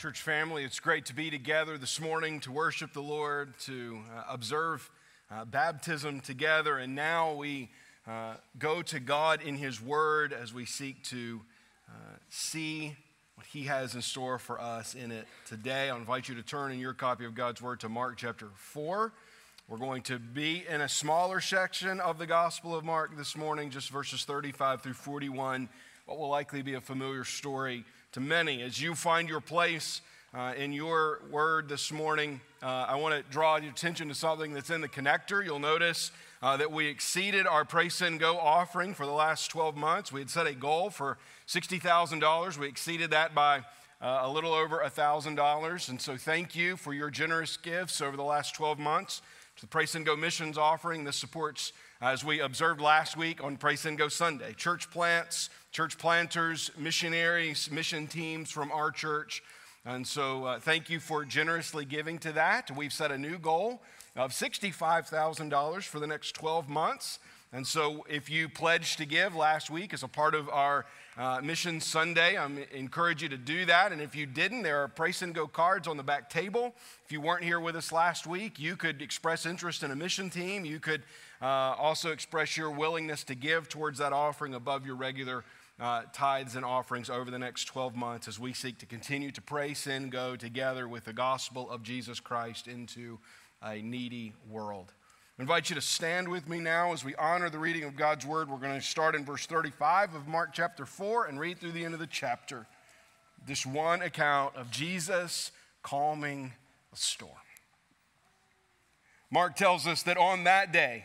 Church 0.00 0.22
family, 0.22 0.62
it's 0.62 0.78
great 0.78 1.06
to 1.06 1.12
be 1.12 1.28
together 1.28 1.76
this 1.76 2.00
morning 2.00 2.38
to 2.38 2.52
worship 2.52 2.92
the 2.92 3.02
Lord, 3.02 3.52
to 3.62 3.98
uh, 4.16 4.22
observe 4.28 4.88
uh, 5.28 5.44
baptism 5.44 6.20
together, 6.20 6.78
and 6.78 6.94
now 6.94 7.34
we 7.34 7.68
uh, 8.06 8.34
go 8.60 8.80
to 8.80 9.00
God 9.00 9.42
in 9.42 9.56
His 9.56 9.82
Word 9.82 10.32
as 10.32 10.54
we 10.54 10.66
seek 10.66 11.02
to 11.06 11.40
uh, 11.88 12.14
see 12.30 12.94
what 13.34 13.44
He 13.48 13.64
has 13.64 13.96
in 13.96 14.02
store 14.02 14.38
for 14.38 14.60
us 14.60 14.94
in 14.94 15.10
it 15.10 15.26
today. 15.48 15.90
I 15.90 15.96
invite 15.96 16.28
you 16.28 16.36
to 16.36 16.44
turn 16.44 16.70
in 16.70 16.78
your 16.78 16.94
copy 16.94 17.24
of 17.24 17.34
God's 17.34 17.60
Word 17.60 17.80
to 17.80 17.88
Mark 17.88 18.18
chapter 18.18 18.50
4. 18.54 19.12
We're 19.66 19.78
going 19.78 20.02
to 20.02 20.20
be 20.20 20.64
in 20.68 20.80
a 20.80 20.88
smaller 20.88 21.40
section 21.40 21.98
of 21.98 22.18
the 22.18 22.26
Gospel 22.28 22.72
of 22.76 22.84
Mark 22.84 23.16
this 23.16 23.36
morning, 23.36 23.70
just 23.70 23.90
verses 23.90 24.22
35 24.22 24.80
through 24.80 24.92
41, 24.92 25.68
what 26.06 26.18
will 26.20 26.28
likely 26.28 26.62
be 26.62 26.74
a 26.74 26.80
familiar 26.80 27.24
story 27.24 27.84
to 28.12 28.20
many. 28.20 28.62
As 28.62 28.80
you 28.80 28.94
find 28.94 29.28
your 29.28 29.40
place 29.40 30.00
uh, 30.32 30.54
in 30.56 30.72
your 30.72 31.20
word 31.30 31.68
this 31.68 31.92
morning, 31.92 32.40
uh, 32.62 32.86
I 32.88 32.96
want 32.96 33.14
to 33.14 33.30
draw 33.30 33.56
your 33.56 33.70
attention 33.70 34.08
to 34.08 34.14
something 34.14 34.54
that's 34.54 34.70
in 34.70 34.80
the 34.80 34.88
connector. 34.88 35.44
You'll 35.44 35.58
notice 35.58 36.10
uh, 36.40 36.56
that 36.56 36.72
we 36.72 36.86
exceeded 36.86 37.46
our 37.46 37.66
Pray 37.66 37.90
Send 37.90 38.18
Go 38.18 38.38
offering 38.38 38.94
for 38.94 39.04
the 39.04 39.12
last 39.12 39.50
12 39.50 39.76
months. 39.76 40.10
We 40.10 40.20
had 40.20 40.30
set 40.30 40.46
a 40.46 40.54
goal 40.54 40.88
for 40.88 41.18
$60,000. 41.46 42.58
We 42.58 42.66
exceeded 42.66 43.10
that 43.10 43.34
by 43.34 43.58
uh, 44.00 44.20
a 44.22 44.30
little 44.30 44.54
over 44.54 44.78
$1,000. 44.78 45.88
And 45.88 46.00
so 46.00 46.16
thank 46.16 46.56
you 46.56 46.76
for 46.76 46.94
your 46.94 47.10
generous 47.10 47.58
gifts 47.58 48.00
over 48.00 48.16
the 48.16 48.22
last 48.22 48.54
12 48.54 48.78
months 48.78 49.20
to 49.56 49.62
the 49.62 49.68
Pray 49.68 49.84
Send 49.84 50.06
Go 50.06 50.16
missions 50.16 50.56
offering. 50.56 51.04
This 51.04 51.16
supports, 51.16 51.72
as 52.00 52.24
we 52.24 52.40
observed 52.40 52.80
last 52.80 53.16
week 53.16 53.42
on 53.44 53.56
Pray 53.56 53.76
Send 53.76 53.98
Go 53.98 54.08
Sunday, 54.08 54.54
church 54.54 54.90
plants, 54.90 55.50
church 55.70 55.98
planters, 55.98 56.70
missionaries, 56.76 57.70
mission 57.70 58.06
teams 58.06 58.50
from 58.50 58.72
our 58.72 58.90
church. 58.90 59.42
And 59.84 60.06
so 60.06 60.44
uh, 60.44 60.60
thank 60.60 60.90
you 60.90 61.00
for 61.00 61.24
generously 61.24 61.84
giving 61.84 62.18
to 62.20 62.32
that. 62.32 62.70
We've 62.70 62.92
set 62.92 63.12
a 63.12 63.18
new 63.18 63.38
goal 63.38 63.82
of 64.16 64.32
$65,000 64.32 65.82
for 65.84 66.00
the 66.00 66.06
next 66.06 66.32
12 66.32 66.68
months. 66.68 67.18
And 67.52 67.66
so, 67.66 68.04
if 68.10 68.28
you 68.28 68.48
pledged 68.48 68.98
to 68.98 69.06
give 69.06 69.34
last 69.34 69.70
week 69.70 69.94
as 69.94 70.02
a 70.02 70.08
part 70.08 70.34
of 70.34 70.50
our 70.50 70.84
uh, 71.18 71.40
Mission 71.42 71.80
Sunday, 71.80 72.36
I 72.36 72.48
encourage 72.72 73.24
you 73.24 73.28
to 73.28 73.36
do 73.36 73.64
that. 73.64 73.90
And 73.90 74.00
if 74.00 74.14
you 74.14 74.24
didn't, 74.24 74.62
there 74.62 74.84
are 74.84 74.88
Pray 74.88 75.10
Send 75.10 75.34
Go 75.34 75.48
cards 75.48 75.88
on 75.88 75.96
the 75.96 76.04
back 76.04 76.30
table. 76.30 76.76
If 77.04 77.10
you 77.10 77.20
weren't 77.20 77.42
here 77.42 77.58
with 77.58 77.74
us 77.74 77.90
last 77.90 78.24
week, 78.24 78.60
you 78.60 78.76
could 78.76 79.02
express 79.02 79.44
interest 79.44 79.82
in 79.82 79.90
a 79.90 79.96
mission 79.96 80.30
team. 80.30 80.64
You 80.64 80.78
could 80.78 81.02
uh, 81.42 81.44
also 81.44 82.12
express 82.12 82.56
your 82.56 82.70
willingness 82.70 83.24
to 83.24 83.34
give 83.34 83.68
towards 83.68 83.98
that 83.98 84.12
offering 84.12 84.54
above 84.54 84.86
your 84.86 84.94
regular 84.94 85.44
uh, 85.80 86.02
tithes 86.12 86.54
and 86.54 86.64
offerings 86.64 87.10
over 87.10 87.32
the 87.32 87.38
next 87.38 87.64
12 87.64 87.96
months 87.96 88.28
as 88.28 88.38
we 88.38 88.52
seek 88.52 88.78
to 88.78 88.86
continue 88.86 89.32
to 89.32 89.42
pray, 89.42 89.74
send, 89.74 90.12
go 90.12 90.36
together 90.36 90.86
with 90.86 91.04
the 91.04 91.12
gospel 91.12 91.68
of 91.68 91.82
Jesus 91.82 92.20
Christ 92.20 92.68
into 92.68 93.18
a 93.60 93.82
needy 93.82 94.34
world. 94.48 94.92
I 95.38 95.42
invite 95.42 95.70
you 95.70 95.76
to 95.76 95.80
stand 95.80 96.26
with 96.26 96.48
me 96.48 96.58
now 96.58 96.92
as 96.92 97.04
we 97.04 97.14
honor 97.14 97.48
the 97.48 97.60
reading 97.60 97.84
of 97.84 97.94
God's 97.94 98.26
word. 98.26 98.50
We're 98.50 98.56
going 98.56 98.74
to 98.74 98.84
start 98.84 99.14
in 99.14 99.24
verse 99.24 99.46
35 99.46 100.16
of 100.16 100.26
Mark 100.26 100.50
chapter 100.52 100.84
4 100.84 101.26
and 101.26 101.38
read 101.38 101.60
through 101.60 101.70
the 101.70 101.84
end 101.84 101.94
of 101.94 102.00
the 102.00 102.08
chapter. 102.08 102.66
This 103.46 103.64
one 103.64 104.02
account 104.02 104.56
of 104.56 104.72
Jesus 104.72 105.52
calming 105.80 106.54
a 106.92 106.96
storm. 106.96 107.30
Mark 109.30 109.54
tells 109.54 109.86
us 109.86 110.02
that 110.02 110.16
on 110.16 110.42
that 110.42 110.72
day, 110.72 111.04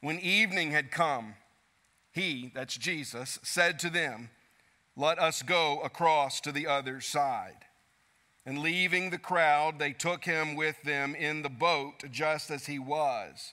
when 0.00 0.18
evening 0.18 0.70
had 0.70 0.90
come, 0.90 1.34
he, 2.10 2.50
that's 2.54 2.78
Jesus, 2.78 3.38
said 3.42 3.78
to 3.80 3.90
them, 3.90 4.30
Let 4.96 5.18
us 5.18 5.42
go 5.42 5.80
across 5.80 6.40
to 6.40 6.52
the 6.52 6.66
other 6.66 7.02
side. 7.02 7.66
And 8.46 8.60
leaving 8.60 9.10
the 9.10 9.18
crowd, 9.18 9.78
they 9.78 9.92
took 9.92 10.24
him 10.24 10.54
with 10.54 10.80
them 10.84 11.14
in 11.14 11.42
the 11.42 11.50
boat 11.50 12.02
just 12.10 12.50
as 12.50 12.64
he 12.64 12.78
was 12.78 13.52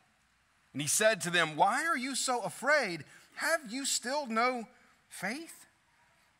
And 0.73 0.81
he 0.81 0.87
said 0.87 1.21
to 1.21 1.29
them, 1.29 1.55
Why 1.55 1.85
are 1.85 1.97
you 1.97 2.15
so 2.15 2.41
afraid? 2.41 3.03
Have 3.35 3.71
you 3.71 3.85
still 3.85 4.27
no 4.27 4.65
faith? 5.09 5.65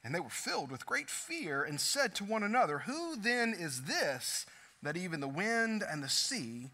And 0.03 0.15
they 0.15 0.19
were 0.19 0.29
filled 0.29 0.71
with 0.71 0.85
great 0.85 1.09
fear 1.09 1.63
and 1.63 1.79
said 1.79 2.15
to 2.15 2.23
one 2.23 2.43
another, 2.43 2.79
Who 2.79 3.15
then 3.15 3.53
is 3.57 3.83
this 3.83 4.45
that 4.81 4.97
even 4.97 5.19
the 5.19 5.27
wind 5.27 5.83
and 5.87 6.03
the 6.03 6.09
sea 6.09 6.71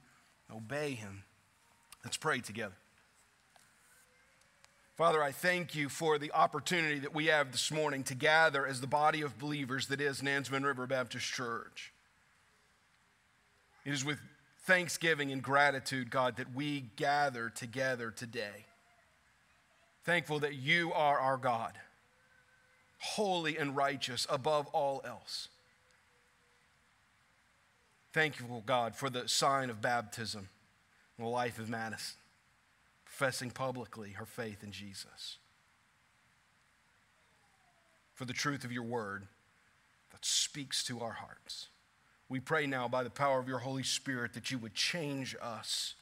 obey 0.53 0.91
him? 0.91 1.23
Let's 2.03 2.17
pray 2.17 2.39
together. 2.39 2.75
Father, 4.95 5.21
I 5.21 5.31
thank 5.31 5.75
you 5.75 5.89
for 5.89 6.17
the 6.17 6.31
opportunity 6.31 6.99
that 6.99 7.13
we 7.13 7.27
have 7.27 7.51
this 7.51 7.71
morning 7.71 8.03
to 8.05 8.15
gather 8.15 8.65
as 8.65 8.81
the 8.81 8.87
body 8.87 9.21
of 9.21 9.37
believers 9.37 9.87
that 9.87 10.01
is 10.01 10.21
Nansemond 10.21 10.65
River 10.65 10.87
Baptist 10.87 11.25
Church. 11.25 11.93
It 13.85 13.93
is 13.93 14.03
with 14.03 14.19
thanksgiving 14.67 15.31
and 15.31 15.41
gratitude, 15.41 16.11
God, 16.11 16.35
that 16.35 16.53
we 16.53 16.91
gather 16.97 17.49
together 17.49 18.11
today. 18.11 18.65
Thankful 20.03 20.39
that 20.39 20.55
you 20.55 20.91
are 20.93 21.17
our 21.17 21.37
God, 21.37 21.73
holy 22.99 23.57
and 23.57 23.75
righteous 23.77 24.27
above 24.29 24.67
all 24.67 25.01
else. 25.05 25.47
Thankful, 28.11 28.61
God, 28.65 28.93
for 28.93 29.09
the 29.09 29.29
sign 29.29 29.69
of 29.69 29.81
baptism 29.81 30.49
in 31.17 31.23
the 31.23 31.29
life 31.29 31.59
of 31.59 31.69
Madison, 31.69 32.17
professing 33.05 33.51
publicly 33.51 34.11
her 34.11 34.25
faith 34.25 34.63
in 34.63 34.71
Jesus. 34.71 35.37
For 38.15 38.25
the 38.25 38.33
truth 38.33 38.65
of 38.65 38.71
your 38.71 38.83
word 38.83 39.27
that 40.11 40.25
speaks 40.25 40.83
to 40.85 40.99
our 40.99 41.13
hearts. 41.13 41.67
We 42.29 42.39
pray 42.39 42.67
now 42.67 42.87
by 42.87 43.03
the 43.03 43.09
power 43.09 43.39
of 43.39 43.47
your 43.47 43.59
Holy 43.59 43.83
Spirit 43.83 44.33
that 44.33 44.51
you 44.51 44.57
would 44.57 44.73
change 44.73 45.35
us 45.41 45.95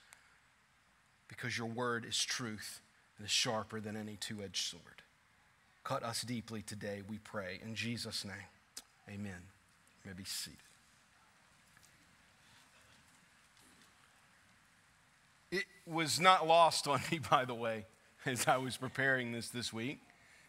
because 1.28 1.58
your 1.58 1.68
word 1.68 2.06
is 2.06 2.24
truth 2.24 2.81
and 3.18 3.25
is 3.25 3.31
sharper 3.31 3.80
than 3.80 3.96
any 3.96 4.16
two 4.16 4.41
edged 4.44 4.66
sword. 4.66 5.03
Cut 5.84 6.03
us 6.03 6.24
deeply 6.24 6.64
today, 6.64 7.03
we 7.08 7.19
pray. 7.19 7.59
In 7.64 7.75
Jesus' 7.75 8.25
name, 8.25 8.34
amen. 9.08 9.41
You 10.03 10.12
may 10.12 10.18
be 10.18 10.24
seated. 10.24 10.58
It 15.52 15.66
was 15.85 16.19
not 16.19 16.47
lost 16.47 16.88
on 16.88 17.02
me, 17.12 17.19
by 17.30 17.46
the 17.46 17.53
way, 17.53 17.85
as 18.25 18.47
I 18.47 18.58
was 18.58 18.78
preparing 18.78 19.31
this 19.31 19.50
this 19.50 19.72
week, 19.72 20.00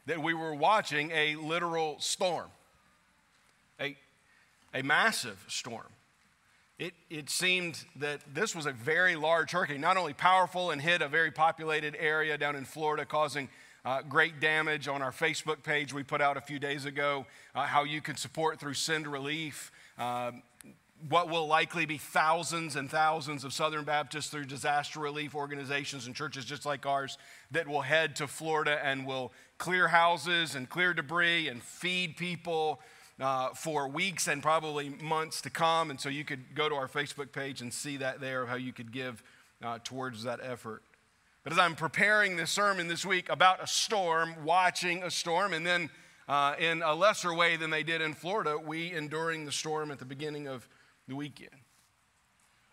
that 0.06 0.22
we 0.22 0.32
were 0.32 0.54
watching 0.54 1.10
a 1.10 1.36
literal 1.36 1.96
storm. 2.00 2.48
A 3.78 3.94
a 4.76 4.82
massive 4.82 5.42
storm. 5.48 5.86
It, 6.78 6.92
it 7.08 7.30
seemed 7.30 7.82
that 7.96 8.20
this 8.34 8.54
was 8.54 8.66
a 8.66 8.72
very 8.72 9.16
large 9.16 9.52
hurricane, 9.52 9.80
not 9.80 9.96
only 9.96 10.12
powerful 10.12 10.70
and 10.70 10.82
hit 10.82 11.00
a 11.00 11.08
very 11.08 11.30
populated 11.30 11.96
area 11.98 12.36
down 12.36 12.54
in 12.54 12.66
Florida, 12.66 13.06
causing 13.06 13.48
uh, 13.86 14.02
great 14.02 14.38
damage. 14.38 14.86
On 14.86 15.00
our 15.00 15.12
Facebook 15.12 15.62
page, 15.62 15.94
we 15.94 16.02
put 16.02 16.20
out 16.20 16.36
a 16.36 16.42
few 16.42 16.58
days 16.58 16.84
ago 16.84 17.24
uh, 17.54 17.64
how 17.64 17.84
you 17.84 18.02
can 18.02 18.16
support 18.16 18.60
through 18.60 18.74
Send 18.74 19.06
Relief. 19.06 19.72
Uh, 19.98 20.32
what 21.08 21.30
will 21.30 21.46
likely 21.46 21.86
be 21.86 21.96
thousands 21.96 22.76
and 22.76 22.90
thousands 22.90 23.44
of 23.44 23.54
Southern 23.54 23.84
Baptists 23.84 24.28
through 24.28 24.44
disaster 24.44 25.00
relief 25.00 25.34
organizations 25.34 26.06
and 26.06 26.14
churches 26.14 26.44
just 26.44 26.66
like 26.66 26.84
ours 26.84 27.16
that 27.50 27.66
will 27.66 27.82
head 27.82 28.16
to 28.16 28.26
Florida 28.26 28.80
and 28.84 29.06
will 29.06 29.32
clear 29.56 29.88
houses 29.88 30.54
and 30.54 30.68
clear 30.68 30.92
debris 30.92 31.48
and 31.48 31.62
feed 31.62 32.16
people 32.16 32.80
uh, 33.20 33.50
for 33.50 33.88
weeks 33.88 34.28
and 34.28 34.42
probably 34.42 34.90
months 34.90 35.40
to 35.42 35.50
come. 35.50 35.90
And 35.90 36.00
so 36.00 36.08
you 36.08 36.24
could 36.24 36.54
go 36.54 36.68
to 36.68 36.74
our 36.74 36.88
Facebook 36.88 37.32
page 37.32 37.60
and 37.60 37.72
see 37.72 37.96
that 37.98 38.20
there, 38.20 38.46
how 38.46 38.56
you 38.56 38.72
could 38.72 38.92
give 38.92 39.22
uh, 39.62 39.78
towards 39.82 40.24
that 40.24 40.40
effort. 40.42 40.82
But 41.42 41.52
as 41.52 41.58
I'm 41.58 41.76
preparing 41.76 42.36
this 42.36 42.50
sermon 42.50 42.88
this 42.88 43.06
week 43.06 43.28
about 43.28 43.62
a 43.62 43.66
storm, 43.66 44.44
watching 44.44 45.02
a 45.02 45.10
storm, 45.10 45.52
and 45.52 45.64
then 45.64 45.90
uh, 46.28 46.56
in 46.58 46.82
a 46.82 46.94
lesser 46.94 47.32
way 47.32 47.56
than 47.56 47.70
they 47.70 47.84
did 47.84 48.00
in 48.00 48.14
Florida, 48.14 48.58
we 48.58 48.92
enduring 48.92 49.44
the 49.44 49.52
storm 49.52 49.90
at 49.90 49.98
the 49.98 50.04
beginning 50.04 50.48
of 50.48 50.68
the 51.06 51.14
weekend. 51.14 51.50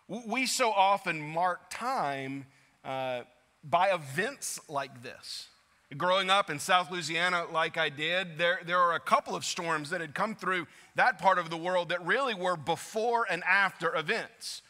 We 0.08 0.46
so 0.46 0.72
often 0.72 1.22
mark 1.22 1.70
time 1.70 2.46
uh, 2.84 3.22
by 3.62 3.88
events 3.88 4.60
like 4.68 5.02
this. 5.02 5.48
Growing 5.96 6.30
up 6.30 6.50
in 6.50 6.58
South 6.58 6.90
Louisiana, 6.90 7.44
like 7.52 7.76
I 7.76 7.88
did, 7.88 8.38
there, 8.38 8.60
there 8.64 8.78
are 8.78 8.94
a 8.94 9.00
couple 9.00 9.36
of 9.36 9.44
storms 9.44 9.90
that 9.90 10.00
had 10.00 10.14
come 10.14 10.34
through 10.34 10.66
that 10.96 11.18
part 11.18 11.38
of 11.38 11.50
the 11.50 11.56
world 11.56 11.90
that 11.90 12.04
really 12.04 12.34
were 12.34 12.56
before 12.56 13.26
and 13.30 13.44
after 13.44 13.94
events. 13.94 14.62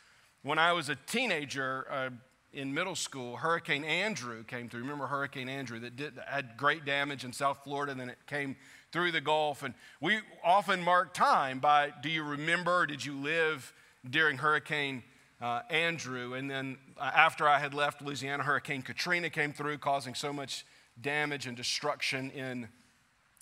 When 0.43 0.59
I 0.59 0.73
was 0.73 0.89
a 0.89 0.97
teenager 0.97 1.87
uh, 1.91 2.11
in 2.53 2.75
middle 2.75 2.97
school, 2.97 3.37
Hurricane 3.37 3.85
Andrew 3.85 4.45
came 4.45 4.69
through. 4.69 4.81
Remember 4.81 5.07
Hurricane 5.07 5.49
Andrew 5.49 5.79
that 5.81 5.97
did, 5.97 6.15
had 6.27 6.57
great 6.57 6.85
damage 6.85 7.25
in 7.25 7.33
South 7.33 7.61
Florida, 7.65 7.93
and 7.93 8.01
then 8.01 8.11
it 8.11 8.19
came 8.27 8.57
through 8.93 9.13
the 9.13 9.21
Gulf. 9.21 9.63
And 9.63 9.73
we 10.01 10.19
often 10.45 10.83
mark 10.83 11.15
time 11.15 11.61
by 11.61 11.93
do 12.03 12.11
you 12.11 12.25
remember, 12.25 12.87
did 12.87 13.05
you 13.05 13.17
live 13.17 13.73
during 14.09 14.37
Hurricane 14.37 15.03
uh, 15.41 15.61
Andrew? 15.71 16.35
And 16.35 16.51
then 16.51 16.77
uh, 16.99 17.11
after 17.15 17.49
I 17.49 17.61
had 17.61 17.73
left 17.73 18.03
Louisiana, 18.03 18.43
Hurricane 18.43 18.83
Katrina 18.83 19.31
came 19.31 19.53
through, 19.53 19.79
causing 19.79 20.15
so 20.15 20.33
much 20.33 20.67
damage 21.01 21.47
and 21.47 21.57
destruction 21.57 22.31
in 22.31 22.69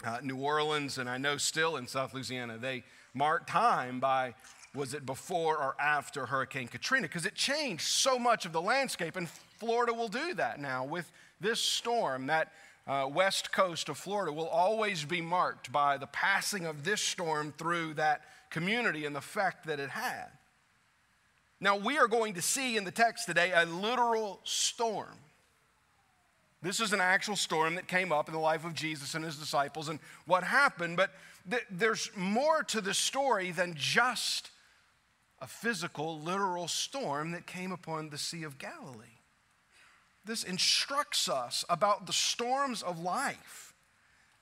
uh, 0.05 0.19
New 0.23 0.37
Orleans, 0.37 0.99
and 0.99 1.09
I 1.09 1.19
know 1.19 1.37
still 1.37 1.77
in 1.77 1.87
South 1.87 2.15
Louisiana. 2.15 2.59
They 2.59 2.85
mark 3.15 3.47
time 3.47 4.01
by 4.01 4.35
was 4.75 4.95
it 4.95 5.05
before 5.05 5.59
or 5.59 5.77
after 5.79 6.27
Hurricane 6.27 6.67
Katrina? 6.67 7.07
Because 7.07 7.27
it 7.27 7.35
changed 7.35 7.87
so 7.87 8.19
much 8.19 8.47
of 8.47 8.53
the 8.53 8.63
landscape, 8.63 9.17
and 9.17 9.29
Florida 9.59 9.93
will 9.93 10.09
do 10.09 10.33
that 10.35 10.61
now 10.61 10.85
with 10.85 11.13
this 11.41 11.61
storm. 11.61 12.27
That 12.27 12.53
uh, 12.87 13.09
west 13.13 13.53
coast 13.53 13.89
of 13.89 13.99
Florida 13.99 14.33
will 14.33 14.49
always 14.49 15.05
be 15.05 15.21
marked 15.21 15.71
by 15.71 15.99
the 15.99 16.07
passing 16.07 16.65
of 16.67 16.85
this 16.85 17.03
storm 17.03 17.53
through 17.59 17.95
that 17.95 18.23
community 18.51 19.05
and 19.05 19.15
the 19.15 19.19
effect 19.19 19.67
that 19.67 19.79
it 19.79 19.91
had. 19.91 20.27
Now, 21.61 21.77
we 21.77 21.99
are 21.99 22.09
going 22.09 22.35
to 22.35 22.43
see 22.43 22.77
in 22.77 22.85
the 22.85 22.91
text 22.91 23.27
today 23.27 23.53
a 23.55 23.65
literal 23.65 24.41
storm. 24.43 25.17
This 26.63 26.79
is 26.79 26.93
an 26.93 27.01
actual 27.01 27.35
storm 27.35 27.75
that 27.75 27.89
came 27.89 28.13
up 28.13 28.29
in 28.29 28.35
the 28.35 28.41
life 28.41 28.65
of 28.65 28.75
Jesus 28.75 29.15
and 29.15 29.25
his 29.25 29.37
disciples 29.37 29.89
and 29.89 29.99
what 30.27 30.45
happened, 30.45 30.97
but 30.97 31.11
th- 31.51 31.67
there's 31.71 32.11
more 32.17 32.63
to 32.65 32.81
the 32.81 32.95
story 32.95 33.51
than 33.51 33.75
just 33.77 34.51
a 35.41 35.47
physical, 35.49 36.21
literal 36.21 36.69
storm 36.69 37.33
that 37.33 37.47
came 37.47 37.73
upon 37.73 38.11
the 38.11 38.19
Sea 38.19 38.45
of 38.45 38.59
Galilee. 38.59 39.19
This 40.25 40.45
instructs 40.45 41.29
us 41.29 41.65
about 41.69 42.07
the 42.07 42.13
storms 42.13 42.83
of 42.83 43.01
life. 43.01 43.75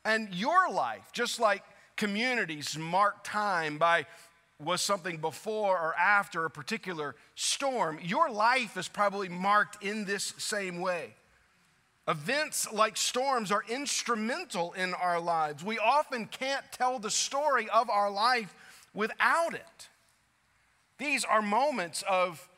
And 0.05 0.35
your 0.35 0.71
life, 0.71 1.11
just 1.13 1.41
like 1.41 1.63
communities 1.97 2.77
mark 2.77 3.25
time 3.25 3.79
by 3.79 4.07
was 4.63 4.83
something 4.83 5.17
before 5.17 5.79
or 5.79 5.95
after 5.97 6.45
a 6.45 6.51
particular 6.51 7.17
storm, 7.35 7.99
your 8.03 8.31
life 8.31 8.77
is 8.77 8.89
probably 8.89 9.31
marked 9.31 9.83
in 9.83 10.05
this 10.05 10.35
same 10.37 10.81
way. 10.81 11.15
Events 12.09 12.73
like 12.73 12.97
storms 12.97 13.53
are 13.53 13.63
instrumental 13.69 14.73
in 14.73 14.95
our 14.95 15.21
lives. 15.21 15.63
We 15.63 15.79
often 15.79 16.27
can't 16.27 16.65
tell 16.73 16.99
the 16.99 17.11
story 17.11 17.69
of 17.69 17.89
our 17.91 18.11
life 18.11 18.55
without 18.95 19.55
it. 19.55 19.89
These 20.99 21.25
are 21.25 21.41
moments 21.41 22.03
of 22.09 22.49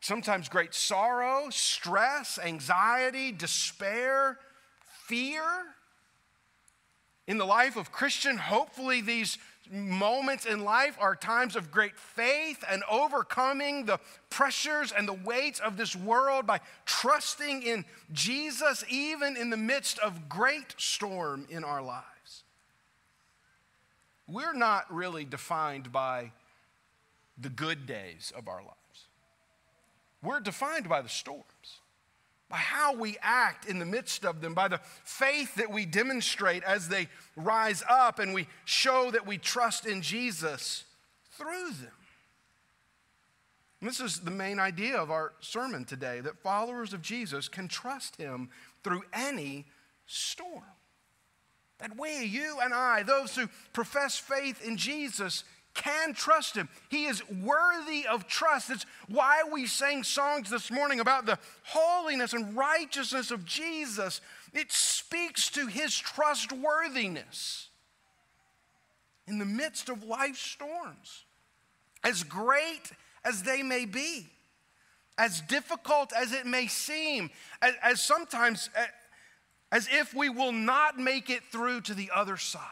sometimes 0.00 0.48
great 0.48 0.74
sorrow, 0.74 1.50
stress, 1.50 2.38
anxiety, 2.42 3.32
despair, 3.32 4.38
fear. 5.06 5.42
In 7.26 7.38
the 7.38 7.44
life 7.44 7.76
of 7.76 7.92
Christian, 7.92 8.36
hopefully 8.36 9.00
these 9.00 9.36
moments 9.70 10.46
in 10.46 10.64
life 10.64 10.96
are 11.00 11.16
times 11.16 11.56
of 11.56 11.70
great 11.70 11.96
faith 11.96 12.64
and 12.70 12.82
overcoming 12.90 13.86
the 13.86 13.98
pressures 14.30 14.92
and 14.92 15.08
the 15.08 15.12
weights 15.12 15.60
of 15.60 15.76
this 15.76 15.94
world 15.94 16.46
by 16.46 16.60
trusting 16.84 17.62
in 17.62 17.84
Jesus, 18.12 18.84
even 18.88 19.36
in 19.36 19.50
the 19.50 19.56
midst 19.56 19.98
of 19.98 20.28
great 20.28 20.74
storm 20.76 21.46
in 21.50 21.64
our 21.64 21.82
lives. 21.82 22.44
We're 24.28 24.54
not 24.54 24.92
really 24.92 25.24
defined 25.24 25.92
by 25.92 26.32
the 27.38 27.50
good 27.50 27.86
days 27.86 28.32
of 28.36 28.48
our 28.48 28.62
lives, 28.62 29.08
we're 30.22 30.40
defined 30.40 30.88
by 30.88 31.02
the 31.02 31.08
storms 31.08 31.80
by 32.48 32.56
how 32.56 32.94
we 32.94 33.16
act 33.22 33.68
in 33.68 33.78
the 33.78 33.84
midst 33.84 34.24
of 34.24 34.40
them, 34.40 34.54
by 34.54 34.68
the 34.68 34.80
faith 35.04 35.56
that 35.56 35.70
we 35.70 35.84
demonstrate 35.84 36.62
as 36.62 36.88
they 36.88 37.08
rise 37.34 37.82
up 37.88 38.18
and 38.18 38.32
we 38.32 38.46
show 38.64 39.10
that 39.10 39.26
we 39.26 39.36
trust 39.36 39.84
in 39.86 40.00
Jesus 40.00 40.84
through 41.32 41.70
them. 41.80 41.90
And 43.80 43.90
this 43.90 44.00
is 44.00 44.20
the 44.20 44.30
main 44.30 44.58
idea 44.58 44.96
of 44.96 45.10
our 45.10 45.32
sermon 45.40 45.84
today 45.84 46.20
that 46.20 46.38
followers 46.38 46.92
of 46.92 47.02
Jesus 47.02 47.48
can 47.48 47.68
trust 47.68 48.16
him 48.16 48.48
through 48.82 49.02
any 49.12 49.66
storm. 50.06 50.62
That 51.78 51.98
we, 51.98 52.24
you 52.24 52.58
and 52.62 52.72
I, 52.72 53.02
those 53.02 53.36
who 53.36 53.48
profess 53.74 54.16
faith 54.16 54.66
in 54.66 54.78
Jesus, 54.78 55.44
can 55.76 56.14
trust 56.14 56.56
him. 56.56 56.68
He 56.88 57.04
is 57.04 57.22
worthy 57.28 58.06
of 58.06 58.26
trust. 58.26 58.70
It's 58.70 58.86
why 59.08 59.42
we 59.52 59.66
sang 59.66 60.02
songs 60.02 60.50
this 60.50 60.70
morning 60.70 60.98
about 60.98 61.26
the 61.26 61.38
holiness 61.62 62.32
and 62.32 62.56
righteousness 62.56 63.30
of 63.30 63.44
Jesus. 63.44 64.20
It 64.52 64.72
speaks 64.72 65.50
to 65.50 65.66
his 65.66 65.96
trustworthiness 65.96 67.68
in 69.28 69.38
the 69.38 69.44
midst 69.44 69.88
of 69.88 70.02
life's 70.02 70.40
storms. 70.40 71.24
As 72.02 72.22
great 72.22 72.90
as 73.24 73.42
they 73.42 73.62
may 73.62 73.84
be, 73.84 74.26
as 75.18 75.40
difficult 75.42 76.12
as 76.12 76.32
it 76.32 76.46
may 76.46 76.66
seem, 76.66 77.30
as, 77.60 77.74
as 77.82 78.00
sometimes 78.00 78.70
as 79.72 79.88
if 79.90 80.14
we 80.14 80.28
will 80.28 80.52
not 80.52 80.98
make 80.98 81.28
it 81.28 81.42
through 81.50 81.80
to 81.82 81.94
the 81.94 82.10
other 82.14 82.36
side. 82.36 82.62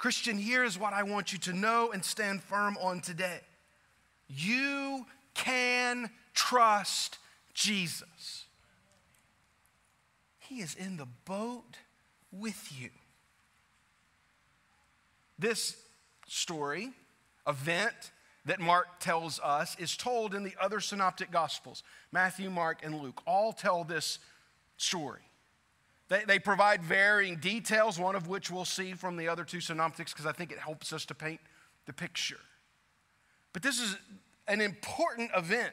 Christian, 0.00 0.38
here 0.38 0.64
is 0.64 0.78
what 0.78 0.94
I 0.94 1.02
want 1.02 1.34
you 1.34 1.38
to 1.40 1.52
know 1.52 1.92
and 1.92 2.02
stand 2.02 2.42
firm 2.42 2.78
on 2.80 3.00
today. 3.00 3.40
You 4.28 5.04
can 5.34 6.08
trust 6.32 7.18
Jesus. 7.52 8.46
He 10.38 10.60
is 10.60 10.74
in 10.74 10.96
the 10.96 11.06
boat 11.26 11.76
with 12.32 12.72
you. 12.80 12.88
This 15.38 15.76
story, 16.26 16.92
event 17.46 18.12
that 18.46 18.58
Mark 18.58 19.00
tells 19.00 19.38
us, 19.40 19.76
is 19.78 19.98
told 19.98 20.34
in 20.34 20.44
the 20.44 20.54
other 20.58 20.80
synoptic 20.80 21.30
gospels. 21.30 21.82
Matthew, 22.10 22.48
Mark, 22.48 22.78
and 22.82 23.02
Luke 23.02 23.20
all 23.26 23.52
tell 23.52 23.84
this 23.84 24.18
story. 24.78 25.29
They, 26.10 26.24
they 26.24 26.38
provide 26.38 26.82
varying 26.82 27.36
details, 27.36 27.98
one 27.98 28.16
of 28.16 28.26
which 28.26 28.50
we'll 28.50 28.64
see 28.66 28.92
from 28.92 29.16
the 29.16 29.28
other 29.28 29.44
two 29.44 29.60
synoptics 29.60 30.12
because 30.12 30.26
I 30.26 30.32
think 30.32 30.52
it 30.52 30.58
helps 30.58 30.92
us 30.92 31.06
to 31.06 31.14
paint 31.14 31.40
the 31.86 31.92
picture. 31.92 32.40
But 33.52 33.62
this 33.62 33.80
is 33.80 33.96
an 34.46 34.60
important 34.60 35.30
event 35.34 35.72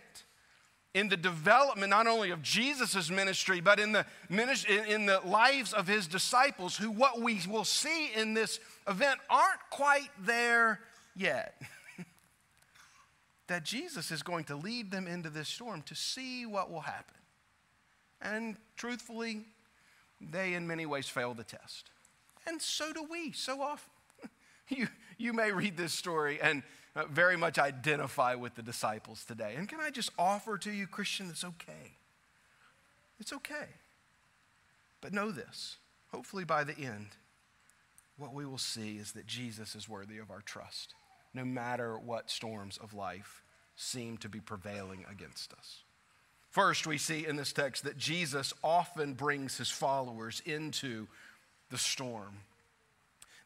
in 0.94 1.10
the 1.10 1.18
development 1.18 1.90
not 1.90 2.08
only 2.08 2.30
of 2.30 2.44
Jesus' 2.44 3.10
ministry, 3.10 3.62
but 3.62 3.80
in 3.80 3.92
the, 3.92 4.06
ministry, 4.30 4.80
in 4.88 5.08
the 5.08 5.20
lives 5.26 5.74
of 5.74 5.88
his 5.88 6.08
disciples, 6.08 6.78
who 6.78 6.92
what 6.92 7.20
we 7.20 7.40
will 7.50 7.66
see 7.66 8.12
in 8.16 8.36
this 8.36 8.60
event 8.88 9.20
aren't 9.30 9.60
quite 9.72 10.10
there 10.20 10.80
yet. 11.16 11.60
that 13.48 13.64
Jesus 13.64 14.12
is 14.12 14.22
going 14.22 14.46
to 14.46 14.56
lead 14.56 14.92
them 14.92 15.08
into 15.08 15.32
this 15.32 15.50
storm 15.50 15.82
to 15.84 15.96
see 15.96 16.46
what 16.46 16.72
will 16.72 16.82
happen. 16.82 17.16
And 18.22 18.56
truthfully, 18.76 19.46
they 20.20 20.54
in 20.54 20.68
many 20.68 20.86
ways 20.86 21.08
fail 21.08 21.34
the 21.34 21.44
test. 21.44 21.90
And 22.46 22.62
so 22.62 22.94
do 22.94 23.04
we 23.04 23.32
so 23.32 23.62
often. 23.62 23.92
you, 24.70 24.88
you 25.18 25.34
may 25.34 25.52
read 25.52 25.78
this 25.78 25.94
story 25.94 26.40
and 26.42 26.64
uh, 26.96 27.06
very 27.06 27.38
much 27.38 27.60
identify 27.60 28.36
with 28.36 28.56
the 28.56 28.62
disciples 28.62 29.24
today. 29.26 29.56
And 29.58 29.68
can 29.70 29.80
I 29.80 29.90
just 29.90 30.12
offer 30.18 30.58
to 30.60 30.72
you, 30.72 30.88
Christian, 30.88 31.30
it's 31.30 31.44
okay. 31.44 31.98
It's 33.20 33.34
okay. 33.34 33.68
But 35.02 35.14
know 35.14 35.32
this 35.32 35.78
hopefully 36.12 36.44
by 36.44 36.64
the 36.64 36.78
end, 36.78 37.08
what 38.18 38.34
we 38.34 38.46
will 38.46 38.58
see 38.58 38.98
is 38.98 39.12
that 39.12 39.28
Jesus 39.28 39.76
is 39.76 39.88
worthy 39.88 40.18
of 40.18 40.32
our 40.32 40.42
trust, 40.42 40.94
no 41.34 41.46
matter 41.46 41.98
what 41.98 42.32
storms 42.32 42.78
of 42.78 42.94
life 42.94 43.44
seem 43.76 44.18
to 44.18 44.30
be 44.30 44.40
prevailing 44.40 45.06
against 45.10 45.54
us. 45.54 45.84
First, 46.50 46.88
we 46.88 46.98
see 46.98 47.26
in 47.26 47.36
this 47.36 47.54
text 47.54 47.84
that 47.84 47.98
Jesus 47.98 48.54
often 48.64 49.14
brings 49.14 49.58
his 49.58 49.70
followers 49.70 50.42
into 50.46 51.08
the 51.70 51.78
storm. 51.78 52.38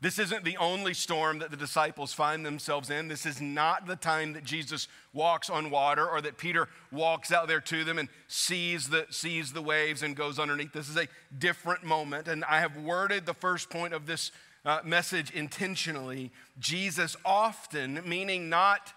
This 0.01 0.17
isn't 0.17 0.43
the 0.43 0.57
only 0.57 0.95
storm 0.95 1.39
that 1.39 1.51
the 1.51 1.57
disciples 1.57 2.11
find 2.11 2.43
themselves 2.43 2.89
in. 2.89 3.07
This 3.07 3.27
is 3.27 3.39
not 3.39 3.85
the 3.85 3.95
time 3.95 4.33
that 4.33 4.43
Jesus 4.43 4.87
walks 5.13 5.47
on 5.47 5.69
water 5.69 6.07
or 6.07 6.21
that 6.21 6.39
Peter 6.39 6.67
walks 6.91 7.31
out 7.31 7.47
there 7.47 7.61
to 7.61 7.83
them 7.83 7.99
and 7.99 8.09
sees 8.27 8.89
the, 8.89 9.05
sees 9.11 9.53
the 9.53 9.61
waves 9.61 10.01
and 10.01 10.15
goes 10.15 10.39
underneath. 10.39 10.73
This 10.73 10.89
is 10.89 10.97
a 10.97 11.07
different 11.37 11.83
moment. 11.83 12.27
And 12.27 12.43
I 12.45 12.61
have 12.61 12.77
worded 12.77 13.27
the 13.27 13.35
first 13.35 13.69
point 13.69 13.93
of 13.93 14.07
this 14.07 14.31
uh, 14.65 14.79
message 14.83 15.29
intentionally. 15.31 16.31
Jesus 16.59 17.15
often, 17.23 18.01
meaning 18.03 18.49
not 18.49 18.93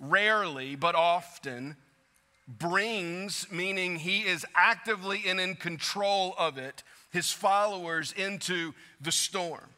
rarely, 0.00 0.74
but 0.74 0.94
often, 0.94 1.76
brings, 2.48 3.50
meaning 3.50 3.96
he 3.96 4.20
is 4.20 4.46
actively 4.54 5.22
and 5.26 5.40
in 5.40 5.56
control 5.56 6.34
of 6.38 6.58
it, 6.58 6.82
his 7.10 7.32
followers 7.32 8.12
into 8.12 8.72
the 9.00 9.12
storm. 9.12 9.70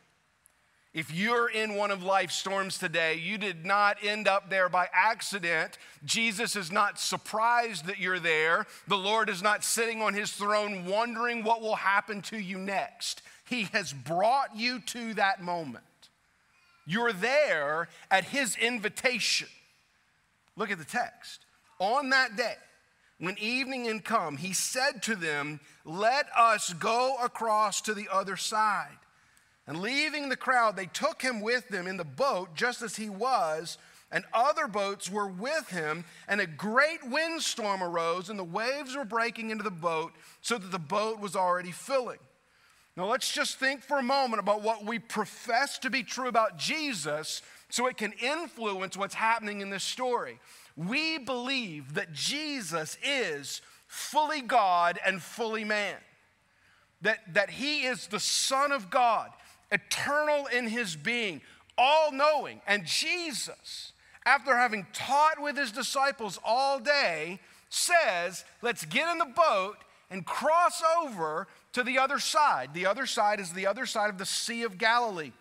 If 0.94 1.14
you're 1.14 1.48
in 1.48 1.74
one 1.74 1.90
of 1.90 2.02
life's 2.02 2.34
storms 2.34 2.78
today, 2.78 3.14
you 3.16 3.38
did 3.38 3.64
not 3.64 3.98
end 4.02 4.26
up 4.26 4.50
there 4.50 4.68
by 4.68 4.88
accident. 4.92 5.78
Jesus 6.04 6.56
is 6.56 6.72
not 6.72 6.98
surprised 6.98 7.86
that 7.86 7.98
you're 7.98 8.18
there. 8.18 8.66
The 8.88 8.96
Lord 8.96 9.28
is 9.28 9.42
not 9.42 9.62
sitting 9.62 10.02
on 10.02 10.14
his 10.14 10.32
throne 10.32 10.86
wondering 10.86 11.44
what 11.44 11.60
will 11.60 11.76
happen 11.76 12.22
to 12.22 12.38
you 12.38 12.58
next. 12.58 13.22
He 13.48 13.64
has 13.72 13.92
brought 13.92 14.56
you 14.56 14.80
to 14.80 15.14
that 15.14 15.42
moment. 15.42 15.84
You're 16.86 17.12
there 17.12 17.88
at 18.10 18.24
his 18.24 18.56
invitation. 18.56 19.48
Look 20.56 20.70
at 20.70 20.78
the 20.78 20.84
text. 20.84 21.44
On 21.78 22.10
that 22.10 22.36
day, 22.36 22.56
when 23.18 23.38
evening 23.38 23.86
had 23.86 24.04
come, 24.04 24.36
he 24.36 24.52
said 24.52 25.02
to 25.04 25.16
them, 25.16 25.60
Let 25.84 26.26
us 26.36 26.72
go 26.72 27.16
across 27.22 27.80
to 27.82 27.94
the 27.94 28.08
other 28.12 28.36
side. 28.36 28.98
And 29.66 29.80
leaving 29.80 30.28
the 30.28 30.36
crowd, 30.36 30.76
they 30.76 30.86
took 30.86 31.20
him 31.20 31.40
with 31.40 31.68
them 31.68 31.86
in 31.86 31.98
the 31.98 32.04
boat 32.04 32.54
just 32.54 32.80
as 32.80 32.96
he 32.96 33.10
was, 33.10 33.76
and 34.10 34.24
other 34.32 34.66
boats 34.66 35.10
were 35.10 35.26
with 35.26 35.68
him. 35.68 36.04
And 36.26 36.40
a 36.40 36.46
great 36.46 37.06
windstorm 37.06 37.82
arose, 37.82 38.30
and 38.30 38.38
the 38.38 38.44
waves 38.44 38.96
were 38.96 39.04
breaking 39.04 39.50
into 39.50 39.64
the 39.64 39.70
boat, 39.70 40.12
so 40.40 40.56
that 40.56 40.72
the 40.72 40.78
boat 40.78 41.20
was 41.20 41.36
already 41.36 41.72
filling. 41.72 42.18
Now, 42.96 43.06
let's 43.06 43.30
just 43.32 43.58
think 43.58 43.82
for 43.82 43.98
a 43.98 44.02
moment 44.02 44.40
about 44.40 44.62
what 44.62 44.84
we 44.84 44.98
profess 44.98 45.78
to 45.80 45.90
be 45.90 46.02
true 46.02 46.28
about 46.28 46.56
Jesus 46.56 47.42
so 47.68 47.86
it 47.86 47.96
can 47.96 48.12
influence 48.12 48.96
what's 48.96 49.14
happening 49.14 49.60
in 49.60 49.70
this 49.70 49.84
story. 49.84 50.38
We 50.76 51.18
believe 51.18 51.94
that 51.94 52.12
Jesus 52.12 52.96
is 53.02 53.60
fully 53.86 54.40
God 54.40 54.98
and 55.04 55.20
fully 55.20 55.64
man, 55.64 55.96
that, 57.02 57.34
that 57.34 57.50
he 57.50 57.84
is 57.84 58.06
the 58.06 58.20
Son 58.20 58.72
of 58.72 58.90
God 58.90 59.30
eternal 59.70 60.46
in 60.46 60.66
his 60.66 60.96
being, 60.96 61.40
all 61.76 62.12
knowing. 62.12 62.60
And 62.66 62.86
Jesus, 62.86 63.92
after 64.24 64.56
having 64.56 64.86
taught 64.92 65.40
with 65.40 65.56
his 65.56 65.72
disciples 65.72 66.38
all 66.44 66.78
day, 66.78 67.40
says, 67.68 68.44
Let's 68.62 68.84
get 68.84 69.10
in 69.10 69.18
the 69.18 69.26
boat 69.26 69.76
and 70.10 70.24
cross 70.24 70.82
over 71.02 71.48
to 71.72 71.82
the 71.82 71.98
other 71.98 72.18
side. 72.18 72.70
The 72.72 72.86
other 72.86 73.06
side 73.06 73.40
is 73.40 73.52
the 73.52 73.66
other 73.66 73.86
side 73.86 74.10
of 74.10 74.18
the 74.18 74.26
Sea 74.26 74.62
of 74.62 74.78
Galilee. 74.78 75.32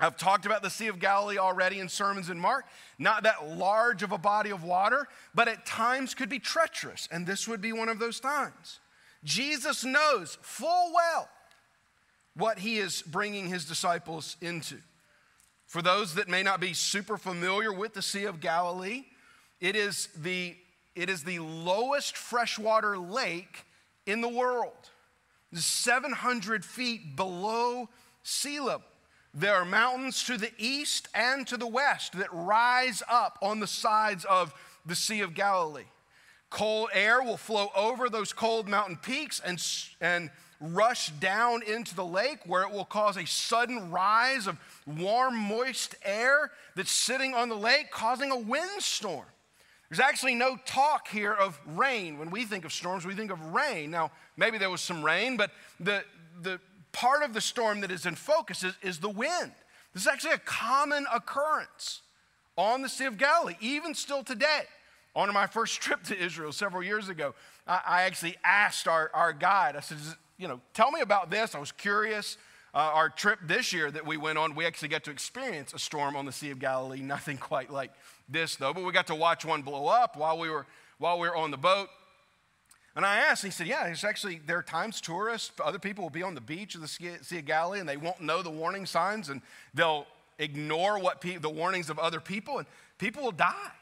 I've 0.00 0.16
talked 0.16 0.46
about 0.46 0.62
the 0.62 0.70
Sea 0.70 0.88
of 0.88 0.98
Galilee 0.98 1.36
already 1.36 1.78
in 1.78 1.88
sermons 1.88 2.30
in 2.30 2.38
Mark. 2.38 2.64
Not 2.98 3.24
that 3.24 3.46
large 3.48 4.02
of 4.02 4.12
a 4.12 4.18
body 4.18 4.50
of 4.50 4.64
water, 4.64 5.06
but 5.34 5.46
at 5.46 5.66
times 5.66 6.14
could 6.14 6.30
be 6.30 6.38
treacherous, 6.38 7.06
and 7.12 7.26
this 7.26 7.46
would 7.46 7.60
be 7.60 7.72
one 7.72 7.90
of 7.90 7.98
those 7.98 8.18
times. 8.18 8.80
Jesus 9.22 9.84
knows 9.84 10.38
full 10.40 10.92
well 10.94 11.28
what 12.34 12.58
he 12.58 12.78
is 12.78 13.02
bringing 13.02 13.48
his 13.48 13.66
disciples 13.66 14.36
into. 14.40 14.76
For 15.66 15.82
those 15.82 16.14
that 16.14 16.28
may 16.28 16.42
not 16.42 16.60
be 16.60 16.72
super 16.72 17.18
familiar 17.18 17.72
with 17.72 17.92
the 17.92 18.02
Sea 18.02 18.24
of 18.24 18.40
Galilee, 18.40 19.04
it 19.60 19.76
is 19.76 20.08
the, 20.16 20.56
it 20.96 21.10
is 21.10 21.22
the 21.22 21.38
lowest 21.40 22.16
freshwater 22.16 22.96
lake 22.96 23.66
in 24.06 24.22
the 24.22 24.28
world, 24.28 24.90
700 25.52 26.64
feet 26.64 27.14
below 27.14 27.88
sea 28.22 28.60
level. 28.60 28.86
There 29.32 29.54
are 29.54 29.64
mountains 29.64 30.24
to 30.24 30.36
the 30.36 30.50
east 30.58 31.08
and 31.14 31.46
to 31.46 31.56
the 31.56 31.66
west 31.66 32.18
that 32.18 32.28
rise 32.32 33.02
up 33.08 33.38
on 33.40 33.60
the 33.60 33.66
sides 33.66 34.24
of 34.24 34.52
the 34.84 34.96
Sea 34.96 35.20
of 35.20 35.34
Galilee. 35.34 35.84
Cold 36.50 36.90
air 36.92 37.22
will 37.22 37.36
flow 37.36 37.68
over 37.76 38.08
those 38.08 38.32
cold 38.32 38.68
mountain 38.68 38.96
peaks 38.96 39.40
and, 39.44 39.64
and 40.00 40.30
rush 40.60 41.10
down 41.10 41.62
into 41.62 41.94
the 41.94 42.04
lake 42.04 42.40
where 42.44 42.62
it 42.62 42.72
will 42.72 42.84
cause 42.84 43.16
a 43.16 43.24
sudden 43.24 43.92
rise 43.92 44.48
of 44.48 44.58
warm, 44.84 45.36
moist 45.36 45.94
air 46.04 46.50
that's 46.74 46.90
sitting 46.90 47.34
on 47.34 47.48
the 47.48 47.56
lake, 47.56 47.92
causing 47.92 48.32
a 48.32 48.36
windstorm. 48.36 49.26
There's 49.88 50.00
actually 50.00 50.34
no 50.34 50.56
talk 50.66 51.08
here 51.08 51.32
of 51.32 51.58
rain. 51.66 52.18
When 52.18 52.30
we 52.30 52.44
think 52.44 52.64
of 52.64 52.72
storms, 52.72 53.06
we 53.06 53.14
think 53.14 53.30
of 53.30 53.40
rain. 53.54 53.90
Now, 53.90 54.10
maybe 54.36 54.58
there 54.58 54.70
was 54.70 54.80
some 54.80 55.04
rain, 55.04 55.36
but 55.36 55.50
the, 55.78 56.04
the 56.42 56.60
part 56.92 57.22
of 57.22 57.34
the 57.34 57.40
storm 57.40 57.80
that 57.80 57.90
is 57.90 58.06
in 58.06 58.14
focus 58.14 58.64
is, 58.64 58.74
is 58.82 58.98
the 58.98 59.08
wind. 59.08 59.52
This 59.92 60.02
is 60.02 60.08
actually 60.08 60.34
a 60.34 60.38
common 60.38 61.06
occurrence 61.12 62.02
on 62.56 62.82
the 62.82 62.88
Sea 62.88 63.06
of 63.06 63.18
Galilee, 63.18 63.56
even 63.60 63.94
still 63.94 64.22
today. 64.22 64.62
On 65.16 65.32
my 65.32 65.46
first 65.46 65.80
trip 65.80 66.04
to 66.04 66.16
Israel 66.16 66.52
several 66.52 66.82
years 66.82 67.08
ago, 67.08 67.34
I, 67.66 67.80
I 67.86 68.02
actually 68.02 68.36
asked 68.44 68.86
our, 68.86 69.10
our 69.12 69.32
guide, 69.32 69.74
I 69.74 69.80
said, 69.80 69.98
you 70.38 70.46
know, 70.46 70.60
tell 70.72 70.90
me 70.90 71.00
about 71.00 71.30
this. 71.30 71.54
I 71.54 71.58
was 71.58 71.72
curious. 71.72 72.36
Uh, 72.72 72.78
our 72.78 73.08
trip 73.08 73.40
this 73.44 73.72
year 73.72 73.90
that 73.90 74.06
we 74.06 74.16
went 74.16 74.38
on, 74.38 74.54
we 74.54 74.64
actually 74.64 74.88
got 74.88 75.02
to 75.04 75.10
experience 75.10 75.74
a 75.74 75.78
storm 75.78 76.14
on 76.14 76.24
the 76.24 76.32
Sea 76.32 76.50
of 76.50 76.60
Galilee. 76.60 77.00
Nothing 77.02 77.36
quite 77.36 77.70
like 77.70 77.90
this, 78.28 78.54
though, 78.56 78.72
but 78.72 78.84
we 78.84 78.92
got 78.92 79.08
to 79.08 79.14
watch 79.14 79.44
one 79.44 79.62
blow 79.62 79.88
up 79.88 80.16
while 80.16 80.38
we 80.38 80.48
were, 80.48 80.66
while 80.98 81.18
we 81.18 81.28
were 81.28 81.36
on 81.36 81.50
the 81.50 81.56
boat. 81.56 81.88
And 82.96 83.06
I 83.06 83.18
asked, 83.18 83.44
and 83.44 83.52
he 83.52 83.56
said, 83.56 83.66
Yeah, 83.66 83.86
it's 83.86 84.04
actually, 84.04 84.40
there 84.44 84.58
are 84.58 84.62
times 84.62 85.00
tourists, 85.00 85.52
other 85.62 85.78
people 85.78 86.02
will 86.02 86.10
be 86.10 86.22
on 86.22 86.34
the 86.34 86.40
beach 86.40 86.74
of 86.74 86.80
the 86.80 86.88
Sea 86.88 87.38
of 87.38 87.44
Galilee 87.44 87.80
and 87.80 87.88
they 87.88 87.96
won't 87.96 88.20
know 88.20 88.42
the 88.42 88.50
warning 88.50 88.86
signs 88.86 89.28
and 89.28 89.42
they'll 89.74 90.06
ignore 90.38 90.98
what 90.98 91.20
pe- 91.20 91.36
the 91.36 91.50
warnings 91.50 91.90
of 91.90 91.98
other 91.98 92.20
people 92.20 92.58
and 92.58 92.66
people 92.98 93.22
will 93.22 93.32
die. 93.32 93.72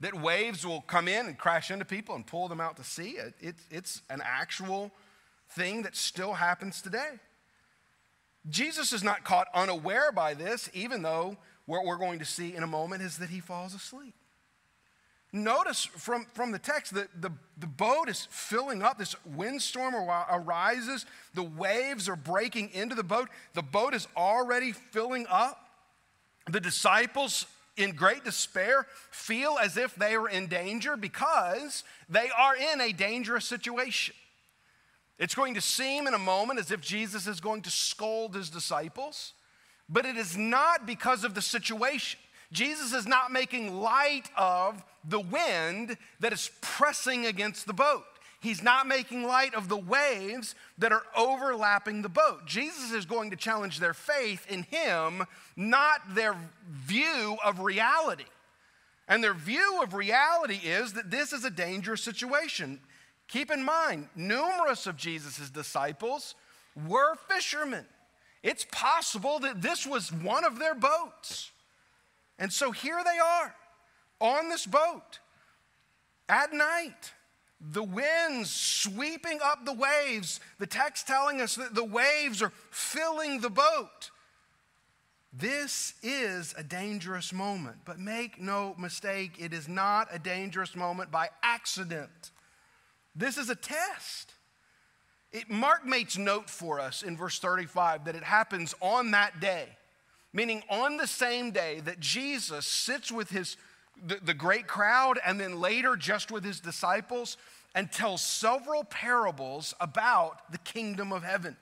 That 0.00 0.20
waves 0.20 0.66
will 0.66 0.80
come 0.80 1.06
in 1.06 1.26
and 1.26 1.38
crash 1.38 1.70
into 1.70 1.84
people 1.84 2.16
and 2.16 2.26
pull 2.26 2.48
them 2.48 2.60
out 2.60 2.76
to 2.78 2.84
sea. 2.84 3.10
It, 3.10 3.34
it, 3.40 3.54
it's 3.70 4.02
an 4.10 4.20
actual 4.24 4.90
thing 5.50 5.82
that 5.82 5.94
still 5.94 6.32
happens 6.32 6.82
today. 6.82 7.20
Jesus 8.50 8.92
is 8.92 9.04
not 9.04 9.22
caught 9.22 9.46
unaware 9.54 10.10
by 10.10 10.34
this, 10.34 10.68
even 10.74 11.02
though 11.02 11.36
what 11.66 11.84
we're 11.84 11.98
going 11.98 12.18
to 12.18 12.24
see 12.24 12.56
in 12.56 12.64
a 12.64 12.66
moment 12.66 13.02
is 13.02 13.18
that 13.18 13.30
he 13.30 13.38
falls 13.38 13.74
asleep. 13.74 14.14
Notice 15.32 15.86
from, 15.86 16.26
from 16.34 16.52
the 16.52 16.58
text 16.58 16.92
that 16.94 17.22
the, 17.22 17.32
the 17.56 17.66
boat 17.66 18.10
is 18.10 18.28
filling 18.30 18.82
up. 18.82 18.98
This 18.98 19.16
windstorm 19.24 19.94
arises. 19.94 21.06
The 21.32 21.42
waves 21.42 22.06
are 22.08 22.16
breaking 22.16 22.70
into 22.74 22.94
the 22.94 23.02
boat. 23.02 23.30
The 23.54 23.62
boat 23.62 23.94
is 23.94 24.06
already 24.14 24.72
filling 24.72 25.26
up. 25.30 25.58
The 26.50 26.60
disciples, 26.60 27.46
in 27.78 27.92
great 27.92 28.24
despair, 28.24 28.86
feel 29.10 29.56
as 29.62 29.78
if 29.78 29.94
they 29.94 30.16
are 30.16 30.28
in 30.28 30.48
danger 30.48 30.98
because 30.98 31.82
they 32.10 32.28
are 32.36 32.54
in 32.54 32.82
a 32.82 32.92
dangerous 32.92 33.46
situation. 33.46 34.14
It's 35.18 35.34
going 35.34 35.54
to 35.54 35.60
seem 35.62 36.06
in 36.06 36.12
a 36.12 36.18
moment 36.18 36.58
as 36.58 36.70
if 36.70 36.82
Jesus 36.82 37.26
is 37.26 37.40
going 37.40 37.62
to 37.62 37.70
scold 37.70 38.34
his 38.34 38.50
disciples, 38.50 39.32
but 39.88 40.04
it 40.04 40.16
is 40.16 40.36
not 40.36 40.84
because 40.84 41.24
of 41.24 41.34
the 41.34 41.42
situation. 41.42 42.20
Jesus 42.52 42.92
is 42.92 43.06
not 43.06 43.32
making 43.32 43.80
light 43.80 44.30
of 44.36 44.84
the 45.04 45.20
wind 45.20 45.96
that 46.20 46.32
is 46.32 46.50
pressing 46.60 47.26
against 47.26 47.66
the 47.66 47.72
boat. 47.72 48.04
He's 48.40 48.62
not 48.62 48.88
making 48.88 49.22
light 49.22 49.54
of 49.54 49.68
the 49.68 49.76
waves 49.76 50.56
that 50.76 50.92
are 50.92 51.04
overlapping 51.16 52.02
the 52.02 52.08
boat. 52.08 52.44
Jesus 52.44 52.90
is 52.90 53.06
going 53.06 53.30
to 53.30 53.36
challenge 53.36 53.78
their 53.78 53.94
faith 53.94 54.44
in 54.50 54.64
Him, 54.64 55.24
not 55.56 56.00
their 56.14 56.36
view 56.68 57.36
of 57.44 57.60
reality. 57.60 58.24
And 59.06 59.22
their 59.22 59.34
view 59.34 59.80
of 59.80 59.94
reality 59.94 60.58
is 60.64 60.94
that 60.94 61.10
this 61.10 61.32
is 61.32 61.44
a 61.44 61.50
dangerous 61.50 62.02
situation. 62.02 62.80
Keep 63.28 63.52
in 63.52 63.62
mind, 63.62 64.08
numerous 64.16 64.88
of 64.88 64.96
Jesus' 64.96 65.48
disciples 65.48 66.34
were 66.88 67.14
fishermen. 67.28 67.86
It's 68.42 68.66
possible 68.72 69.38
that 69.38 69.62
this 69.62 69.86
was 69.86 70.12
one 70.12 70.44
of 70.44 70.58
their 70.58 70.74
boats. 70.74 71.51
And 72.42 72.52
so 72.52 72.72
here 72.72 73.00
they 73.04 73.18
are 73.20 73.54
on 74.20 74.48
this 74.48 74.66
boat 74.66 75.20
at 76.28 76.52
night. 76.52 77.12
The 77.60 77.84
winds 77.84 78.50
sweeping 78.50 79.38
up 79.40 79.64
the 79.64 79.72
waves, 79.72 80.40
the 80.58 80.66
text 80.66 81.06
telling 81.06 81.40
us 81.40 81.54
that 81.54 81.76
the 81.76 81.84
waves 81.84 82.42
are 82.42 82.52
filling 82.72 83.42
the 83.42 83.48
boat. 83.48 84.10
This 85.32 85.94
is 86.02 86.52
a 86.58 86.64
dangerous 86.64 87.32
moment, 87.32 87.76
but 87.84 88.00
make 88.00 88.40
no 88.40 88.74
mistake, 88.76 89.36
it 89.38 89.54
is 89.54 89.68
not 89.68 90.08
a 90.10 90.18
dangerous 90.18 90.74
moment 90.74 91.12
by 91.12 91.28
accident. 91.44 92.32
This 93.14 93.38
is 93.38 93.50
a 93.50 93.54
test. 93.54 94.34
It, 95.30 95.48
Mark 95.48 95.86
makes 95.86 96.18
note 96.18 96.50
for 96.50 96.80
us 96.80 97.04
in 97.04 97.16
verse 97.16 97.38
35 97.38 98.06
that 98.06 98.16
it 98.16 98.24
happens 98.24 98.74
on 98.80 99.12
that 99.12 99.38
day, 99.38 99.68
meaning 100.32 100.62
on 100.70 100.96
the 100.96 101.06
same 101.06 101.50
day 101.50 101.80
that 101.80 102.00
Jesus 102.00 102.66
sits 102.66 103.10
with 103.10 103.30
his 103.30 103.56
the, 104.04 104.18
the 104.22 104.34
great 104.34 104.66
crowd 104.66 105.18
and 105.24 105.38
then 105.38 105.60
later 105.60 105.96
just 105.96 106.30
with 106.32 106.44
his 106.44 106.60
disciples 106.60 107.36
and 107.74 107.92
tells 107.92 108.22
several 108.22 108.84
parables 108.84 109.74
about 109.80 110.50
the 110.50 110.58
kingdom 110.58 111.12
of 111.12 111.22
heaven 111.22 111.56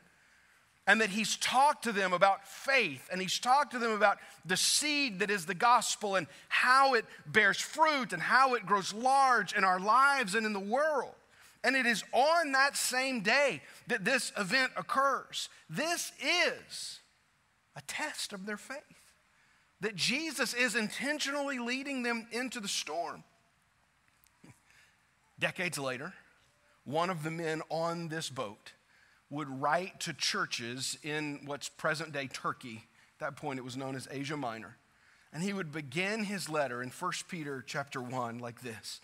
and 0.87 1.01
that 1.01 1.11
he's 1.11 1.37
talked 1.37 1.85
to 1.85 1.93
them 1.93 2.13
about 2.13 2.47
faith 2.47 3.09
and 3.13 3.21
he's 3.21 3.39
talked 3.39 3.73
to 3.73 3.79
them 3.79 3.93
about 3.93 4.19
the 4.45 4.57
seed 4.57 5.21
that 5.21 5.31
is 5.31 5.47
the 5.47 5.55
gospel 5.55 6.17
and 6.17 6.27
how 6.49 6.95
it 6.95 7.05
bears 7.27 7.61
fruit 7.61 8.13
and 8.13 8.23
how 8.23 8.55
it 8.55 8.67
grows 8.67 8.93
large 8.93 9.53
in 9.53 9.63
our 9.63 9.79
lives 9.79 10.35
and 10.35 10.47
in 10.47 10.53
the 10.53 10.61
world. 10.61 11.15
And 11.63 11.77
it 11.77 11.85
is 11.85 12.03
on 12.13 12.53
that 12.53 12.77
same 12.77 13.21
day 13.21 13.61
that 13.89 14.05
this 14.05 14.33
event 14.39 14.73
occurs. 14.77 15.51
This 15.69 16.13
is 16.21 17.00
a 17.77 17.81
test 17.83 18.33
of 18.33 18.47
their 18.47 18.57
faith. 18.57 18.77
That 19.81 19.97
Jesus 19.97 20.53
is 20.53 20.77
intentionally 20.77 21.59
leading 21.59 22.03
them 22.03 22.27
into 22.33 22.61
the 22.61 22.69
storm. 22.69 23.25
Decades 25.39 25.79
later, 25.79 26.13
one 26.85 27.09
of 27.09 27.23
the 27.23 27.31
men 27.31 27.63
on 27.71 28.09
this 28.09 28.29
boat 28.29 28.73
would 29.31 29.49
write 29.49 30.01
to 30.01 30.13
churches 30.13 30.99
in 31.03 31.41
what's 31.47 31.69
present 31.69 32.13
day 32.13 32.29
Turkey. 32.31 32.85
At 33.21 33.27
that 33.27 33.37
point, 33.37 33.59
it 33.59 33.65
was 33.65 33.77
known 33.77 33.95
as 33.97 34.09
Asia 34.11 34.37
Minor. 34.37 34.77
And 35.33 35.43
he 35.43 35.53
would 35.53 35.73
begin 35.73 36.25
his 36.25 36.49
letter 36.49 36.83
in 36.83 36.91
1 36.91 37.13
Peter 37.29 37.65
chapter 37.67 38.03
1 38.03 38.39
like 38.39 38.61
this 38.61 39.01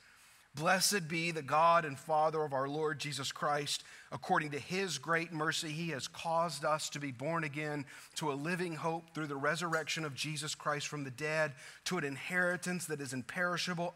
Blessed 0.55 1.07
be 1.07 1.31
the 1.31 1.43
God 1.43 1.85
and 1.85 1.99
Father 1.99 2.43
of 2.43 2.53
our 2.53 2.69
Lord 2.69 2.99
Jesus 2.99 3.31
Christ. 3.31 3.85
According 4.13 4.51
to 4.53 4.59
his 4.59 4.99
great 4.99 5.33
mercy, 5.33 5.69
he 5.69 5.89
has 5.91 6.07
caused 6.07 6.65
us 6.65 6.89
to 6.91 7.01
be 7.01 7.11
born 7.11 7.43
again 7.43 7.85
to 8.17 8.31
a 8.31 8.35
living 8.35 8.75
hope 8.75 9.13
through 9.15 9.27
the 9.27 9.37
resurrection 9.37 10.05
of 10.05 10.15
Jesus 10.15 10.55
Christ 10.55 10.87
from 10.87 11.03
the 11.03 11.11
dead, 11.11 11.53
to 11.87 11.99
an 11.99 12.05
inheritance 12.05 12.87
that 12.87 13.01
is 13.01 13.13
imperishable, 13.13 13.93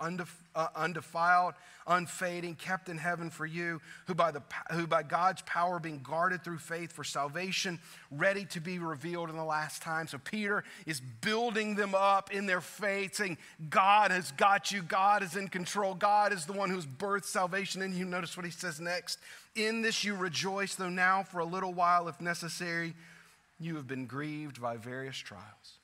uh, 0.54 0.66
undefiled, 0.74 1.54
unfading, 1.86 2.56
kept 2.56 2.88
in 2.88 2.98
heaven 2.98 3.30
for 3.30 3.46
you, 3.46 3.80
who 4.06 4.14
by, 4.14 4.30
the, 4.32 4.42
who 4.72 4.86
by 4.86 5.02
God's 5.02 5.42
power 5.42 5.78
being 5.78 6.00
guarded 6.02 6.42
through 6.42 6.58
faith 6.58 6.92
for 6.92 7.04
salvation, 7.04 7.78
ready 8.10 8.44
to 8.46 8.60
be 8.60 8.78
revealed 8.78 9.30
in 9.30 9.36
the 9.36 9.44
last 9.44 9.80
time. 9.80 10.08
So 10.08 10.18
Peter 10.18 10.64
is 10.86 11.00
building 11.20 11.76
them 11.76 11.94
up 11.94 12.32
in 12.32 12.46
their 12.46 12.60
faith, 12.60 13.14
saying, 13.14 13.38
God 13.68 14.10
has 14.10 14.32
got 14.32 14.72
you, 14.72 14.82
God 14.82 15.22
is 15.22 15.36
in 15.36 15.48
control, 15.48 15.94
God 15.94 16.32
is 16.32 16.46
the 16.46 16.52
one 16.52 16.68
who's 16.68 16.86
birthed 16.86 17.26
salvation 17.26 17.80
in 17.80 17.96
you. 17.96 18.04
Notice 18.04 18.36
what 18.36 18.44
he 18.44 18.52
says 18.52 18.80
next. 18.80 19.20
In 19.56 19.82
this 19.82 20.04
you 20.04 20.09
rejoice, 20.14 20.74
though 20.74 20.88
now 20.88 21.22
for 21.22 21.40
a 21.40 21.44
little 21.44 21.72
while, 21.72 22.08
if 22.08 22.20
necessary, 22.20 22.94
you 23.58 23.76
have 23.76 23.86
been 23.86 24.06
grieved 24.06 24.60
by 24.60 24.76
various 24.76 25.16
trials 25.16 25.78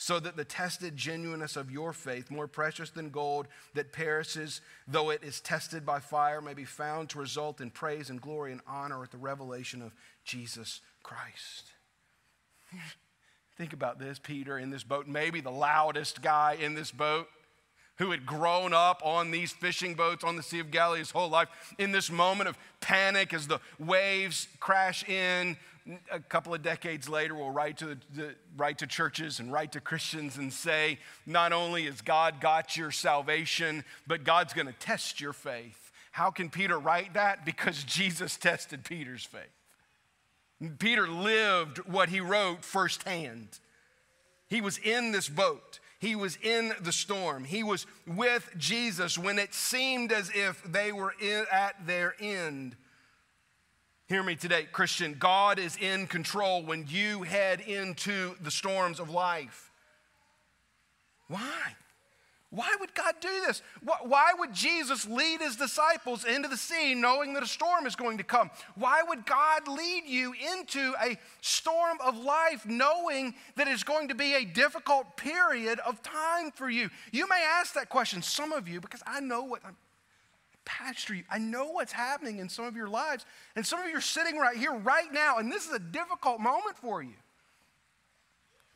so 0.00 0.18
that 0.18 0.34
the 0.34 0.44
tested 0.46 0.96
genuineness 0.96 1.56
of 1.56 1.70
your 1.70 1.92
faith, 1.92 2.30
more 2.30 2.46
precious 2.46 2.88
than 2.88 3.10
gold 3.10 3.46
that 3.74 3.92
perishes, 3.92 4.62
though 4.88 5.10
it 5.10 5.22
is 5.22 5.42
tested 5.42 5.84
by 5.84 6.00
fire, 6.00 6.40
may 6.40 6.54
be 6.54 6.64
found 6.64 7.10
to 7.10 7.18
result 7.18 7.60
in 7.60 7.68
praise 7.68 8.08
and 8.08 8.18
glory 8.18 8.50
and 8.50 8.62
honor 8.66 9.02
at 9.02 9.10
the 9.10 9.18
revelation 9.18 9.82
of 9.82 9.92
Jesus 10.24 10.80
Christ. 11.02 11.72
Think 13.58 13.74
about 13.74 13.98
this 13.98 14.18
Peter 14.18 14.58
in 14.58 14.70
this 14.70 14.84
boat, 14.84 15.06
maybe 15.06 15.42
the 15.42 15.50
loudest 15.50 16.22
guy 16.22 16.56
in 16.58 16.74
this 16.74 16.90
boat 16.90 17.28
who 18.00 18.12
had 18.12 18.24
grown 18.24 18.72
up 18.72 19.02
on 19.04 19.30
these 19.30 19.52
fishing 19.52 19.94
boats 19.94 20.24
on 20.24 20.34
the 20.34 20.42
Sea 20.42 20.58
of 20.58 20.70
Galilee 20.70 21.00
his 21.00 21.10
whole 21.10 21.28
life, 21.28 21.48
in 21.78 21.92
this 21.92 22.10
moment 22.10 22.48
of 22.48 22.56
panic 22.80 23.34
as 23.34 23.46
the 23.46 23.60
waves 23.78 24.48
crash 24.58 25.06
in, 25.06 25.54
a 26.10 26.18
couple 26.18 26.54
of 26.54 26.62
decades 26.62 27.10
later 27.10 27.34
will 27.34 27.50
write 27.50 27.76
to, 27.76 27.98
the, 28.14 28.34
write 28.56 28.78
to 28.78 28.86
churches 28.86 29.38
and 29.38 29.52
write 29.52 29.72
to 29.72 29.80
Christians 29.80 30.38
and 30.38 30.50
say, 30.50 30.98
not 31.26 31.52
only 31.52 31.84
has 31.84 32.00
God 32.00 32.40
got 32.40 32.74
your 32.74 32.90
salvation, 32.90 33.84
but 34.06 34.24
God's 34.24 34.54
going 34.54 34.66
to 34.66 34.72
test 34.72 35.20
your 35.20 35.34
faith. 35.34 35.92
How 36.12 36.30
can 36.30 36.48
Peter 36.48 36.78
write 36.78 37.12
that? 37.14 37.44
Because 37.44 37.84
Jesus 37.84 38.38
tested 38.38 38.82
Peter's 38.82 39.26
faith. 39.26 40.78
Peter 40.78 41.06
lived 41.06 41.78
what 41.86 42.08
he 42.08 42.20
wrote 42.20 42.64
firsthand. 42.64 43.58
He 44.48 44.62
was 44.62 44.78
in 44.78 45.12
this 45.12 45.28
boat. 45.28 45.79
He 46.00 46.16
was 46.16 46.38
in 46.42 46.72
the 46.80 46.92
storm. 46.92 47.44
He 47.44 47.62
was 47.62 47.86
with 48.06 48.50
Jesus 48.56 49.18
when 49.18 49.38
it 49.38 49.52
seemed 49.52 50.12
as 50.12 50.30
if 50.34 50.62
they 50.64 50.92
were 50.92 51.14
in, 51.20 51.44
at 51.52 51.86
their 51.86 52.14
end. 52.18 52.74
Hear 54.08 54.22
me 54.22 54.34
today, 54.34 54.66
Christian. 54.72 55.14
God 55.18 55.58
is 55.58 55.76
in 55.76 56.06
control 56.06 56.62
when 56.62 56.86
you 56.88 57.22
head 57.22 57.60
into 57.60 58.34
the 58.40 58.50
storms 58.50 58.98
of 58.98 59.10
life. 59.10 59.70
Why? 61.28 61.76
Why 62.50 62.74
would 62.80 62.94
God 62.94 63.14
do 63.20 63.42
this? 63.46 63.62
Why 63.82 64.32
would 64.36 64.52
Jesus 64.52 65.06
lead 65.06 65.40
his 65.40 65.54
disciples 65.54 66.24
into 66.24 66.48
the 66.48 66.56
sea 66.56 66.94
knowing 66.94 67.34
that 67.34 67.44
a 67.44 67.46
storm 67.46 67.86
is 67.86 67.94
going 67.94 68.18
to 68.18 68.24
come? 68.24 68.50
Why 68.74 69.02
would 69.06 69.24
God 69.24 69.68
lead 69.68 70.04
you 70.04 70.34
into 70.52 70.94
a 71.00 71.16
storm 71.42 71.98
of 72.04 72.18
life 72.18 72.66
knowing 72.66 73.34
that 73.54 73.68
it's 73.68 73.84
going 73.84 74.08
to 74.08 74.16
be 74.16 74.34
a 74.34 74.44
difficult 74.44 75.16
period 75.16 75.78
of 75.86 76.02
time 76.02 76.50
for 76.50 76.68
you? 76.68 76.90
You 77.12 77.28
may 77.28 77.40
ask 77.40 77.74
that 77.74 77.88
question, 77.88 78.20
some 78.20 78.52
of 78.52 78.66
you, 78.66 78.80
because 78.80 79.02
I 79.06 79.20
know 79.20 79.44
what 79.44 79.60
I'm 79.64 79.76
pastor 80.64 81.14
you. 81.14 81.24
I 81.28 81.38
know 81.38 81.66
what's 81.66 81.92
happening 81.92 82.38
in 82.38 82.48
some 82.48 82.64
of 82.64 82.76
your 82.76 82.88
lives. 82.88 83.24
And 83.56 83.66
some 83.66 83.80
of 83.80 83.88
you 83.88 83.96
are 83.96 84.00
sitting 84.00 84.36
right 84.36 84.56
here, 84.56 84.72
right 84.72 85.12
now, 85.12 85.38
and 85.38 85.50
this 85.50 85.66
is 85.66 85.72
a 85.72 85.78
difficult 85.80 86.40
moment 86.40 86.76
for 86.76 87.02
you. 87.02 87.14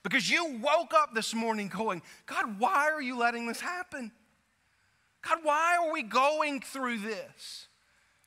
Because 0.05 0.31
you 0.31 0.61
woke 0.63 0.93
up 0.95 1.15
this 1.15 1.35
morning 1.35 1.69
going, 1.69 2.03
God, 2.27 2.61
why 2.61 2.91
are 2.91 3.03
you 3.03 3.19
letting 3.19 3.49
this 3.49 3.61
happen? 3.61 4.13
God, 5.23 5.39
why 5.43 5.79
are 5.83 5.93
we 5.93 6.03
going 6.03 6.61
through 6.61 6.99
this? 6.99 7.69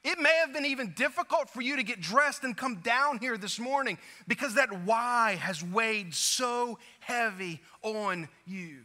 It 0.03 0.19
may 0.19 0.33
have 0.41 0.53
been 0.53 0.65
even 0.65 0.93
difficult 0.95 1.49
for 1.49 1.61
you 1.61 1.75
to 1.75 1.83
get 1.83 2.01
dressed 2.01 2.43
and 2.43 2.57
come 2.57 2.77
down 2.77 3.19
here 3.19 3.37
this 3.37 3.59
morning 3.59 3.99
because 4.27 4.55
that 4.55 4.85
why 4.85 5.37
has 5.39 5.63
weighed 5.63 6.15
so 6.15 6.79
heavy 6.99 7.61
on 7.83 8.27
you. 8.45 8.79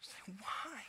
Say, 0.00 0.34
why? 0.38 0.82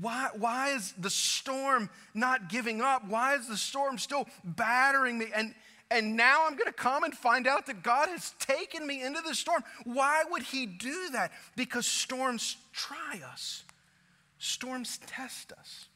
why, 0.00 0.28
why 0.34 0.70
is 0.70 0.92
the 0.98 1.10
storm 1.10 1.90
not 2.14 2.48
giving 2.48 2.80
up? 2.80 3.06
Why 3.08 3.34
is 3.34 3.48
the 3.48 3.56
storm 3.56 3.98
still 3.98 4.26
battering 4.44 5.18
me? 5.18 5.26
And, 5.34 5.54
and 5.90 6.16
now 6.16 6.46
I'm 6.46 6.54
going 6.54 6.66
to 6.66 6.72
come 6.72 7.04
and 7.04 7.14
find 7.14 7.46
out 7.46 7.66
that 7.66 7.82
God 7.82 8.08
has 8.08 8.32
taken 8.38 8.86
me 8.86 9.02
into 9.02 9.20
the 9.20 9.34
storm. 9.34 9.62
Why 9.84 10.24
would 10.30 10.42
He 10.42 10.66
do 10.66 11.10
that? 11.12 11.32
Because 11.54 11.86
storms 11.86 12.56
try 12.72 13.20
us, 13.32 13.64
storms 14.38 14.98
test 15.06 15.52
us. 15.52 15.86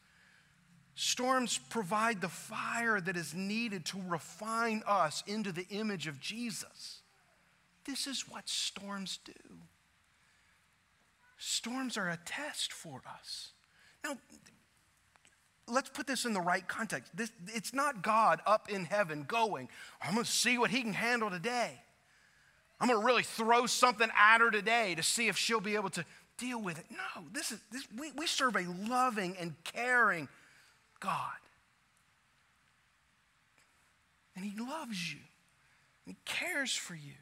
Storms 0.93 1.57
provide 1.69 2.21
the 2.21 2.29
fire 2.29 3.01
that 3.01 3.17
is 3.17 3.33
needed 3.33 3.85
to 3.85 3.97
refine 4.07 4.83
us 4.85 5.23
into 5.25 5.51
the 5.51 5.67
image 5.69 6.05
of 6.05 6.19
Jesus. 6.19 6.99
This 7.85 8.05
is 8.05 8.29
what 8.29 8.47
storms 8.47 9.17
do. 9.25 9.31
Storms 11.37 11.97
are 11.97 12.09
a 12.09 12.19
test 12.23 12.71
for 12.71 13.01
us. 13.11 13.49
Now, 14.03 14.17
let's 15.71 15.89
put 15.89 16.07
this 16.07 16.25
in 16.25 16.33
the 16.33 16.41
right 16.41 16.67
context. 16.67 17.15
This, 17.15 17.31
it's 17.47 17.73
not 17.73 18.01
God 18.01 18.41
up 18.45 18.69
in 18.69 18.85
heaven 18.85 19.23
going, 19.27 19.69
I'm 20.01 20.13
going 20.13 20.25
to 20.25 20.31
see 20.31 20.57
what 20.57 20.69
he 20.69 20.81
can 20.81 20.93
handle 20.93 21.29
today. 21.29 21.81
I'm 22.79 22.87
going 22.87 22.99
to 22.99 23.05
really 23.05 23.23
throw 23.23 23.67
something 23.67 24.09
at 24.17 24.39
her 24.39 24.49
today 24.49 24.95
to 24.95 25.03
see 25.03 25.27
if 25.27 25.37
she'll 25.37 25.61
be 25.61 25.75
able 25.75 25.91
to 25.91 26.05
deal 26.37 26.61
with 26.61 26.79
it. 26.79 26.85
No, 26.89 27.23
this 27.31 27.51
is, 27.51 27.59
this, 27.71 27.87
we, 27.97 28.11
we 28.11 28.25
serve 28.25 28.55
a 28.55 28.65
loving 28.89 29.37
and 29.39 29.53
caring 29.63 30.27
God. 30.99 31.37
And 34.35 34.43
he 34.43 34.59
loves 34.59 35.13
you, 35.13 35.19
And 36.05 36.15
he 36.15 36.17
cares 36.25 36.73
for 36.73 36.95
you. 36.95 37.13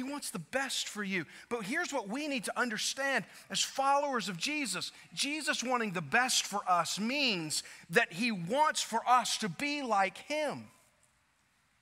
He 0.00 0.10
wants 0.10 0.30
the 0.30 0.38
best 0.38 0.88
for 0.88 1.04
you. 1.04 1.26
But 1.50 1.64
here's 1.64 1.92
what 1.92 2.08
we 2.08 2.26
need 2.26 2.44
to 2.44 2.58
understand 2.58 3.26
as 3.50 3.60
followers 3.60 4.30
of 4.30 4.38
Jesus 4.38 4.92
Jesus 5.12 5.62
wanting 5.62 5.92
the 5.92 6.00
best 6.00 6.46
for 6.46 6.62
us 6.66 6.98
means 6.98 7.62
that 7.90 8.10
He 8.10 8.32
wants 8.32 8.80
for 8.80 9.02
us 9.06 9.36
to 9.38 9.50
be 9.50 9.82
like 9.82 10.16
Him. 10.16 10.68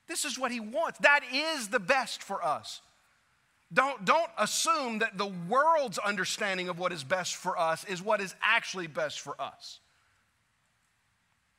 This 0.08 0.24
is 0.24 0.36
what 0.36 0.50
He 0.50 0.58
wants. 0.58 0.98
That 0.98 1.20
is 1.32 1.68
the 1.68 1.78
best 1.78 2.24
for 2.24 2.44
us. 2.44 2.80
Don't, 3.72 4.04
don't 4.04 4.32
assume 4.36 4.98
that 4.98 5.16
the 5.16 5.30
world's 5.48 5.98
understanding 5.98 6.68
of 6.68 6.80
what 6.80 6.90
is 6.90 7.04
best 7.04 7.36
for 7.36 7.56
us 7.56 7.84
is 7.84 8.02
what 8.02 8.20
is 8.20 8.34
actually 8.42 8.88
best 8.88 9.20
for 9.20 9.40
us. 9.40 9.78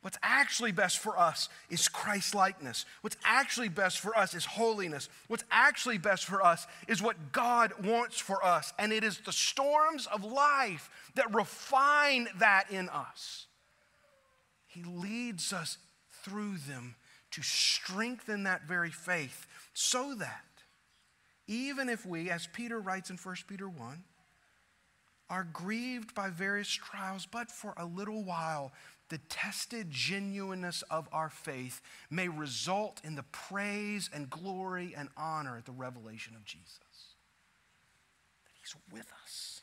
What's 0.01 0.17
actually 0.23 0.71
best 0.71 0.99
for 0.99 1.19
us 1.19 1.49
is 1.69 1.89
Christ 1.89 2.33
likeness. 2.33 2.85
What's 3.01 3.17
actually 3.25 3.67
best 3.67 3.99
for 3.99 4.17
us 4.17 4.33
is 4.33 4.45
holiness. 4.45 5.09
What's 5.27 5.43
actually 5.51 5.97
best 5.97 6.25
for 6.25 6.41
us 6.41 6.65
is 6.88 7.01
what 7.01 7.33
God 7.33 7.73
wants 7.85 8.17
for 8.17 8.43
us. 8.43 8.71
And 8.79 8.93
it 8.93 9.03
is 9.03 9.19
the 9.19 9.33
storms 9.33 10.07
of 10.07 10.23
life 10.23 10.89
that 11.15 11.33
refine 11.33 12.29
that 12.38 12.71
in 12.71 12.88
us. 12.89 13.47
He 14.67 14.83
leads 14.83 15.51
us 15.51 15.77
through 16.23 16.57
them 16.59 16.95
to 17.31 17.41
strengthen 17.41 18.43
that 18.43 18.67
very 18.67 18.91
faith 18.91 19.47
so 19.73 20.15
that 20.15 20.45
even 21.47 21.89
if 21.89 22.05
we, 22.05 22.29
as 22.29 22.47
Peter 22.53 22.79
writes 22.79 23.09
in 23.09 23.17
1 23.17 23.35
Peter 23.47 23.67
1, 23.67 24.03
are 25.29 25.43
grieved 25.43 26.15
by 26.15 26.29
various 26.29 26.69
trials, 26.69 27.27
but 27.29 27.51
for 27.51 27.73
a 27.77 27.85
little 27.85 28.23
while, 28.23 28.71
the 29.10 29.17
tested 29.30 29.91
genuineness 29.91 30.84
of 30.89 31.10
our 31.12 31.30
faith 31.30 31.82
may 32.10 32.28
result 32.28 33.02
in 33.04 33.15
the 33.15 33.24
praise 33.24 34.10
and 34.13 34.30
glory 34.30 34.93
and 34.95 35.10
honor 35.17 35.58
at 35.58 35.65
the 35.65 35.72
revelation 35.72 36.36
of 36.36 36.45
Jesus. 36.45 37.15
That 38.45 38.54
He's 38.62 38.76
with 38.91 39.12
us. 39.24 39.62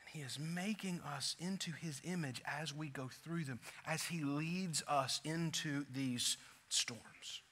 And 0.00 0.08
He 0.20 0.24
is 0.24 0.38
making 0.38 1.00
us 1.00 1.36
into 1.38 1.72
his 1.72 2.00
image 2.04 2.42
as 2.46 2.74
we 2.74 2.88
go 2.88 3.08
through 3.24 3.44
them, 3.44 3.60
as 3.86 4.04
he 4.04 4.22
leads 4.22 4.82
us 4.86 5.20
into 5.24 5.84
these 5.92 6.36
storms. 6.68 7.42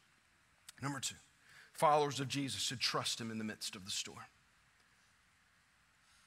Number 0.82 1.00
two, 1.00 1.16
followers 1.72 2.20
of 2.20 2.28
Jesus 2.28 2.60
should 2.60 2.80
trust 2.80 3.20
him 3.20 3.30
in 3.30 3.38
the 3.38 3.44
midst 3.44 3.76
of 3.76 3.84
the 3.84 3.90
storm. 3.90 4.18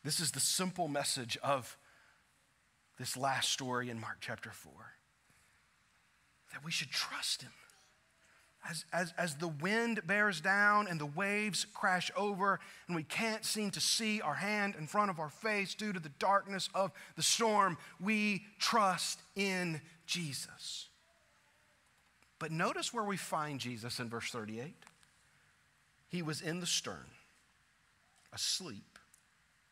This 0.04 0.20
is 0.20 0.32
the 0.32 0.40
simple 0.40 0.88
message 0.88 1.38
of 1.42 1.78
this 3.04 3.18
last 3.18 3.50
story 3.50 3.90
in 3.90 4.00
Mark 4.00 4.16
chapter 4.22 4.50
4 4.50 4.72
that 6.54 6.64
we 6.64 6.72
should 6.72 6.90
trust 6.90 7.42
him 7.42 7.52
as, 8.70 8.86
as, 8.94 9.14
as 9.18 9.36
the 9.36 9.50
wind 9.50 10.00
bears 10.08 10.40
down 10.40 10.88
and 10.88 11.02
the 11.02 11.06
waves 11.06 11.66
crash 11.74 12.10
over, 12.16 12.62
and 12.88 12.96
we 12.96 13.04
can't 13.04 13.44
seem 13.44 13.72
to 13.72 13.82
see 13.82 14.22
our 14.22 14.36
hand 14.36 14.76
in 14.80 14.88
front 14.88 15.10
of 15.10 15.20
our 15.20 15.30
face 15.30 15.76
due 15.76 15.92
to 15.92 16.00
the 16.00 16.14
darkness 16.18 16.70
of 16.74 16.94
the 17.18 17.24
storm, 17.24 17.78
we 18.00 18.46
trust 18.58 19.20
in 19.36 19.82
Jesus. 20.06 20.88
But 22.40 22.54
notice 22.54 22.94
where 22.94 23.04
we 23.04 23.18
find 23.18 23.60
Jesus 23.60 24.00
in 24.00 24.08
verse 24.08 24.30
38. 24.30 24.76
He 26.08 26.22
was 26.22 26.40
in 26.40 26.62
the 26.62 26.66
stern, 26.66 27.12
asleep 28.32 28.98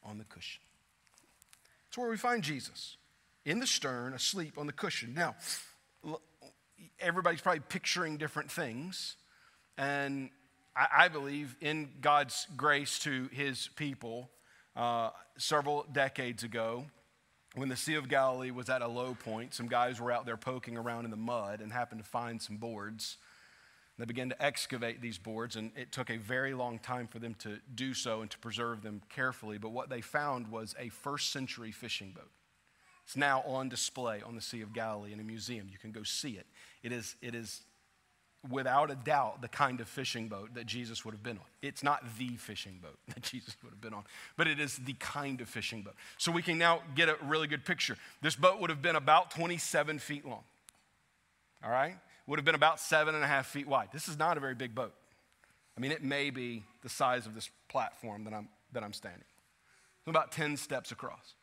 on 0.04 0.18
the 0.18 0.26
cushion. 0.26 0.64
That's 1.88 1.98
where 1.98 2.10
we 2.10 2.18
find 2.18 2.44
Jesus, 2.44 2.98
in 3.46 3.60
the 3.60 3.68
stern, 3.68 4.14
asleep 4.14 4.58
on 4.58 4.68
the 4.68 4.74
cushion. 4.74 5.14
Now, 5.14 5.36
everybody's 7.00 7.42
probably 7.42 7.62
picturing 7.62 8.18
different 8.18 8.52
things. 8.52 9.16
And 9.78 10.30
I, 10.76 10.88
I 11.00 11.08
believe 11.08 11.56
in 11.62 11.90
God's 12.02 12.48
grace 12.56 13.00
to 13.00 13.30
his 13.32 13.70
people 13.76 14.30
uh, 14.76 15.10
several 15.38 15.86
decades 15.92 16.44
ago, 16.44 16.86
when 17.56 17.68
the 17.68 17.76
Sea 17.76 17.96
of 17.96 18.08
Galilee 18.08 18.52
was 18.52 18.70
at 18.70 18.82
a 18.82 18.88
low 18.88 19.14
point, 19.14 19.54
some 19.54 19.68
guys 19.68 20.00
were 20.00 20.12
out 20.12 20.26
there 20.26 20.38
poking 20.38 20.78
around 20.78 21.04
in 21.04 21.12
the 21.12 21.18
mud 21.18 21.60
and 21.60 21.72
happened 21.74 22.02
to 22.02 22.10
find 22.10 22.42
some 22.42 22.56
boards. 22.56 23.18
They 23.98 24.06
began 24.06 24.30
to 24.30 24.42
excavate 24.42 25.02
these 25.02 25.18
boards, 25.18 25.58
and 25.58 25.72
it 25.76 25.92
took 25.92 26.10
a 26.10 26.18
very 26.18 26.54
long 26.54 26.80
time 26.80 27.08
for 27.08 27.20
them 27.20 27.36
to 27.40 27.60
do 27.76 27.94
so 27.94 28.22
and 28.22 28.32
to 28.32 28.40
preserve 28.40 28.82
them 28.82 29.02
carefully. 29.10 29.58
But 29.58 29.72
what 29.72 29.90
they 29.90 30.00
found 30.00 30.48
was 30.48 30.74
a 30.80 30.90
first 30.90 31.32
century 31.32 31.72
fishing 31.72 32.14
boat. 32.16 32.32
It's 33.12 33.18
now 33.18 33.44
on 33.46 33.68
display 33.68 34.22
on 34.26 34.36
the 34.36 34.42
Sea 34.42 34.62
of 34.62 34.72
Galilee 34.72 35.12
in 35.12 35.20
a 35.20 35.24
museum. 35.24 35.68
You 35.70 35.78
can 35.78 35.92
go 35.92 36.02
see 36.02 36.38
it. 36.38 36.46
It 36.82 36.94
is, 36.94 37.18
it 37.22 37.36
is 37.36 37.60
without 38.50 38.90
a 38.90 38.96
doubt 38.96 39.42
the 39.42 39.50
kind 39.50 39.82
of 39.82 39.90
fishing 39.90 40.30
boat 40.30 40.54
that 40.54 40.66
Jesus 40.66 41.04
would 41.04 41.14
have 41.14 41.22
been 41.22 41.36
on. 41.36 41.44
It's 41.62 41.84
not 41.84 42.06
the 42.18 42.38
fishing 42.38 42.80
boat 42.82 42.98
that 43.10 43.22
Jesus 43.22 43.58
would 43.64 43.72
have 43.72 43.82
been 43.82 43.94
on, 43.94 44.06
but 44.38 44.48
it 44.48 44.62
is 44.62 44.78
the 44.78 44.94
kind 44.94 45.42
of 45.42 45.50
fishing 45.50 45.82
boat. 45.82 45.96
So 46.18 46.32
we 46.32 46.42
can 46.42 46.58
now 46.58 46.84
get 46.96 47.10
a 47.10 47.18
really 47.26 47.48
good 47.48 47.66
picture. 47.66 47.98
This 48.22 48.38
boat 48.38 48.62
would 48.62 48.70
have 48.70 48.82
been 48.82 48.96
about 48.96 49.30
27 49.32 50.00
feet 50.00 50.26
long. 50.26 50.46
All 51.66 51.70
right? 51.70 51.98
Would 52.28 52.40
have 52.40 52.46
been 52.46 52.56
about 52.56 52.80
seven 52.80 53.14
and 53.14 53.26
a 53.26 53.28
half 53.28 53.48
feet 53.48 53.68
wide. 53.68 53.90
This 53.92 54.08
is 54.08 54.18
not 54.18 54.38
a 54.38 54.40
very 54.40 54.56
big 54.56 54.74
boat. 54.74 54.94
I 55.78 55.82
mean, 55.82 55.92
it 55.92 56.02
may 56.02 56.30
be 56.30 56.64
the 56.82 56.88
size 56.88 57.26
of 57.26 57.36
this 57.36 57.50
platform 57.68 58.24
that 58.24 58.34
I'm, 58.34 58.48
that 58.72 58.86
I'm 58.86 58.94
standing. 58.94 59.26
about 60.08 60.32
10 60.32 60.56
steps 60.56 60.94
across. 60.94 61.34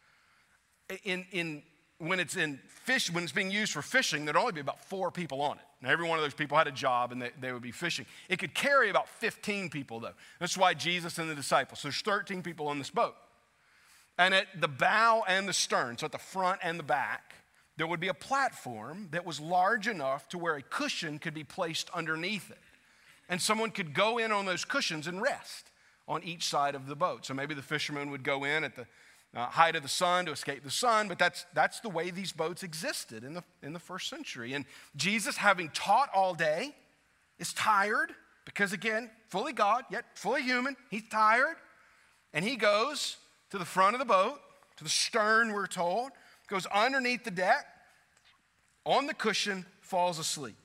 In, 1.04 1.26
in 1.32 1.62
when 1.98 2.20
it's 2.20 2.36
in 2.36 2.60
fish, 2.68 3.12
when 3.12 3.24
it's 3.24 3.32
being 3.32 3.50
used 3.50 3.72
for 3.72 3.82
fishing, 3.82 4.24
there'd 4.24 4.36
only 4.36 4.52
be 4.52 4.60
about 4.60 4.84
four 4.84 5.10
people 5.10 5.42
on 5.42 5.56
it. 5.56 5.64
Now, 5.82 5.90
every 5.90 6.08
one 6.08 6.18
of 6.18 6.24
those 6.24 6.34
people 6.34 6.56
had 6.56 6.66
a 6.66 6.72
job 6.72 7.12
and 7.12 7.20
they, 7.20 7.30
they 7.40 7.52
would 7.52 7.62
be 7.62 7.70
fishing. 7.70 8.06
It 8.28 8.38
could 8.38 8.54
carry 8.54 8.90
about 8.90 9.08
15 9.08 9.70
people, 9.70 10.00
though. 10.00 10.14
That's 10.40 10.56
why 10.56 10.74
Jesus 10.74 11.18
and 11.18 11.30
the 11.30 11.34
disciples, 11.34 11.80
so 11.80 11.88
there's 11.88 12.00
13 12.00 12.42
people 12.42 12.68
on 12.68 12.78
this 12.78 12.90
boat. 12.90 13.14
And 14.16 14.34
at 14.34 14.46
the 14.60 14.68
bow 14.68 15.24
and 15.28 15.48
the 15.48 15.52
stern, 15.52 15.98
so 15.98 16.06
at 16.06 16.12
the 16.12 16.18
front 16.18 16.60
and 16.62 16.78
the 16.78 16.84
back, 16.84 17.34
there 17.76 17.86
would 17.86 18.00
be 18.00 18.08
a 18.08 18.14
platform 18.14 19.08
that 19.12 19.24
was 19.24 19.38
large 19.38 19.86
enough 19.86 20.28
to 20.30 20.38
where 20.38 20.56
a 20.56 20.62
cushion 20.62 21.20
could 21.20 21.34
be 21.34 21.44
placed 21.44 21.88
underneath 21.90 22.50
it. 22.50 22.58
And 23.28 23.40
someone 23.40 23.70
could 23.70 23.94
go 23.94 24.18
in 24.18 24.32
on 24.32 24.46
those 24.46 24.64
cushions 24.64 25.06
and 25.06 25.22
rest 25.22 25.70
on 26.08 26.24
each 26.24 26.44
side 26.44 26.74
of 26.74 26.86
the 26.86 26.96
boat. 26.96 27.26
So 27.26 27.34
maybe 27.34 27.54
the 27.54 27.62
fisherman 27.62 28.10
would 28.10 28.24
go 28.24 28.42
in 28.42 28.64
at 28.64 28.74
the 28.74 28.86
uh, 29.34 29.46
height 29.46 29.76
of 29.76 29.82
the 29.82 29.88
sun 29.88 30.26
to 30.26 30.32
escape 30.32 30.64
the 30.64 30.70
sun, 30.70 31.08
but 31.08 31.18
that's, 31.18 31.46
that's 31.54 31.80
the 31.80 31.88
way 31.88 32.10
these 32.10 32.32
boats 32.32 32.62
existed 32.62 33.24
in 33.24 33.34
the, 33.34 33.44
in 33.62 33.72
the 33.72 33.78
first 33.78 34.08
century. 34.08 34.54
And 34.54 34.64
Jesus, 34.96 35.36
having 35.36 35.68
taught 35.70 36.08
all 36.14 36.34
day, 36.34 36.74
is 37.38 37.52
tired 37.52 38.12
because, 38.44 38.72
again, 38.72 39.10
fully 39.28 39.52
God, 39.52 39.84
yet 39.90 40.04
fully 40.14 40.42
human. 40.42 40.76
He's 40.90 41.08
tired. 41.08 41.56
And 42.32 42.44
he 42.44 42.56
goes 42.56 43.16
to 43.50 43.58
the 43.58 43.64
front 43.64 43.94
of 43.94 43.98
the 43.98 44.06
boat, 44.06 44.40
to 44.76 44.84
the 44.84 44.90
stern, 44.90 45.52
we're 45.52 45.66
told, 45.66 46.10
goes 46.48 46.66
underneath 46.66 47.24
the 47.24 47.30
deck, 47.30 47.66
on 48.84 49.06
the 49.06 49.14
cushion, 49.14 49.66
falls 49.80 50.18
asleep. 50.18 50.56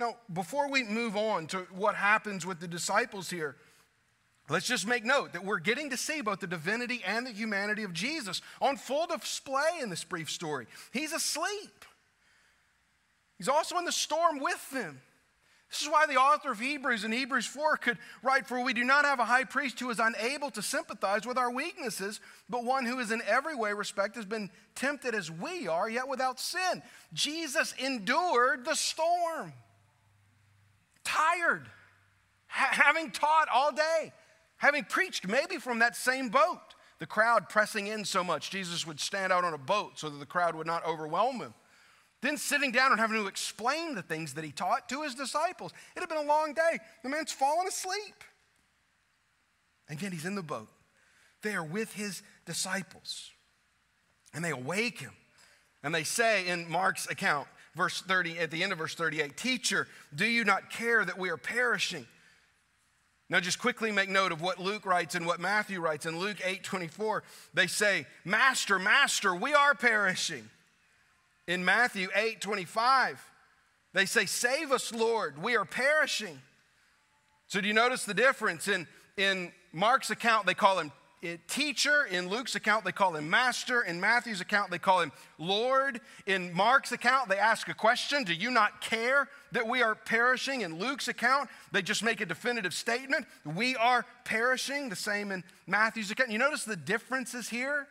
Now, 0.00 0.16
before 0.32 0.68
we 0.68 0.82
move 0.82 1.16
on 1.16 1.46
to 1.48 1.66
what 1.72 1.94
happens 1.94 2.44
with 2.44 2.60
the 2.60 2.68
disciples 2.68 3.30
here, 3.30 3.56
Let's 4.48 4.66
just 4.66 4.86
make 4.86 5.04
note 5.04 5.32
that 5.32 5.44
we're 5.44 5.58
getting 5.58 5.90
to 5.90 5.96
see 5.96 6.20
both 6.20 6.40
the 6.40 6.46
divinity 6.46 7.02
and 7.06 7.26
the 7.26 7.30
humanity 7.30 7.82
of 7.82 7.94
Jesus 7.94 8.42
on 8.60 8.76
full 8.76 9.06
display 9.06 9.80
in 9.80 9.88
this 9.88 10.04
brief 10.04 10.30
story. 10.30 10.66
He's 10.92 11.12
asleep, 11.12 11.84
he's 13.38 13.48
also 13.48 13.78
in 13.78 13.84
the 13.84 13.92
storm 13.92 14.40
with 14.40 14.70
them. 14.70 15.00
This 15.70 15.80
is 15.82 15.88
why 15.88 16.06
the 16.06 16.16
author 16.16 16.52
of 16.52 16.60
Hebrews 16.60 17.02
in 17.02 17.10
Hebrews 17.10 17.46
4 17.46 17.78
could 17.78 17.98
write, 18.22 18.46
For 18.46 18.62
we 18.62 18.74
do 18.74 18.84
not 18.84 19.04
have 19.04 19.18
a 19.18 19.24
high 19.24 19.42
priest 19.42 19.80
who 19.80 19.90
is 19.90 19.98
unable 19.98 20.50
to 20.52 20.62
sympathize 20.62 21.26
with 21.26 21.36
our 21.36 21.50
weaknesses, 21.50 22.20
but 22.48 22.64
one 22.64 22.86
who 22.86 23.00
is 23.00 23.10
in 23.10 23.20
every 23.26 23.56
way 23.56 23.72
respect 23.72 24.14
has 24.14 24.24
been 24.24 24.50
tempted 24.76 25.16
as 25.16 25.32
we 25.32 25.66
are, 25.66 25.90
yet 25.90 26.06
without 26.06 26.38
sin. 26.38 26.80
Jesus 27.12 27.74
endured 27.76 28.64
the 28.64 28.76
storm, 28.76 29.52
tired, 31.02 31.66
ha- 32.46 32.70
having 32.70 33.10
taught 33.10 33.48
all 33.52 33.72
day 33.72 34.12
having 34.64 34.84
preached 34.84 35.28
maybe 35.28 35.58
from 35.58 35.80
that 35.80 35.94
same 35.94 36.30
boat. 36.30 36.74
The 36.98 37.06
crowd 37.06 37.50
pressing 37.50 37.86
in 37.86 38.04
so 38.04 38.24
much, 38.24 38.50
Jesus 38.50 38.86
would 38.86 38.98
stand 38.98 39.30
out 39.30 39.44
on 39.44 39.52
a 39.52 39.58
boat 39.58 39.98
so 39.98 40.08
that 40.08 40.18
the 40.18 40.26
crowd 40.26 40.54
would 40.54 40.66
not 40.66 40.86
overwhelm 40.86 41.40
him. 41.40 41.52
Then 42.22 42.38
sitting 42.38 42.72
down 42.72 42.90
and 42.90 42.98
having 42.98 43.20
to 43.20 43.26
explain 43.26 43.94
the 43.94 44.00
things 44.00 44.32
that 44.34 44.44
he 44.44 44.52
taught 44.52 44.88
to 44.88 45.02
his 45.02 45.14
disciples. 45.14 45.72
It 45.94 46.00
had 46.00 46.08
been 46.08 46.16
a 46.16 46.22
long 46.22 46.54
day. 46.54 46.78
The 47.02 47.10
man's 47.10 47.30
fallen 47.30 47.66
asleep. 47.66 48.24
And 49.86 50.00
yet 50.00 50.12
he's 50.12 50.24
in 50.24 50.34
the 50.34 50.42
boat. 50.42 50.68
They 51.42 51.54
are 51.54 51.64
with 51.64 51.92
his 51.92 52.22
disciples. 52.46 53.32
And 54.32 54.42
they 54.42 54.50
awake 54.50 55.00
him. 55.00 55.12
And 55.82 55.94
they 55.94 56.04
say 56.04 56.48
in 56.48 56.70
Mark's 56.70 57.06
account, 57.10 57.48
verse 57.76 58.00
30, 58.00 58.38
at 58.38 58.50
the 58.50 58.62
end 58.62 58.72
of 58.72 58.78
verse 58.78 58.94
38, 58.94 59.36
Teacher, 59.36 59.86
do 60.14 60.24
you 60.24 60.42
not 60.42 60.70
care 60.70 61.04
that 61.04 61.18
we 61.18 61.28
are 61.28 61.36
perishing? 61.36 62.06
Now, 63.30 63.40
just 63.40 63.58
quickly 63.58 63.90
make 63.90 64.10
note 64.10 64.32
of 64.32 64.42
what 64.42 64.58
Luke 64.58 64.84
writes 64.84 65.14
and 65.14 65.26
what 65.26 65.40
Matthew 65.40 65.80
writes. 65.80 66.04
In 66.04 66.18
Luke 66.18 66.36
8 66.44 66.62
24, 66.62 67.22
they 67.54 67.66
say, 67.66 68.06
Master, 68.24 68.78
Master, 68.78 69.34
we 69.34 69.54
are 69.54 69.74
perishing. 69.74 70.48
In 71.46 71.64
Matthew 71.64 72.08
8 72.14 72.40
25, 72.40 73.24
they 73.94 74.04
say, 74.04 74.26
Save 74.26 74.72
us, 74.72 74.92
Lord, 74.92 75.42
we 75.42 75.56
are 75.56 75.64
perishing. 75.64 76.40
So, 77.46 77.60
do 77.60 77.68
you 77.68 77.74
notice 77.74 78.04
the 78.04 78.14
difference? 78.14 78.68
In, 78.68 78.86
in 79.16 79.52
Mark's 79.72 80.10
account, 80.10 80.46
they 80.46 80.54
call 80.54 80.78
him 80.78 80.92
teacher. 81.48 82.04
In 82.04 82.28
Luke's 82.28 82.54
account, 82.54 82.84
they 82.84 82.92
call 82.92 83.16
him 83.16 83.28
master. 83.28 83.82
In 83.82 84.00
Matthew's 84.00 84.40
account, 84.40 84.70
they 84.70 84.78
call 84.78 85.00
him 85.00 85.12
Lord. 85.38 86.00
In 86.26 86.52
Mark's 86.52 86.92
account, 86.92 87.28
they 87.28 87.38
ask 87.38 87.68
a 87.68 87.74
question 87.74 88.24
Do 88.24 88.34
you 88.34 88.50
not 88.50 88.80
care 88.80 89.28
that 89.52 89.66
we 89.66 89.82
are 89.82 89.94
perishing? 89.94 90.62
In 90.62 90.78
Luke's 90.78 91.08
account, 91.08 91.48
they 91.72 91.82
just 91.82 92.02
make 92.02 92.20
a 92.20 92.26
definitive 92.26 92.74
statement 92.74 93.26
We 93.44 93.76
are 93.76 94.04
perishing. 94.24 94.88
The 94.88 94.96
same 94.96 95.30
in 95.30 95.44
Matthew's 95.66 96.10
account. 96.10 96.30
You 96.30 96.38
notice 96.38 96.64
the 96.64 96.76
differences 96.76 97.48
here? 97.48 97.86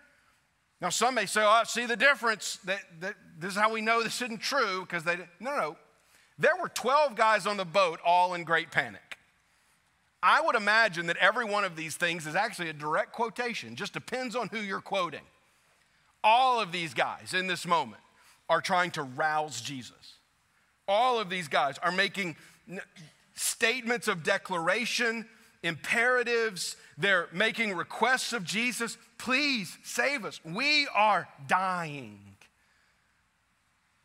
Now, 0.82 0.90
some 0.90 1.16
may 1.16 1.26
say, 1.26 1.42
Oh, 1.42 1.48
I 1.48 1.64
see 1.64 1.86
the 1.86 1.96
difference. 1.96 2.58
That, 2.66 2.82
that, 3.00 3.16
this 3.40 3.54
is 3.54 3.58
how 3.58 3.72
we 3.72 3.82
know 3.82 4.04
this 4.04 4.22
isn't 4.22 4.42
true 4.42 4.82
because 4.82 5.04
they. 5.04 5.18
No, 5.40 5.56
no. 5.56 5.78
There 6.38 6.54
were 6.60 6.70
12 6.70 7.16
guys 7.16 7.46
on 7.46 7.58
the 7.58 7.66
boat, 7.66 8.00
all 8.04 8.34
in 8.34 8.44
great 8.44 8.72
panic. 8.72 9.13
I 10.26 10.40
would 10.40 10.56
imagine 10.56 11.08
that 11.08 11.18
every 11.18 11.44
one 11.44 11.66
of 11.66 11.76
these 11.76 11.98
things 11.98 12.26
is 12.26 12.34
actually 12.34 12.70
a 12.70 12.74
direct 12.74 13.12
quotation, 13.12 13.76
just 13.76 13.92
depends 13.92 14.38
on 14.38 14.48
who 14.48 14.58
you're 14.58 14.80
quoting. 14.80 15.20
All 16.24 16.62
of 16.62 16.72
these 16.72 16.94
guys 16.94 17.34
in 17.34 17.48
this 17.48 17.68
moment 17.68 18.02
are 18.50 18.62
trying 18.62 18.92
to 18.92 19.04
rouse 19.04 19.60
Jesus. 19.60 20.14
All 20.88 21.20
of 21.20 21.30
these 21.30 21.50
guys 21.50 21.78
are 21.80 21.92
making 21.92 22.38
statements 23.36 24.08
of 24.08 24.24
declaration, 24.24 25.28
imperatives, 25.62 26.78
they're 26.98 27.28
making 27.34 27.74
requests 27.74 28.32
of 28.32 28.46
Jesus. 28.46 28.98
Please 29.18 29.78
save 29.84 30.24
us. 30.24 30.40
We 30.46 30.88
are 30.96 31.28
dying. 31.48 32.20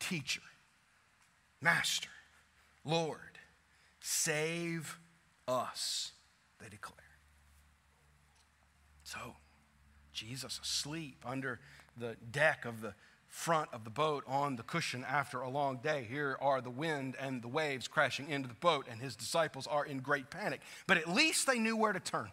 Teacher, 0.01 0.41
Master, 1.61 2.11
Lord, 2.85 3.39
save 4.01 4.99
us, 5.49 6.13
they 6.61 6.69
declare. 6.69 6.97
So, 9.03 9.37
Jesus 10.13 10.61
asleep 10.63 11.17
under 11.25 11.61
the 11.97 12.17
deck 12.31 12.65
of 12.65 12.81
the 12.83 12.95
front 13.29 13.69
of 13.73 13.85
the 13.85 13.91
boat 13.91 14.25
on 14.27 14.57
the 14.57 14.63
cushion 14.63 15.05
after 15.09 15.41
a 15.41 15.49
long 15.49 15.79
day. 15.79 16.07
Here 16.09 16.37
are 16.41 16.61
the 16.61 16.71
wind 16.71 17.17
and 17.21 17.43
the 17.43 17.49
waves 17.49 17.89
crashing 17.89 18.29
into 18.29 18.49
the 18.49 18.55
boat, 18.55 18.87
and 18.91 19.01
his 19.01 19.17
disciples 19.17 19.67
are 19.67 19.85
in 19.85 19.99
great 20.01 20.31
panic. 20.31 20.61
But 20.87 20.97
at 20.97 21.09
least 21.09 21.47
they 21.47 21.59
knew 21.59 21.77
where 21.77 21.93
to 21.93 22.01
turn. 22.01 22.31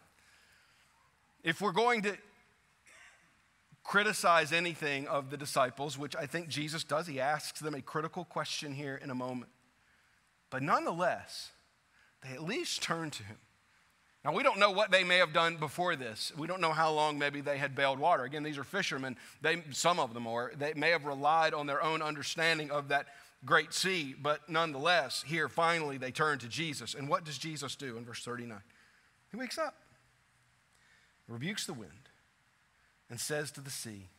If 1.44 1.62
we're 1.62 1.74
going 1.74 2.02
to 2.04 2.18
criticize 3.84 4.52
anything 4.52 5.08
of 5.08 5.30
the 5.30 5.38
disciples, 5.38 5.98
which 5.98 6.16
I 6.16 6.26
think 6.26 6.48
Jesus 6.48 6.84
does, 6.84 7.08
he 7.08 7.20
asks 7.20 7.60
them 7.60 7.76
a 7.76 7.82
critical 7.82 8.26
question 8.26 8.74
here 8.74 9.00
in 9.02 9.12
a 9.12 9.16
moment. 9.16 9.52
But 10.50 10.64
nonetheless, 10.64 11.52
they 12.26 12.34
at 12.34 12.44
least 12.44 12.82
turn 12.82 13.12
to 13.12 13.24
him. 13.24 13.38
Now, 14.24 14.34
we 14.34 14.42
don't 14.42 14.58
know 14.58 14.72
what 14.72 14.90
they 14.90 15.04
may 15.04 15.18
have 15.18 15.34
done 15.34 15.58
before 15.58 15.96
this. 15.96 16.32
We 16.36 16.48
don't 16.48 16.60
know 16.60 16.74
how 16.74 16.92
long 16.92 17.20
maybe 17.20 17.42
they 17.42 17.60
had 17.60 17.76
bailed 17.76 18.00
water. 18.00 18.24
Again, 18.24 18.42
these 18.42 18.58
are 18.58 18.64
fishermen. 18.64 19.18
They, 19.42 19.62
some 19.70 20.00
of 20.00 20.16
them 20.16 20.26
are. 20.26 20.52
They 20.58 20.74
may 20.74 20.90
have 20.90 21.06
relied 21.06 21.54
on 21.54 21.68
their 21.68 21.84
own 21.84 22.02
understanding 22.02 22.72
of 22.72 22.88
that 22.88 23.06
great 23.46 23.72
sea, 23.72 24.16
but 24.20 24.50
nonetheless, 24.50 25.24
here 25.28 25.48
finally 25.48 26.00
they 26.00 26.10
turn 26.10 26.40
to 26.40 26.48
Jesus. 26.48 26.96
And 26.96 27.08
what 27.08 27.24
does 27.24 27.38
Jesus 27.38 27.76
do 27.76 27.98
in 27.98 28.06
verse 28.06 28.24
39? 28.24 28.60
He 29.30 29.38
wakes 29.38 29.60
up, 29.60 29.76
rebukes 31.28 31.68
the 31.68 31.74
wind, 31.74 32.10
and 33.12 33.20
says 33.20 33.52
to 33.52 33.62
the 33.62 33.70
sea, 33.70 34.10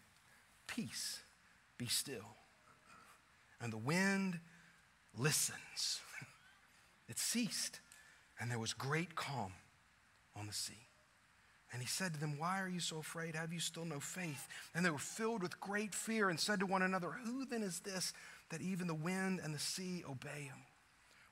Peace, 0.69 1.21
be 1.79 1.87
still. 1.87 2.37
And 3.61 3.73
the 3.73 3.79
wind 3.79 4.39
listens. 5.19 6.01
it 7.09 7.19
ceased, 7.19 7.81
and 8.41 8.51
there 8.51 8.59
was 8.59 8.73
great 8.73 9.15
calm 9.15 9.53
on 10.39 10.47
the 10.47 10.53
sea. 10.53 10.75
And 11.73 11.83
he 11.83 11.89
said 11.89 12.15
to 12.15 12.21
them, 12.21 12.39
Why 12.39 12.61
are 12.61 12.69
you 12.69 12.81
so 12.81 12.99
afraid? 12.99 13.35
Have 13.35 13.53
you 13.53 13.61
still 13.61 13.85
no 13.85 14.01
faith? 14.01 14.49
And 14.75 14.85
they 14.85 14.91
were 14.91 14.99
filled 14.99 15.43
with 15.43 15.61
great 15.61 15.95
fear 15.95 16.29
and 16.29 16.39
said 16.39 16.61
to 16.61 16.67
one 16.67 16.83
another, 16.83 17.11
Who 17.25 17.45
then 17.45 17.63
is 17.63 17.81
this 17.81 18.13
that 18.51 18.63
even 18.63 18.87
the 18.87 18.95
wind 18.95 19.41
and 19.43 19.55
the 19.55 19.59
sea 19.59 20.05
obey 20.09 20.45
him? 20.45 20.59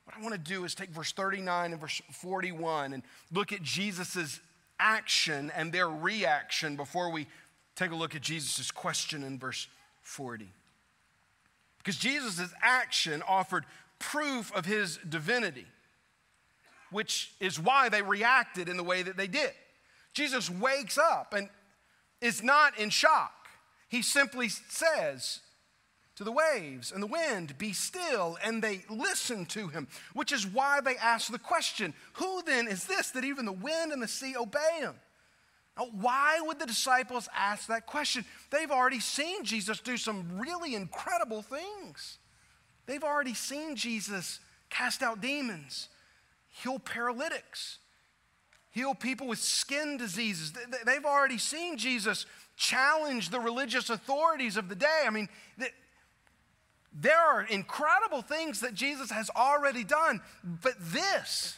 What 0.04 0.16
I 0.18 0.22
want 0.22 0.34
to 0.34 0.40
do 0.40 0.64
is 0.64 0.74
take 0.74 0.90
verse 0.90 1.12
39 1.12 1.72
and 1.72 1.80
verse 1.80 2.02
41 2.12 2.92
and 2.92 3.02
look 3.32 3.52
at 3.52 3.62
Jesus' 3.62 4.40
action 4.78 5.50
and 5.56 5.72
their 5.72 5.88
reaction 5.88 6.76
before 6.76 7.10
we 7.10 7.26
take 7.74 7.90
a 7.90 7.94
look 7.94 8.14
at 8.14 8.20
Jesus' 8.20 8.70
question 8.70 9.22
in 9.22 9.38
verse 9.38 9.66
40. 10.02 10.48
Because 11.78 11.96
Jesus' 11.96 12.52
action 12.60 13.22
offered 13.26 13.64
proof 13.98 14.54
of 14.54 14.66
his 14.66 14.98
divinity 15.08 15.66
which 16.94 17.33
is 17.40 17.59
why 17.59 17.88
they 17.88 18.02
reacted 18.02 18.68
in 18.68 18.76
the 18.76 18.85
way 18.85 19.02
that 19.02 19.16
they 19.16 19.26
did. 19.26 19.50
Jesus 20.12 20.48
wakes 20.48 20.96
up 20.96 21.35
and 21.37 21.48
is 22.20 22.40
not 22.40 22.78
in 22.78 22.88
shock. 22.88 23.48
He 23.88 24.00
simply 24.00 24.48
says 24.48 25.40
to 26.14 26.22
the 26.22 26.30
waves 26.30 26.92
and 26.92 27.02
the 27.02 27.09
wind, 27.09 27.59
Be 27.59 27.72
still, 27.72 28.38
and 28.44 28.62
they 28.62 28.85
listen 28.88 29.44
to 29.46 29.66
him, 29.66 29.88
which 30.12 30.30
is 30.30 30.46
why 30.46 30.80
they 30.80 30.96
ask 30.96 31.33
the 31.33 31.38
question 31.38 31.94
Who 32.12 32.42
then 32.42 32.68
is 32.68 32.85
this 32.85 33.11
that 33.11 33.24
even 33.24 33.44
the 33.44 33.50
wind 33.50 33.90
and 33.90 34.00
the 34.00 34.07
sea 34.07 34.37
obey 34.37 34.78
him? 34.78 34.94
Now, 35.76 35.88
why 36.00 36.38
would 36.42 36.61
the 36.61 36.66
disciples 36.66 37.28
ask 37.37 37.66
that 37.66 37.87
question? 37.87 38.24
They've 38.52 38.70
already 38.70 39.00
seen 39.00 39.42
Jesus 39.42 39.80
do 39.80 39.96
some 39.96 40.38
really 40.38 40.76
incredible 40.76 41.42
things. 41.42 42.18
They've 42.87 43.02
already 43.02 43.35
seen 43.35 43.74
Jesus 43.74 44.38
cast 44.70 45.02
out 45.02 45.20
demons 45.20 45.88
heal 46.62 46.78
paralytics, 46.78 47.78
heal 48.70 48.94
people 48.94 49.26
with 49.26 49.38
skin 49.38 49.96
diseases. 49.96 50.52
They've 50.86 51.04
already 51.04 51.38
seen 51.38 51.76
Jesus 51.76 52.26
challenge 52.56 53.30
the 53.30 53.40
religious 53.40 53.90
authorities 53.90 54.56
of 54.56 54.68
the 54.68 54.76
day. 54.76 55.02
I 55.06 55.10
mean, 55.10 55.28
there 56.92 57.18
are 57.18 57.42
incredible 57.42 58.22
things 58.22 58.60
that 58.60 58.74
Jesus 58.74 59.10
has 59.10 59.30
already 59.34 59.82
done, 59.82 60.20
but 60.62 60.74
this, 60.78 61.56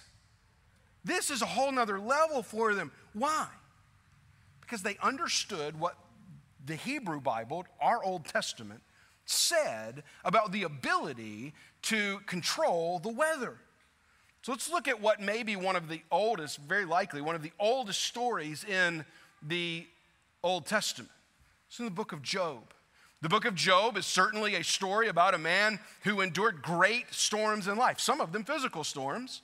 this 1.05 1.31
is 1.31 1.43
a 1.43 1.47
whole 1.47 1.71
nother 1.71 2.01
level 2.01 2.43
for 2.43 2.75
them. 2.75 2.91
Why? 3.13 3.47
Because 4.63 4.83
they 4.83 4.97
understood 5.03 5.79
what 5.79 5.97
the 6.65 6.75
Hebrew 6.75 7.21
Bible, 7.21 7.67
our 7.83 8.03
Old 8.03 8.25
Testament, 8.25 8.81
said 9.27 10.03
about 10.25 10.53
the 10.53 10.63
ability 10.63 11.53
to 11.83 12.21
control 12.27 12.99
the 12.99 13.11
weather. 13.13 13.59
So 14.47 14.53
let's 14.53 14.71
look 14.71 14.87
at 14.87 15.01
what 15.01 15.21
may 15.21 15.43
be 15.43 15.57
one 15.57 15.75
of 15.75 15.89
the 15.89 16.03
oldest, 16.09 16.59
very 16.59 16.85
likely, 16.85 17.21
one 17.21 17.35
of 17.35 17.43
the 17.43 17.51
oldest 17.59 18.03
stories 18.03 18.63
in 18.63 19.05
the 19.43 19.85
Old 20.41 20.67
Testament. 20.67 21.11
It's 21.67 21.81
in 21.81 21.85
the 21.85 21.91
book 21.91 22.13
of 22.13 22.23
Job. 22.23 22.73
The 23.23 23.29
book 23.29 23.45
of 23.45 23.57
Job 23.57 23.97
is 23.97 24.07
certainly 24.07 24.55
a 24.55 24.63
story 24.63 25.09
about 25.09 25.35
a 25.35 25.39
man 25.39 25.81
who 26.03 26.21
endured 26.21 26.63
great 26.63 27.13
storms 27.13 27.67
in 27.67 27.77
life, 27.77 27.99
some 27.99 28.21
of 28.21 28.31
them 28.31 28.45
physical 28.45 28.85
storms, 28.85 29.43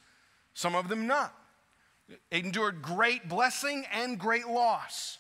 some 0.55 0.77
of 0.77 0.87
them 0.87 1.09
not. 1.09 1.35
He 2.07 2.39
Endured 2.39 2.81
great 2.81 3.29
blessing 3.29 3.85
and 3.93 4.21
great 4.21 4.47
loss. 4.47 5.19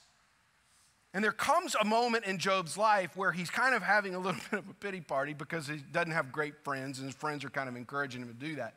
And 1.12 1.24
there 1.24 1.32
comes 1.32 1.74
a 1.74 1.84
moment 1.84 2.24
in 2.24 2.38
Job's 2.38 2.78
life 2.78 3.16
where 3.16 3.32
he's 3.32 3.50
kind 3.50 3.74
of 3.74 3.82
having 3.82 4.14
a 4.14 4.20
little 4.20 4.40
bit 4.52 4.60
of 4.60 4.68
a 4.68 4.74
pity 4.74 5.00
party 5.00 5.34
because 5.34 5.66
he 5.66 5.78
doesn't 5.90 6.12
have 6.12 6.30
great 6.30 6.62
friends, 6.62 7.00
and 7.00 7.08
his 7.08 7.16
friends 7.16 7.44
are 7.44 7.50
kind 7.50 7.68
of 7.68 7.74
encouraging 7.74 8.22
him 8.22 8.28
to 8.28 8.34
do 8.34 8.54
that. 8.54 8.74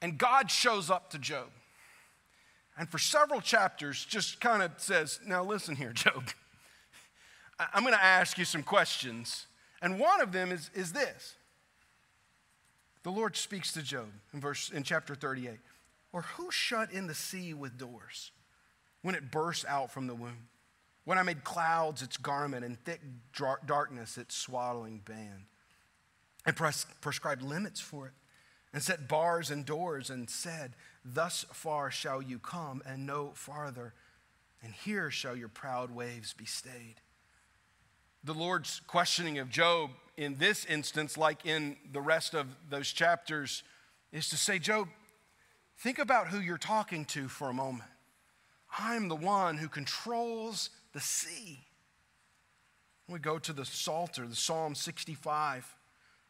And 0.00 0.18
God 0.18 0.50
shows 0.50 0.90
up 0.90 1.10
to 1.10 1.18
Job. 1.18 1.48
And 2.78 2.88
for 2.88 2.98
several 2.98 3.40
chapters, 3.40 4.04
just 4.04 4.40
kind 4.40 4.62
of 4.62 4.72
says, 4.76 5.18
Now 5.26 5.42
listen 5.44 5.74
here, 5.74 5.92
Job. 5.94 6.24
I'm 7.74 7.82
going 7.82 7.94
to 7.94 8.02
ask 8.02 8.38
you 8.38 8.44
some 8.44 8.62
questions. 8.62 9.46
And 9.82 9.98
one 9.98 10.20
of 10.20 10.32
them 10.32 10.52
is, 10.52 10.70
is 10.74 10.92
this 10.92 11.34
The 13.02 13.10
Lord 13.10 13.36
speaks 13.36 13.72
to 13.72 13.82
Job 13.82 14.08
in, 14.32 14.40
verse, 14.40 14.70
in 14.70 14.84
chapter 14.84 15.14
38. 15.14 15.58
Or 16.12 16.22
who 16.22 16.50
shut 16.50 16.92
in 16.92 17.06
the 17.06 17.14
sea 17.14 17.52
with 17.52 17.76
doors 17.76 18.30
when 19.02 19.14
it 19.14 19.30
burst 19.30 19.66
out 19.66 19.90
from 19.90 20.06
the 20.06 20.14
womb? 20.14 20.48
When 21.04 21.18
I 21.18 21.22
made 21.22 21.42
clouds 21.42 22.02
its 22.02 22.16
garment 22.16 22.64
and 22.64 22.78
thick 22.84 23.00
darkness 23.66 24.18
its 24.18 24.36
swaddling 24.36 25.00
band, 25.04 25.46
and 26.46 26.54
pres- 26.54 26.86
prescribed 27.00 27.42
limits 27.42 27.80
for 27.80 28.06
it 28.06 28.12
and 28.72 28.82
set 28.82 29.08
bars 29.08 29.50
and 29.50 29.64
doors 29.64 30.10
and 30.10 30.28
said, 30.28 30.74
Thus 31.04 31.44
far 31.52 31.90
shall 31.90 32.20
you 32.20 32.38
come 32.38 32.82
and 32.86 33.06
no 33.06 33.32
farther, 33.34 33.94
and 34.62 34.72
here 34.72 35.10
shall 35.10 35.36
your 35.36 35.48
proud 35.48 35.90
waves 35.90 36.32
be 36.32 36.44
stayed. 36.44 36.96
The 38.24 38.34
Lord's 38.34 38.80
questioning 38.86 39.38
of 39.38 39.48
Job 39.48 39.90
in 40.16 40.36
this 40.36 40.64
instance, 40.64 41.16
like 41.16 41.46
in 41.46 41.76
the 41.92 42.00
rest 42.00 42.34
of 42.34 42.48
those 42.68 42.92
chapters, 42.92 43.62
is 44.12 44.28
to 44.30 44.36
say, 44.36 44.58
Job, 44.58 44.88
think 45.78 45.98
about 45.98 46.28
who 46.28 46.40
you're 46.40 46.58
talking 46.58 47.04
to 47.06 47.28
for 47.28 47.48
a 47.48 47.54
moment. 47.54 47.88
I'm 48.76 49.08
the 49.08 49.16
one 49.16 49.56
who 49.56 49.68
controls 49.68 50.70
the 50.92 51.00
sea. 51.00 51.60
We 53.08 53.18
go 53.20 53.38
to 53.38 53.52
the 53.52 53.64
Psalter, 53.64 54.26
the 54.26 54.36
Psalm 54.36 54.74
65. 54.74 55.74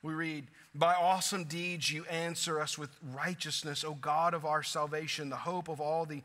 We 0.02 0.14
read, 0.14 0.46
By 0.74 0.94
awesome 0.94 1.44
deeds 1.44 1.90
you 1.90 2.04
answer 2.04 2.60
us 2.60 2.78
with 2.78 2.90
righteousness, 3.14 3.84
O 3.84 3.94
God 3.94 4.32
of 4.34 4.44
our 4.44 4.62
salvation, 4.62 5.28
the 5.28 5.36
hope 5.36 5.68
of 5.68 5.80
all 5.80 6.06
the 6.06 6.22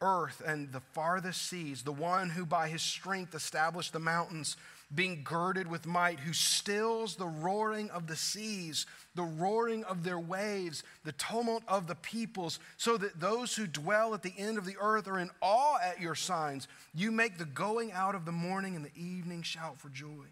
earth 0.00 0.40
and 0.46 0.72
the 0.72 0.82
farthest 0.92 1.42
seas, 1.42 1.82
the 1.82 1.92
one 1.92 2.30
who 2.30 2.46
by 2.46 2.68
his 2.68 2.82
strength 2.82 3.34
established 3.34 3.92
the 3.92 3.98
mountains, 3.98 4.56
being 4.94 5.22
girded 5.22 5.68
with 5.68 5.84
might, 5.84 6.20
who 6.20 6.32
stills 6.32 7.16
the 7.16 7.26
roaring 7.26 7.90
of 7.90 8.06
the 8.06 8.16
seas, 8.16 8.86
the 9.14 9.22
roaring 9.22 9.84
of 9.84 10.04
their 10.04 10.20
waves, 10.20 10.82
the 11.04 11.12
tumult 11.12 11.62
of 11.68 11.88
the 11.88 11.96
peoples, 11.96 12.58
so 12.76 12.96
that 12.96 13.20
those 13.20 13.56
who 13.56 13.66
dwell 13.66 14.14
at 14.14 14.22
the 14.22 14.32
end 14.38 14.56
of 14.56 14.64
the 14.64 14.76
earth 14.80 15.08
are 15.08 15.18
in 15.18 15.30
awe 15.42 15.78
at 15.82 16.00
your 16.00 16.14
signs. 16.14 16.68
You 16.94 17.10
make 17.10 17.36
the 17.36 17.44
going 17.44 17.92
out 17.92 18.14
of 18.14 18.24
the 18.24 18.32
morning 18.32 18.76
and 18.76 18.84
the 18.84 18.96
evening 18.96 19.42
shout 19.42 19.78
for 19.78 19.88
joy. 19.88 20.26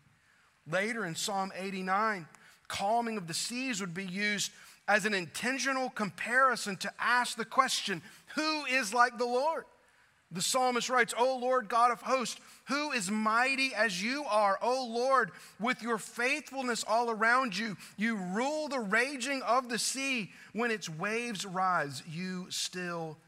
Later 0.71 1.05
in 1.05 1.15
Psalm 1.15 1.53
89, 1.55 2.27
calming 2.69 3.17
of 3.17 3.27
the 3.27 3.35
seas 3.35 3.81
would 3.81 3.95
be 3.95 4.05
used 4.05 4.51
as 4.89 5.05
an 5.05 5.15
intentional 5.15 5.91
comparison 5.91 6.77
to 6.77 6.93
ask 6.99 7.37
the 7.37 7.45
question 7.45 8.03
who 8.35 8.65
is 8.67 8.95
like 8.95 9.19
the 9.19 9.25
Lord? 9.25 9.65
The 10.33 10.43
psalmist 10.43 10.91
writes, 10.91 11.15
O 11.17 11.39
Lord 11.39 11.69
God 11.69 11.93
of 11.93 12.03
hosts, 12.03 12.41
who 12.67 12.91
is 12.91 13.11
mighty 13.11 13.73
as 13.75 14.03
you 14.03 14.25
are? 14.29 14.59
O 14.61 14.87
Lord, 14.87 15.31
with 15.61 15.83
your 15.83 15.99
faithfulness 15.99 16.85
all 16.87 17.11
around 17.11 17.57
you, 17.57 17.77
you 17.97 18.17
rule 18.17 18.69
the 18.69 18.81
raging 18.81 19.41
of 19.43 19.69
the 19.69 19.79
sea. 19.79 20.33
When 20.53 20.73
its 20.73 20.89
waves 20.89 21.47
rise, 21.47 22.03
you 22.11 22.47
still 22.51 23.19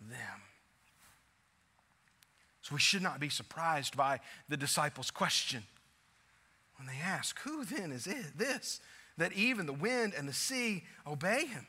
them. 0.00 0.42
So 2.62 2.74
we 2.74 2.80
should 2.80 3.02
not 3.02 3.20
be 3.20 3.28
surprised 3.28 3.96
by 3.96 4.20
the 4.48 4.56
disciples' 4.56 5.10
question 5.10 5.64
when 6.76 6.86
they 6.86 7.00
ask, 7.02 7.38
Who 7.40 7.64
then 7.64 7.92
is 7.92 8.06
it, 8.06 8.36
this 8.36 8.80
that 9.16 9.32
even 9.32 9.66
the 9.66 9.72
wind 9.72 10.12
and 10.16 10.28
the 10.28 10.32
sea 10.32 10.84
obey 11.06 11.46
him? 11.46 11.66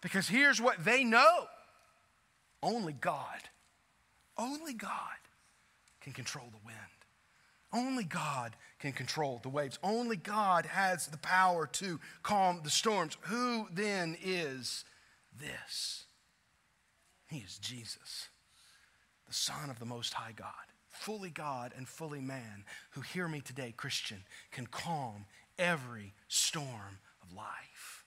Because 0.00 0.28
here's 0.28 0.60
what 0.60 0.84
they 0.84 1.02
know 1.02 1.46
only 2.62 2.92
God, 2.92 3.40
only 4.38 4.74
God 4.74 4.90
can 6.00 6.12
control 6.12 6.46
the 6.50 6.64
wind. 6.64 6.78
Only 7.72 8.04
God 8.04 8.54
can 8.78 8.92
control 8.92 9.40
the 9.42 9.48
waves. 9.48 9.78
Only 9.82 10.16
God 10.16 10.66
has 10.66 11.08
the 11.08 11.18
power 11.18 11.66
to 11.72 11.98
calm 12.22 12.60
the 12.62 12.70
storms. 12.70 13.16
Who 13.22 13.66
then 13.72 14.16
is 14.22 14.84
this? 15.40 16.04
He 17.28 17.38
is 17.38 17.58
Jesus, 17.58 18.28
the 19.26 19.34
Son 19.34 19.70
of 19.70 19.80
the 19.80 19.86
Most 19.86 20.14
High 20.14 20.32
God, 20.36 20.48
fully 20.94 21.30
God 21.30 21.72
and 21.76 21.88
fully 21.88 22.20
man, 22.20 22.64
who, 22.90 23.00
hear 23.00 23.28
me 23.28 23.40
today, 23.40 23.74
Christian, 23.76 24.24
can 24.50 24.66
calm 24.66 25.26
every 25.58 26.14
storm 26.28 26.98
of 27.22 27.36
life. 27.36 28.04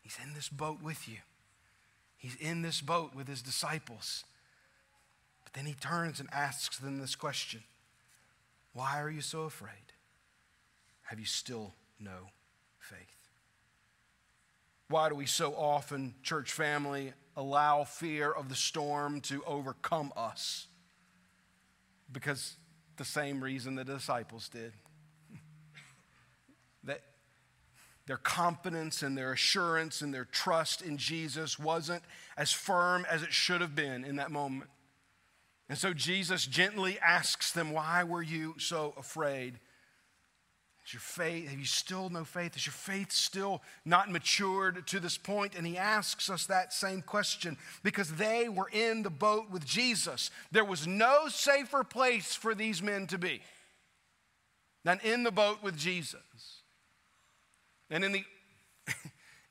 He's 0.00 0.18
in 0.22 0.34
this 0.34 0.48
boat 0.48 0.82
with 0.82 1.08
you, 1.08 1.18
He's 2.16 2.36
in 2.36 2.62
this 2.62 2.80
boat 2.80 3.14
with 3.14 3.28
His 3.28 3.42
disciples. 3.42 4.24
But 5.42 5.52
then 5.52 5.66
He 5.66 5.74
turns 5.74 6.20
and 6.20 6.28
asks 6.32 6.78
them 6.78 6.98
this 6.98 7.16
question 7.16 7.62
why 8.72 9.00
are 9.00 9.10
you 9.10 9.20
so 9.20 9.42
afraid? 9.42 9.92
Have 11.02 11.20
you 11.20 11.26
still 11.26 11.74
no 12.00 12.30
faith? 12.78 12.98
Why 14.88 15.08
do 15.08 15.14
we 15.14 15.26
so 15.26 15.54
often, 15.54 16.14
church 16.22 16.52
family, 16.52 17.12
allow 17.36 17.84
fear 17.84 18.30
of 18.30 18.48
the 18.48 18.54
storm 18.54 19.20
to 19.22 19.42
overcome 19.44 20.12
us? 20.16 20.66
Because 22.14 22.56
the 22.96 23.04
same 23.04 23.44
reason 23.44 23.74
the 23.74 23.84
disciples 23.84 24.48
did. 24.48 24.72
that 26.84 27.02
their 28.06 28.16
confidence 28.16 29.02
and 29.02 29.18
their 29.18 29.32
assurance 29.32 30.00
and 30.00 30.14
their 30.14 30.24
trust 30.24 30.80
in 30.80 30.96
Jesus 30.96 31.58
wasn't 31.58 32.02
as 32.38 32.52
firm 32.52 33.04
as 33.10 33.22
it 33.22 33.32
should 33.32 33.60
have 33.60 33.74
been 33.74 34.04
in 34.04 34.16
that 34.16 34.30
moment. 34.30 34.70
And 35.68 35.76
so 35.76 35.92
Jesus 35.92 36.46
gently 36.46 36.98
asks 37.00 37.52
them, 37.52 37.72
Why 37.72 38.04
were 38.04 38.22
you 38.22 38.54
so 38.58 38.94
afraid? 38.96 39.58
Is 40.86 40.92
your 40.92 41.00
faith, 41.00 41.48
have 41.48 41.58
you 41.58 41.64
still 41.64 42.10
no 42.10 42.24
faith? 42.24 42.56
Is 42.56 42.66
your 42.66 42.74
faith 42.74 43.10
still 43.10 43.62
not 43.86 44.10
matured 44.10 44.86
to 44.88 45.00
this 45.00 45.16
point? 45.16 45.54
And 45.56 45.66
he 45.66 45.78
asks 45.78 46.28
us 46.28 46.44
that 46.46 46.74
same 46.74 47.00
question 47.00 47.56
because 47.82 48.12
they 48.12 48.50
were 48.50 48.68
in 48.70 49.02
the 49.02 49.10
boat 49.10 49.50
with 49.50 49.64
Jesus. 49.64 50.30
There 50.52 50.64
was 50.64 50.86
no 50.86 51.28
safer 51.28 51.84
place 51.84 52.34
for 52.34 52.54
these 52.54 52.82
men 52.82 53.06
to 53.06 53.18
be 53.18 53.40
than 54.84 55.00
in 55.02 55.22
the 55.22 55.32
boat 55.32 55.62
with 55.62 55.76
Jesus. 55.76 56.20
And 57.88 58.04
in 58.04 58.12
the 58.12 58.24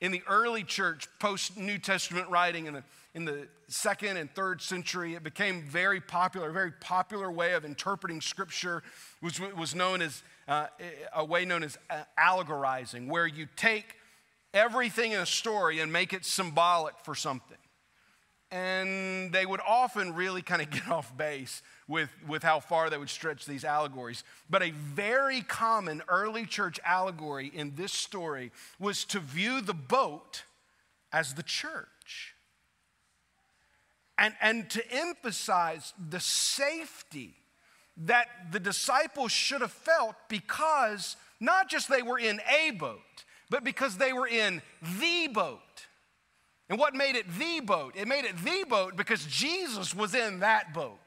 in 0.02 0.12
the 0.12 0.22
early 0.28 0.64
church, 0.64 1.08
post 1.20 1.58
New 1.58 1.80
Testament 1.80 2.30
writing 2.30 2.68
in 2.68 2.76
the 2.76 2.84
in 3.16 3.26
the 3.26 3.48
second 3.68 4.18
and 4.18 4.34
third 4.34 4.62
century, 4.62 5.14
it 5.16 5.24
became 5.24 5.64
very 5.64 6.02
popular. 6.02 6.50
A 6.50 6.54
very 6.54 6.72
popular 6.72 7.32
way 7.32 7.54
of 7.54 7.64
interpreting 7.64 8.22
scripture 8.22 8.82
was, 9.22 9.40
was 9.40 9.76
known 9.76 10.02
as 10.02 10.24
uh, 10.48 10.68
a 11.16 11.24
way 11.24 11.46
known 11.46 11.64
as 11.64 11.78
uh, 11.90 12.04
allegorizing, 12.18 13.08
where 13.08 13.28
you 13.28 13.48
take 13.56 13.96
everything 14.54 15.12
in 15.14 15.20
a 15.20 15.26
story 15.26 15.80
and 15.80 15.92
make 15.92 16.14
it 16.14 16.26
symbolic 16.26 16.96
for 17.04 17.16
something. 17.16 17.58
And 18.52 19.34
they 19.34 19.48
would 19.48 19.62
often 19.68 20.14
really 20.14 20.44
kind 20.44 20.62
of 20.62 20.70
get 20.70 20.88
off 20.88 21.16
base 21.18 21.62
with, 21.88 22.10
with 22.28 22.44
how 22.44 22.60
far 22.60 22.90
they 22.90 22.98
would 22.98 23.10
stretch 23.10 23.46
these 23.46 23.64
allegories. 23.64 24.24
But 24.50 24.62
a 24.62 24.72
very 24.72 25.42
common 25.42 26.04
early 26.08 26.46
church 26.46 26.80
allegory 26.86 27.52
in 27.54 27.76
this 27.76 27.92
story 27.92 28.52
was 28.80 29.06
to 29.06 29.20
view 29.20 29.62
the 29.62 29.74
boat 29.74 30.44
as 31.12 31.34
the 31.34 31.44
church 31.44 32.36
and, 34.18 34.36
and 34.42 34.70
to 34.70 34.84
emphasize 34.92 35.94
the 36.10 36.20
safety 36.20 37.36
that 37.98 38.28
the 38.52 38.60
disciples 38.60 39.32
should 39.32 39.62
have 39.62 39.72
felt 39.72 40.16
because 40.28 41.16
not 41.40 41.70
just 41.70 41.90
they 41.90 42.02
were 42.02 42.18
in 42.18 42.42
a 42.50 42.72
boat, 42.72 43.00
but 43.50 43.64
because 43.64 43.98
they 43.98 44.14
were 44.14 44.28
in 44.28 44.62
the 45.00 45.28
boat. 45.32 45.60
And 46.70 46.80
what 46.80 46.96
made 46.96 47.16
it 47.16 47.26
the 47.38 47.60
boat? 47.60 47.94
It 47.96 48.08
made 48.08 48.26
it 48.26 48.38
the 48.44 48.66
boat 48.68 48.96
because 48.96 49.26
Jesus 49.26 49.94
was 49.94 50.16
in 50.16 50.40
that 50.40 50.74
boat. 50.74 50.98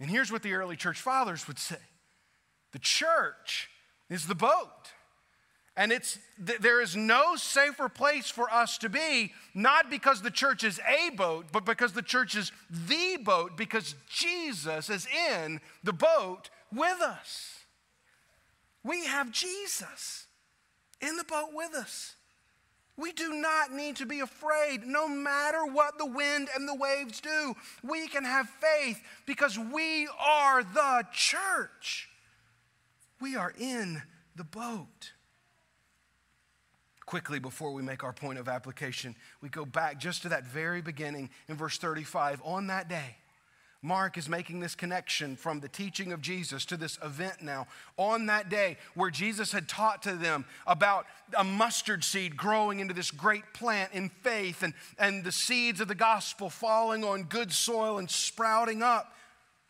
And 0.00 0.10
here's 0.10 0.30
what 0.30 0.42
the 0.42 0.52
early 0.52 0.76
church 0.76 1.00
fathers 1.00 1.48
would 1.48 1.58
say 1.58 1.76
the 2.72 2.78
church 2.78 3.70
is 4.10 4.26
the 4.26 4.34
boat. 4.34 4.92
And 5.78 5.92
it's, 5.92 6.18
there 6.36 6.80
is 6.80 6.96
no 6.96 7.36
safer 7.36 7.88
place 7.88 8.28
for 8.28 8.52
us 8.52 8.78
to 8.78 8.88
be, 8.88 9.32
not 9.54 9.88
because 9.88 10.20
the 10.20 10.30
church 10.30 10.64
is 10.64 10.80
a 10.80 11.14
boat, 11.14 11.46
but 11.52 11.64
because 11.64 11.92
the 11.92 12.02
church 12.02 12.34
is 12.34 12.50
the 12.68 13.16
boat, 13.22 13.56
because 13.56 13.94
Jesus 14.08 14.90
is 14.90 15.06
in 15.36 15.60
the 15.84 15.92
boat 15.92 16.50
with 16.74 17.00
us. 17.00 17.60
We 18.82 19.06
have 19.06 19.30
Jesus 19.30 20.26
in 21.00 21.16
the 21.16 21.22
boat 21.22 21.50
with 21.54 21.72
us. 21.74 22.16
We 22.96 23.12
do 23.12 23.34
not 23.34 23.72
need 23.72 23.94
to 23.96 24.06
be 24.06 24.18
afraid 24.18 24.84
no 24.84 25.06
matter 25.06 25.64
what 25.64 25.96
the 25.96 26.06
wind 26.06 26.48
and 26.56 26.68
the 26.68 26.74
waves 26.74 27.20
do. 27.20 27.54
We 27.84 28.08
can 28.08 28.24
have 28.24 28.48
faith 28.48 29.00
because 29.26 29.56
we 29.56 30.08
are 30.18 30.64
the 30.64 31.06
church. 31.12 32.08
We 33.20 33.36
are 33.36 33.54
in 33.56 34.02
the 34.34 34.42
boat 34.42 35.12
quickly 37.08 37.38
before 37.38 37.72
we 37.72 37.80
make 37.80 38.04
our 38.04 38.12
point 38.12 38.38
of 38.38 38.50
application. 38.50 39.16
We 39.40 39.48
go 39.48 39.64
back 39.64 39.98
just 39.98 40.20
to 40.22 40.28
that 40.28 40.44
very 40.44 40.82
beginning 40.82 41.30
in 41.48 41.56
verse 41.56 41.78
35. 41.78 42.42
On 42.44 42.66
that 42.66 42.86
day, 42.86 43.16
Mark 43.80 44.18
is 44.18 44.28
making 44.28 44.60
this 44.60 44.74
connection 44.74 45.34
from 45.34 45.60
the 45.60 45.68
teaching 45.68 46.12
of 46.12 46.20
Jesus 46.20 46.66
to 46.66 46.76
this 46.76 46.98
event 47.02 47.40
now. 47.40 47.66
On 47.96 48.26
that 48.26 48.50
day, 48.50 48.76
where 48.94 49.08
Jesus 49.08 49.52
had 49.52 49.70
taught 49.70 50.02
to 50.02 50.16
them 50.16 50.44
about 50.66 51.06
a 51.34 51.42
mustard 51.42 52.04
seed 52.04 52.36
growing 52.36 52.78
into 52.78 52.92
this 52.92 53.10
great 53.10 53.54
plant 53.54 53.94
in 53.94 54.10
faith 54.10 54.62
and, 54.62 54.74
and 54.98 55.24
the 55.24 55.32
seeds 55.32 55.80
of 55.80 55.88
the 55.88 55.94
gospel 55.94 56.50
falling 56.50 57.04
on 57.04 57.22
good 57.22 57.52
soil 57.52 57.96
and 57.96 58.10
sprouting 58.10 58.82
up, 58.82 59.14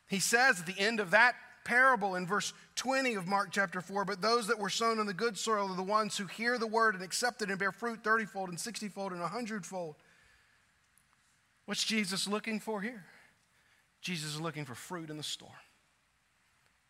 he 0.09 0.19
says 0.19 0.59
at 0.59 0.67
the 0.67 0.81
end 0.81 0.99
of 0.99 1.13
that 1.13 1.37
parable 1.65 2.15
in 2.15 2.27
verse 2.27 2.53
20 2.77 3.15
of 3.15 3.27
Mark 3.27 3.49
chapter 3.51 3.81
4. 3.81 4.05
But 4.05 4.21
those 4.21 4.47
that 4.49 4.59
were 4.59 4.71
sown 4.71 4.99
in 4.99 5.07
the 5.07 5.15
good 5.15 5.37
soil 5.37 5.71
are 5.71 5.77
the 5.77 5.83
ones 5.83 6.17
who 6.17 6.27
hear 6.27 6.59
the 6.59 6.67
word 6.67 6.95
and 6.95 7.03
accept 7.03 7.43
it 7.43 7.51
and 7.51 7.59
bear 7.59 7.73
fruit 7.73 8.03
30 8.03 8.27
fold 8.27 8.49
and 8.49 8.59
60 8.59 8.89
fold 8.89 9.13
and 9.13 9.21
100 9.21 9.67
fold. 9.67 9.97
What's 11.67 11.85
Jesus 11.85 12.27
looking 12.27 12.61
for 12.61 12.81
here? 12.81 13.05
Jesus 14.01 14.35
is 14.35 14.41
looking 14.41 14.65
for 14.65 14.75
fruit 14.75 15.11
in 15.11 15.17
the 15.17 15.23
storm. 15.23 15.53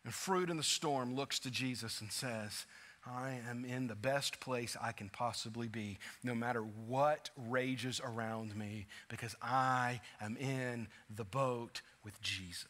And 0.05 0.13
fruit 0.13 0.49
in 0.49 0.57
the 0.57 0.63
storm 0.63 1.15
looks 1.15 1.39
to 1.39 1.51
Jesus 1.51 1.99
and 2.01 2.11
says, 2.11 2.65
I 3.05 3.39
am 3.49 3.65
in 3.65 3.87
the 3.87 3.95
best 3.95 4.39
place 4.39 4.75
I 4.81 4.91
can 4.91 5.09
possibly 5.09 5.67
be, 5.67 5.97
no 6.23 6.35
matter 6.35 6.61
what 6.61 7.29
rages 7.35 8.01
around 8.03 8.55
me, 8.55 8.87
because 9.07 9.35
I 9.41 10.01
am 10.21 10.37
in 10.37 10.87
the 11.13 11.23
boat 11.23 11.81
with 12.03 12.21
Jesus. 12.21 12.67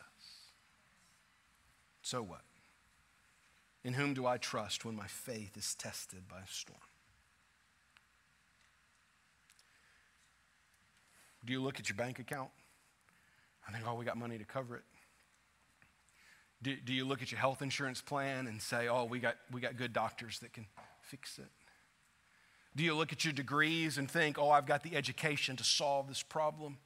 So 2.10 2.24
what? 2.24 2.42
In 3.84 3.94
whom 3.94 4.16
do 4.16 4.26
I 4.26 4.38
trust 4.38 4.84
when 4.84 4.96
my 4.96 5.06
faith 5.06 5.56
is 5.56 5.76
tested 5.76 6.28
by 6.28 6.38
a 6.38 6.48
storm? 6.48 6.80
Do 11.46 11.54
you 11.54 11.62
look 11.62 11.80
at 11.80 11.88
your 11.88 11.96
bank 11.96 12.18
account? 12.18 12.50
I 13.68 13.72
think, 13.72 13.84
oh, 13.88 13.94
we 13.94 14.06
got 14.06 14.18
money 14.18 14.40
to 14.40 14.44
cover 14.44 14.78
it. 14.78 14.82
Do, 16.64 16.76
do 16.84 16.94
you 16.94 17.06
look 17.06 17.22
at 17.22 17.32
your 17.32 17.40
health 17.40 17.62
insurance 17.62 18.02
plan 18.02 18.48
and 18.48 18.60
say, 18.60 18.88
oh, 18.88 19.06
we 19.06 19.20
got, 19.20 19.36
we 19.52 19.62
got 19.62 19.78
good 19.78 19.94
doctors 19.94 20.40
that 20.40 20.52
can 20.52 20.66
fix 21.04 21.38
it? 21.38 21.52
Do 22.76 22.84
you 22.84 22.96
look 22.96 23.14
at 23.14 23.24
your 23.24 23.34
degrees 23.34 24.00
and 24.00 24.10
think, 24.10 24.40
oh, 24.40 24.50
I've 24.50 24.66
got 24.66 24.82
the 24.82 24.96
education 24.96 25.56
to 25.58 25.64
solve 25.64 26.08
this 26.08 26.24
problem? 26.24 26.80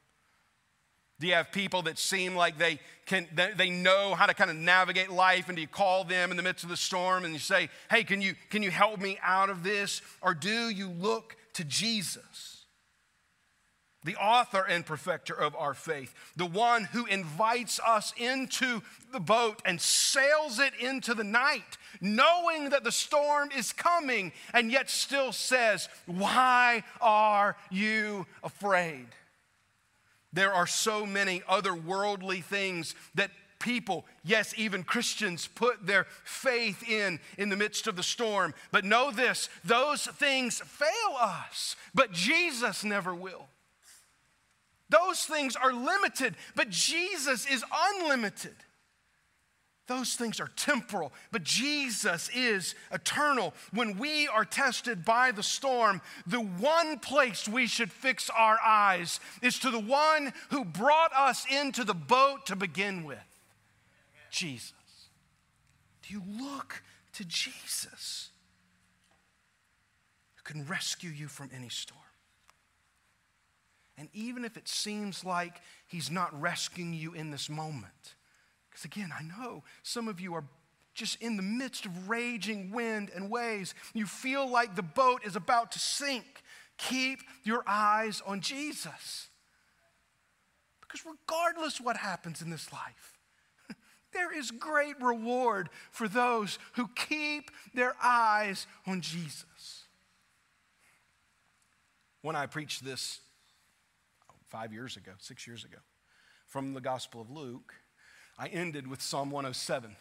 Do 1.20 1.28
you 1.28 1.34
have 1.34 1.52
people 1.52 1.84
that 1.84 1.98
seem 1.98 2.36
like 2.36 2.58
they 2.58 2.80
can 3.06 3.28
they 3.34 3.70
know 3.70 4.16
how 4.16 4.26
to 4.26 4.34
kind 4.34 4.50
of 4.50 4.56
navigate 4.56 5.12
life 5.12 5.48
and 5.48 5.56
do 5.56 5.62
you 5.62 5.68
call 5.68 6.04
them 6.04 6.32
in 6.32 6.38
the 6.38 6.44
midst 6.44 6.64
of 6.64 6.70
the 6.70 6.78
storm 6.78 7.24
and 7.24 7.34
you 7.34 7.40
say, 7.40 7.70
"Hey, 7.90 8.04
can 8.04 8.22
you 8.22 8.36
can 8.50 8.64
you 8.64 8.72
help 8.72 9.00
me 9.00 9.20
out 9.22 9.50
of 9.50 9.64
this?" 9.64 10.02
Or 10.22 10.34
do 10.34 10.70
you 10.70 10.90
look 10.90 11.36
to 11.54 11.64
Jesus? 11.64 12.54
The 14.04 14.16
author 14.18 14.66
and 14.68 14.86
perfecter 14.86 15.34
of 15.34 15.56
our 15.56 15.74
faith, 15.74 16.14
the 16.36 16.46
one 16.46 16.86
who 16.86 17.06
invites 17.06 17.80
us 17.80 18.14
into 18.18 18.82
the 19.14 19.20
boat 19.20 19.62
and 19.66 19.80
sails 19.80 20.60
it 20.60 20.74
into 20.76 21.14
the 21.14 21.24
night, 21.24 21.78
knowing 22.02 22.70
that 22.72 22.84
the 22.84 22.92
storm 22.92 23.50
is 23.56 23.72
coming, 23.72 24.34
and 24.54 24.72
yet 24.72 24.90
still 24.90 25.32
says, 25.32 25.88
Why 26.06 26.84
are 27.00 27.56
you 27.72 28.26
afraid? 28.44 29.08
There 30.34 30.54
are 30.54 30.68
so 30.68 31.06
many 31.06 31.44
other 31.48 31.76
worldly 31.76 32.42
things 32.42 32.96
that 33.16 33.32
people, 33.60 34.06
yes, 34.24 34.54
even 34.58 34.84
Christians, 34.84 35.48
put 35.48 35.86
their 35.86 36.06
faith 36.26 36.84
in 36.88 37.20
in 37.38 37.50
the 37.50 37.56
midst 37.56 37.88
of 37.88 37.96
the 37.96 38.04
storm. 38.04 38.54
But 38.72 38.84
know 38.84 39.12
this 39.12 39.50
those 39.64 40.06
things 40.06 40.60
fail 40.60 41.18
us, 41.20 41.76
but 41.94 42.12
Jesus 42.12 42.84
never 42.84 43.16
will. 43.16 43.48
Those 44.90 45.22
things 45.22 45.56
are 45.56 45.74
limited, 45.74 46.36
but 46.56 46.70
Jesus 46.70 47.48
is 47.48 47.64
unlimited. 47.74 48.56
Those 49.86 50.16
things 50.16 50.40
are 50.40 50.50
temporal, 50.56 51.12
but 51.32 51.44
Jesus 51.44 52.30
is 52.34 52.74
eternal. 52.92 53.54
When 53.74 53.98
we 53.98 54.30
are 54.30 54.46
tested 54.46 55.04
by 55.04 55.32
the 55.32 55.44
storm, 55.44 56.02
the 56.26 56.40
one 56.40 57.00
place 57.00 57.50
we 57.50 57.68
should 57.68 57.92
fix 57.92 58.30
our 58.30 58.58
eyes 58.66 59.20
is 59.42 59.60
to 59.60 59.72
the 59.72 59.80
one 59.80 60.32
who 60.52 60.64
brought 60.64 61.12
us 61.14 61.46
into 61.52 61.84
the 61.84 61.94
boat 61.94 62.46
to 62.46 62.56
begin 62.56 63.04
with 63.04 63.18
Jesus. 64.32 64.74
Do 66.08 66.14
you 66.14 66.24
look 66.40 66.82
to 67.14 67.26
Jesus 67.26 68.30
who 70.36 70.44
can 70.44 70.66
rescue 70.66 71.10
you 71.10 71.28
from 71.28 71.50
any 71.54 71.70
storm? 71.70 72.00
And 73.98 74.08
even 74.14 74.46
if 74.46 74.56
it 74.56 74.70
seems 74.70 75.26
like 75.26 75.62
he's 75.88 76.10
not 76.10 76.40
rescuing 76.40 76.94
you 76.94 77.14
in 77.14 77.32
this 77.32 77.50
moment, 77.50 78.16
because 78.74 78.86
again, 78.86 79.12
I 79.18 79.22
know 79.22 79.64
some 79.84 80.08
of 80.08 80.20
you 80.20 80.34
are 80.34 80.46
just 80.96 81.22
in 81.22 81.38
the 81.38 81.44
midst 81.44 81.86
of 81.86 82.10
raging 82.10 82.72
wind 82.72 83.12
and 83.14 83.30
waves. 83.30 83.76
You 83.94 84.08
feel 84.08 84.50
like 84.50 84.76
the 84.76 84.82
boat 84.82 85.22
is 85.24 85.36
about 85.36 85.72
to 85.74 85.80
sink. 85.80 86.26
Keep 86.78 87.20
your 87.44 87.64
eyes 87.68 88.24
on 88.26 88.42
Jesus. 88.42 89.28
Because 90.82 91.06
regardless 91.06 91.80
what 91.80 91.98
happens 91.98 92.42
in 92.42 92.50
this 92.50 92.74
life, 92.74 93.20
there 94.12 94.36
is 94.36 94.50
great 94.50 95.00
reward 95.00 95.70
for 95.92 96.08
those 96.08 96.58
who 96.74 96.90
keep 96.96 97.52
their 97.76 97.94
eyes 98.04 98.66
on 98.88 99.02
Jesus. 99.02 99.84
When 102.24 102.36
I 102.36 102.48
preached 102.48 102.84
this 102.84 103.20
five 104.48 104.74
years 104.74 104.98
ago, 104.98 105.12
six 105.20 105.46
years 105.46 105.64
ago, 105.64 105.78
from 106.48 106.74
the 106.74 106.82
Gospel 106.82 107.22
of 107.22 107.30
Luke, 107.30 107.74
I 108.44 108.48
ended 108.48 108.88
with 108.88 109.02
Psalm 109.02 109.32
107. 109.32 109.96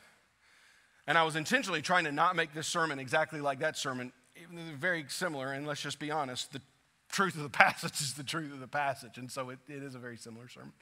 And 1.07 1.17
I 1.17 1.23
was 1.23 1.37
intentionally 1.37 1.81
trying 1.81 2.05
to 2.07 2.13
not 2.13 2.35
make 2.35 2.53
this 2.53 2.67
sermon 2.67 2.99
exactly 2.99 3.41
like 3.41 3.61
that 3.61 3.79
sermon, 3.79 4.11
even 4.43 4.57
though 4.57 4.65
they're 4.65 4.75
very 4.75 5.05
similar. 5.07 5.53
And 5.53 5.65
let's 5.65 5.81
just 5.81 6.01
be 6.01 6.11
honest, 6.11 6.53
the 6.53 6.61
truth 7.09 7.37
of 7.37 7.45
the 7.45 7.49
passage 7.65 8.01
is 8.01 8.15
the 8.15 8.25
truth 8.25 8.53
of 8.53 8.59
the 8.59 8.67
passage. 8.67 9.17
And 9.17 9.31
so 9.31 9.51
it, 9.51 9.61
it 9.69 9.85
is 9.85 9.95
a 9.95 10.01
very 10.01 10.17
similar 10.17 10.49
sermon. 10.49 10.73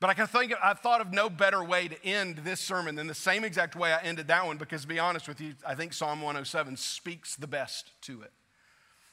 But 0.00 0.10
I 0.10 0.14
can 0.14 0.26
think 0.26 0.50
of, 0.50 0.58
I 0.60 0.74
thought 0.74 1.00
of 1.00 1.12
no 1.12 1.30
better 1.30 1.62
way 1.62 1.86
to 1.86 2.04
end 2.04 2.38
this 2.38 2.60
sermon 2.60 2.96
than 2.96 3.06
the 3.06 3.14
same 3.14 3.44
exact 3.44 3.76
way 3.76 3.92
I 3.92 4.02
ended 4.02 4.26
that 4.26 4.44
one, 4.44 4.56
because 4.56 4.82
to 4.82 4.88
be 4.88 4.98
honest 4.98 5.28
with 5.28 5.40
you, 5.40 5.54
I 5.64 5.76
think 5.76 5.92
Psalm 5.92 6.20
107 6.20 6.76
speaks 6.76 7.36
the 7.36 7.46
best 7.46 7.92
to 8.02 8.22
it. 8.22 8.32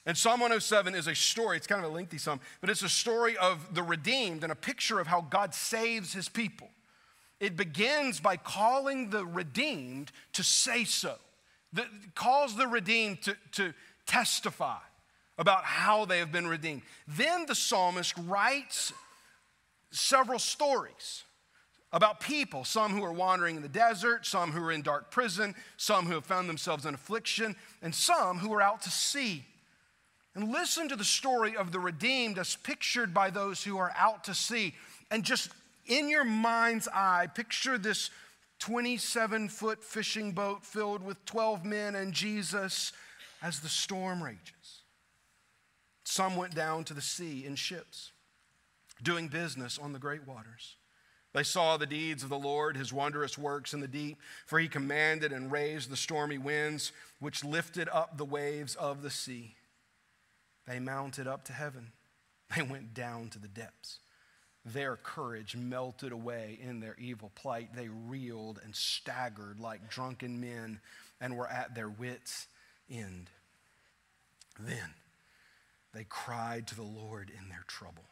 And 0.08 0.18
Psalm 0.18 0.39
107 0.39 0.95
is 0.95 1.06
a 1.06 1.14
story, 1.14 1.58
it's 1.58 1.68
kind 1.68 1.86
of 1.86 1.91
a 1.91 1.93
lengthy 1.93 2.18
psalm, 2.18 2.39
but 2.62 2.72
it's 2.72 2.82
a 2.82 2.89
story 2.89 3.38
of 3.38 3.76
the 3.76 3.84
redeemed 3.84 4.41
and 4.41 4.51
a 4.51 4.56
picture 4.56 4.99
of 4.99 5.06
how 5.06 5.22
God 5.22 5.54
saves 5.54 6.14
his 6.14 6.28
people. 6.28 6.70
It 7.44 7.58
begins 7.58 8.22
by 8.22 8.38
calling 8.38 9.10
the 9.10 9.26
redeemed 9.26 10.14
to 10.32 10.44
say 10.44 10.86
so, 10.86 11.16
that 11.74 11.88
calls 12.16 12.56
the 12.56 12.68
redeemed 12.68 13.22
to, 13.24 13.36
to 13.52 13.74
testify 14.06 14.78
about 15.38 15.66
how 15.66 16.06
they 16.06 16.20
have 16.20 16.32
been 16.32 16.48
redeemed. 16.48 16.84
Then 17.06 17.46
the 17.46 17.54
psalmist 17.54 18.14
writes 18.18 18.94
several 19.91 20.39
stories 20.39 21.24
about 21.91 22.22
people, 22.22 22.64
some 22.64 22.94
who 22.94 23.04
are 23.04 23.12
wandering 23.12 23.58
in 23.58 23.62
the 23.62 23.68
desert, 23.68 24.26
some 24.26 24.54
who 24.54 24.64
are 24.64 24.72
in 24.72 24.82
dark 24.82 25.12
prison, 25.12 25.54
some 25.76 26.06
who 26.06 26.14
have 26.14 26.26
found 26.26 26.48
themselves 26.48 26.86
in 26.86 26.94
affliction, 26.94 27.58
and 27.82 27.94
some 27.94 28.38
who 28.38 28.54
are 28.54 28.62
out 28.62 28.84
to 28.84 28.89
sea. 28.89 29.44
And 30.34 30.50
listen 30.50 30.88
to 30.88 30.96
the 30.96 31.04
story 31.04 31.58
of 31.58 31.74
the 31.74 31.80
redeemed 31.82 32.39
as 32.39 32.56
pictured 32.56 33.14
by 33.14 33.32
those 33.32 33.66
who 33.66 33.78
are 33.80 33.91
out 33.98 34.24
to 34.24 34.34
sea. 34.34 34.76
And 35.12 35.26
just 35.26 35.50
in 35.86 36.10
your 36.10 36.24
mind's 36.24 36.88
eye, 36.88 37.28
picture 37.34 37.78
this 37.78 38.10
27 38.60 39.50
foot 39.50 39.84
fishing 39.84 40.32
boat 40.32 40.64
filled 40.64 41.04
with 41.04 41.26
12 41.26 41.66
men 41.66 41.96
and 41.96 42.14
Jesus 42.14 42.94
as 43.42 43.60
the 43.60 43.70
storm 43.70 44.24
rages. 44.24 44.84
Some 46.06 46.36
went 46.36 46.56
down 46.56 46.84
to 46.86 46.94
the 46.94 47.02
sea 47.02 47.46
in 47.46 47.56
ships, 47.56 48.12
doing 49.02 49.28
business 49.28 49.78
on 49.78 49.94
the 49.94 50.00
great 50.00 50.28
waters. 50.28 50.76
They 51.34 51.44
saw 51.44 51.78
the 51.78 51.88
deeds 51.88 52.24
of 52.24 52.30
the 52.30 52.38
Lord, 52.38 52.78
his 52.78 52.94
wondrous 52.94 53.38
works 53.38 53.74
in 53.74 53.80
the 53.80 53.88
deep, 53.88 54.18
for 54.46 54.60
he 54.60 54.68
commanded 54.68 55.32
and 55.32 55.52
raised 55.52 55.90
the 55.90 55.98
stormy 55.98 56.38
winds, 56.38 56.92
which 57.20 57.44
lifted 57.44 57.90
up 57.92 58.18
the 58.18 58.26
waves 58.26 58.76
of 58.76 59.02
the 59.02 59.10
sea. 59.10 59.56
They 60.68 60.80
mounted 60.80 61.28
up 61.28 61.44
to 61.46 61.54
heaven, 61.54 61.92
they 62.56 62.62
went 62.62 62.94
down 62.94 63.30
to 63.30 63.40
the 63.40 63.48
depths. 63.48 64.00
Their 64.66 64.95
courage 64.95 65.55
melted 65.55 66.11
away 66.11 66.57
in 66.61 66.80
their 66.80 66.95
evil 66.97 67.32
plight. 67.36 67.76
They 67.76 67.89
reeled 67.89 68.59
and 68.64 68.76
staggered 68.76 69.59
like 69.59 69.89
drunken 69.89 70.39
men 70.39 70.80
and 71.20 71.36
were 71.36 71.47
at 71.47 71.76
their 71.76 71.89
wits' 71.89 72.47
end. 72.89 73.30
Then 74.59 74.93
they 75.93 76.05
cried 76.05 76.68
to 76.68 76.76
the 76.76 76.84
Lord 76.84 77.30
in 77.30 77.49
their 77.49 77.66
trouble, 77.68 78.05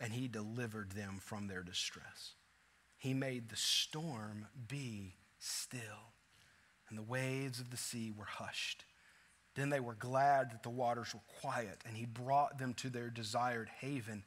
and 0.00 0.12
he 0.12 0.28
delivered 0.28 0.92
them 0.92 1.18
from 1.20 1.46
their 1.46 1.62
distress. 1.62 2.34
He 2.96 3.12
made 3.12 3.48
the 3.48 3.56
storm 3.56 4.46
be 4.68 5.14
still, 5.38 6.12
and 6.88 6.96
the 6.96 7.02
waves 7.02 7.60
of 7.60 7.70
the 7.70 7.76
sea 7.76 8.12
were 8.16 8.24
hushed. 8.24 8.84
Then 9.54 9.70
they 9.70 9.80
were 9.80 9.94
glad 9.94 10.50
that 10.52 10.62
the 10.62 10.70
waters 10.70 11.14
were 11.14 11.40
quiet, 11.40 11.82
and 11.86 11.96
he 11.96 12.06
brought 12.06 12.58
them 12.58 12.74
to 12.74 12.90
their 12.90 13.10
desired 13.10 13.68
haven. 13.80 14.24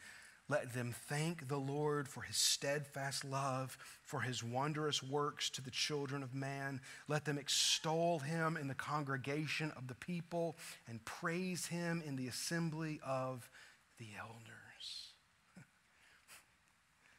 Let 0.49 0.73
them 0.73 0.95
thank 1.07 1.49
the 1.49 1.57
Lord 1.57 2.07
for 2.07 2.21
his 2.21 2.37
steadfast 2.37 3.25
love, 3.25 3.77
for 4.01 4.21
his 4.21 4.41
wondrous 4.41 5.03
works 5.03 5.49
to 5.51 5.61
the 5.61 5.71
children 5.71 6.23
of 6.23 6.33
man. 6.33 6.79
Let 7.09 7.25
them 7.25 7.37
extol 7.37 8.19
him 8.19 8.55
in 8.55 8.69
the 8.69 8.73
congregation 8.73 9.73
of 9.75 9.87
the 9.87 9.95
people 9.95 10.55
and 10.87 11.03
praise 11.03 11.65
him 11.65 12.01
in 12.05 12.15
the 12.15 12.27
assembly 12.27 13.01
of 13.05 13.49
the 13.99 14.07
elders. 14.17 15.11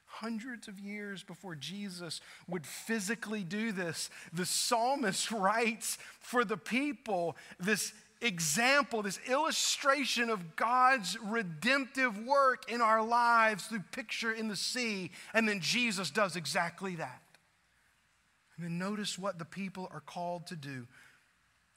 Hundreds 0.06 0.66
of 0.66 0.80
years 0.80 1.22
before 1.22 1.54
Jesus 1.54 2.22
would 2.48 2.64
physically 2.64 3.44
do 3.44 3.72
this, 3.72 4.08
the 4.32 4.46
psalmist 4.46 5.30
writes 5.30 5.98
for 6.18 6.46
the 6.46 6.56
people 6.56 7.36
this 7.60 7.92
example, 8.20 9.02
this 9.02 9.20
illustration 9.28 10.30
of 10.30 10.56
God's 10.56 11.16
redemptive 11.22 12.18
work 12.18 12.70
in 12.70 12.80
our 12.80 13.04
lives 13.04 13.66
through 13.66 13.84
picture 13.92 14.32
in 14.32 14.48
the 14.48 14.56
sea. 14.56 15.10
And 15.32 15.48
then 15.48 15.60
Jesus 15.60 16.10
does 16.10 16.36
exactly 16.36 16.96
that. 16.96 17.22
And 18.56 18.64
then 18.64 18.78
notice 18.78 19.18
what 19.18 19.38
the 19.38 19.44
people 19.44 19.88
are 19.92 20.00
called 20.00 20.48
to 20.48 20.56
do. 20.56 20.86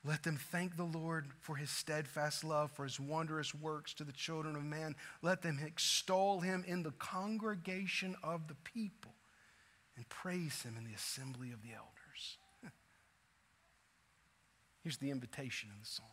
Let 0.03 0.23
them 0.23 0.37
thank 0.37 0.77
the 0.77 0.83
Lord 0.83 1.27
for 1.41 1.55
his 1.55 1.69
steadfast 1.69 2.43
love, 2.43 2.71
for 2.71 2.85
his 2.85 2.99
wondrous 2.99 3.53
works 3.53 3.93
to 3.95 4.03
the 4.03 4.11
children 4.11 4.55
of 4.55 4.63
man. 4.63 4.95
Let 5.21 5.43
them 5.43 5.59
extol 5.63 6.39
him 6.39 6.63
in 6.67 6.81
the 6.81 6.91
congregation 6.91 8.15
of 8.23 8.47
the 8.47 8.55
people 8.55 9.13
and 9.95 10.09
praise 10.09 10.63
him 10.63 10.75
in 10.75 10.85
the 10.85 10.95
assembly 10.95 11.51
of 11.51 11.61
the 11.61 11.75
elders. 11.75 12.37
Here's 14.83 14.97
the 14.97 15.11
invitation 15.11 15.69
in 15.71 15.79
the 15.79 15.85
psalm 15.85 16.07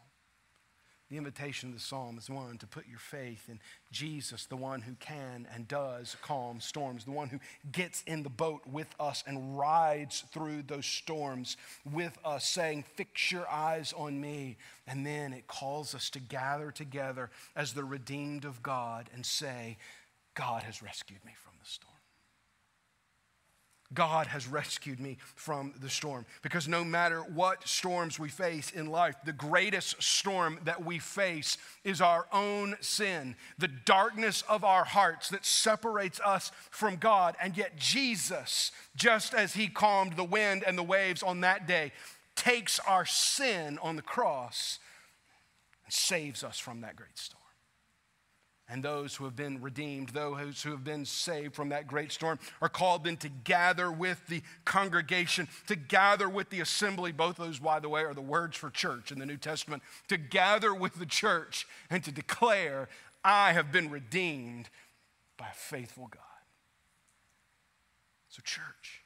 the 1.11 1.17
invitation 1.17 1.71
of 1.71 1.75
the 1.75 1.81
psalm 1.81 2.19
is 2.19 2.29
one 2.29 2.59
to 2.59 2.67
put 2.67 2.87
your 2.87 2.99
faith 2.99 3.49
in 3.49 3.61
Jesus, 3.91 4.45
the 4.45 4.57
one 4.57 4.83
who 4.83 4.95
can 5.01 5.47
and 5.55 5.67
does 5.67 6.17
calm 6.21 6.61
storms, 6.61 7.05
the 7.05 7.11
one 7.11 7.29
who 7.29 7.39
gets 7.73 8.03
in 8.03 8.23
the 8.23 8.29
boat 8.29 8.61
with 8.71 8.95
us 9.01 9.25
and 9.27 9.59
rides 9.59 10.25
through 10.33 10.63
those 10.63 10.85
storms 10.85 11.57
with 11.91 12.19
us, 12.25 12.47
saying, 12.47 12.85
Fix 12.95 13.33
your 13.33 13.49
eyes 13.49 13.95
on 13.97 14.21
me. 14.21 14.59
And 14.87 15.07
then 15.07 15.33
it 15.33 15.47
calls 15.47 15.95
us 15.95 16.11
to 16.11 16.21
gather 16.21 16.71
together 16.71 17.31
as 17.57 17.73
the 17.73 17.85
redeemed 17.85 18.45
of 18.45 18.63
God 18.63 19.09
and 19.15 19.25
say, 19.25 19.79
God 20.35 20.63
has 20.63 20.83
rescued 20.83 21.25
me 21.25 21.33
from. 21.43 21.48
God 23.95 24.27
has 24.27 24.47
rescued 24.47 25.01
me 25.01 25.17
from 25.35 25.73
the 25.81 25.89
storm. 25.89 26.27
Because 26.43 26.69
no 26.69 26.85
matter 26.85 27.21
what 27.21 27.67
storms 27.67 28.19
we 28.19 28.29
face 28.29 28.71
in 28.71 28.87
life, 28.87 29.17
the 29.25 29.33
greatest 29.33 30.03
storm 30.03 30.59
that 30.65 30.85
we 30.85 30.99
face 30.99 31.57
is 31.85 32.01
our 32.01 32.27
own 32.33 32.77
sin, 32.81 33.35
the 33.57 33.69
darkness 33.69 34.43
of 34.49 34.63
our 34.63 34.85
hearts 34.85 35.31
that 35.31 35.47
separates 35.47 36.21
us 36.21 36.53
from 36.71 36.97
God. 36.97 37.35
And 37.41 37.57
yet, 37.57 37.77
Jesus, 37.79 38.73
just 38.95 39.33
as 39.33 39.55
He 39.55 39.69
calmed 39.69 40.17
the 40.17 40.25
wind 40.25 40.65
and 40.67 40.77
the 40.77 40.83
waves 40.83 41.23
on 41.23 41.41
that 41.41 41.67
day, 41.67 41.93
takes 42.37 42.79
our 42.81 43.07
sin 43.07 43.79
on 43.83 43.97
the 43.97 44.03
cross 44.03 44.79
and 45.85 45.93
saves 45.93 46.45
us 46.45 46.59
from 46.59 46.83
that 46.83 46.95
great 46.95 47.17
storm 47.17 47.38
and 48.69 48.83
those 48.83 49.15
who 49.15 49.25
have 49.25 49.35
been 49.35 49.61
redeemed, 49.63 50.11
those 50.11 50.63
who 50.63 50.71
have 50.71 50.85
been 50.85 51.05
saved 51.05 51.55
from 51.55 51.71
that 51.71 51.87
great 51.87 52.13
storm, 52.13 52.39
are 52.61 52.69
called 52.69 53.05
then 53.05 53.17
to 53.19 53.29
gather 53.29 53.91
with 53.91 54.27
the 54.27 54.43
congregation, 54.65 55.49
to 55.67 55.75
gather 55.75 56.29
with 56.29 56.51
the 56.51 56.61
assembly. 56.61 57.11
Both 57.11 57.37
those, 57.37 57.59
by 57.59 57.81
the 57.81 57.89
way, 57.89 58.03
are 58.03 58.15
the 58.15 58.21
words 58.21 58.57
for 58.57 58.69
church 58.69 59.11
in 59.11 59.19
the 59.19 59.27
New 59.27 59.39
Testament. 59.39 59.83
To 60.09 60.19
gather 60.19 60.75
with 60.75 60.97
the 60.97 61.07
church 61.07 61.67
and 61.89 62.05
to 62.05 62.13
declare, 62.13 62.89
I 63.25 63.53
have 63.53 63.73
been 63.73 63.91
redeemed 63.91 64.69
by 65.39 65.47
a 65.49 65.55
faithful 65.55 66.09
God. 66.09 66.23
So, 68.29 68.43
church, 68.45 69.03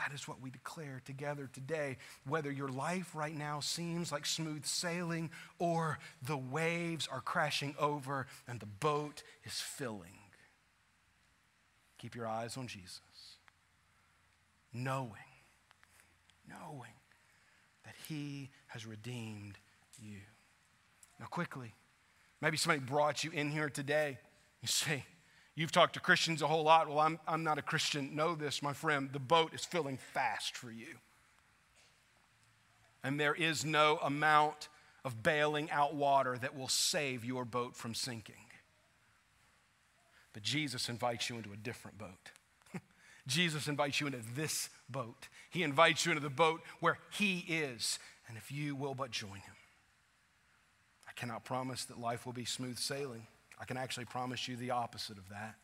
that 0.00 0.14
is 0.14 0.26
what 0.26 0.40
we 0.40 0.50
declare 0.50 1.02
together 1.04 1.48
today. 1.52 1.98
Whether 2.26 2.50
your 2.50 2.68
life 2.68 3.14
right 3.14 3.36
now 3.36 3.60
seems 3.60 4.10
like 4.10 4.24
smooth 4.24 4.64
sailing 4.64 5.30
or 5.58 5.98
the 6.22 6.38
waves 6.38 7.06
are 7.06 7.20
crashing 7.20 7.74
over 7.78 8.26
and 8.48 8.60
the 8.60 8.66
boat 8.66 9.22
is 9.44 9.60
filling, 9.60 10.18
keep 11.98 12.14
your 12.14 12.26
eyes 12.26 12.56
on 12.56 12.66
Jesus, 12.66 13.00
knowing, 14.72 15.12
knowing 16.48 16.94
that 17.84 17.94
He 18.08 18.48
has 18.68 18.86
redeemed 18.86 19.58
you. 20.02 20.16
Now, 21.18 21.26
quickly, 21.26 21.74
maybe 22.40 22.56
somebody 22.56 22.80
brought 22.80 23.22
you 23.22 23.32
in 23.32 23.50
here 23.50 23.68
today. 23.68 24.18
You 24.62 24.68
say, 24.68 25.04
You've 25.60 25.70
talked 25.70 25.92
to 25.92 26.00
Christians 26.00 26.40
a 26.40 26.46
whole 26.46 26.62
lot. 26.62 26.88
Well, 26.88 27.00
I'm, 27.00 27.18
I'm 27.28 27.44
not 27.44 27.58
a 27.58 27.62
Christian. 27.62 28.16
Know 28.16 28.34
this, 28.34 28.62
my 28.62 28.72
friend. 28.72 29.10
The 29.12 29.18
boat 29.18 29.52
is 29.52 29.62
filling 29.62 29.98
fast 29.98 30.56
for 30.56 30.70
you. 30.70 30.86
And 33.04 33.20
there 33.20 33.34
is 33.34 33.62
no 33.62 33.98
amount 34.02 34.70
of 35.04 35.22
bailing 35.22 35.70
out 35.70 35.94
water 35.94 36.38
that 36.38 36.56
will 36.56 36.68
save 36.68 37.26
your 37.26 37.44
boat 37.44 37.76
from 37.76 37.92
sinking. 37.92 38.46
But 40.32 40.42
Jesus 40.42 40.88
invites 40.88 41.28
you 41.28 41.36
into 41.36 41.52
a 41.52 41.58
different 41.58 41.98
boat. 41.98 42.30
Jesus 43.26 43.68
invites 43.68 44.00
you 44.00 44.06
into 44.06 44.22
this 44.34 44.70
boat. 44.88 45.28
He 45.50 45.62
invites 45.62 46.06
you 46.06 46.12
into 46.12 46.22
the 46.22 46.30
boat 46.30 46.62
where 46.80 46.96
He 47.10 47.40
is. 47.40 47.98
And 48.28 48.38
if 48.38 48.50
you 48.50 48.74
will 48.74 48.94
but 48.94 49.10
join 49.10 49.32
Him, 49.32 49.56
I 51.06 51.12
cannot 51.16 51.44
promise 51.44 51.84
that 51.84 52.00
life 52.00 52.24
will 52.24 52.32
be 52.32 52.46
smooth 52.46 52.78
sailing. 52.78 53.26
I 53.60 53.64
can 53.64 53.76
actually 53.76 54.06
promise 54.06 54.48
you 54.48 54.56
the 54.56 54.70
opposite 54.70 55.18
of 55.18 55.28
that. 55.28 55.56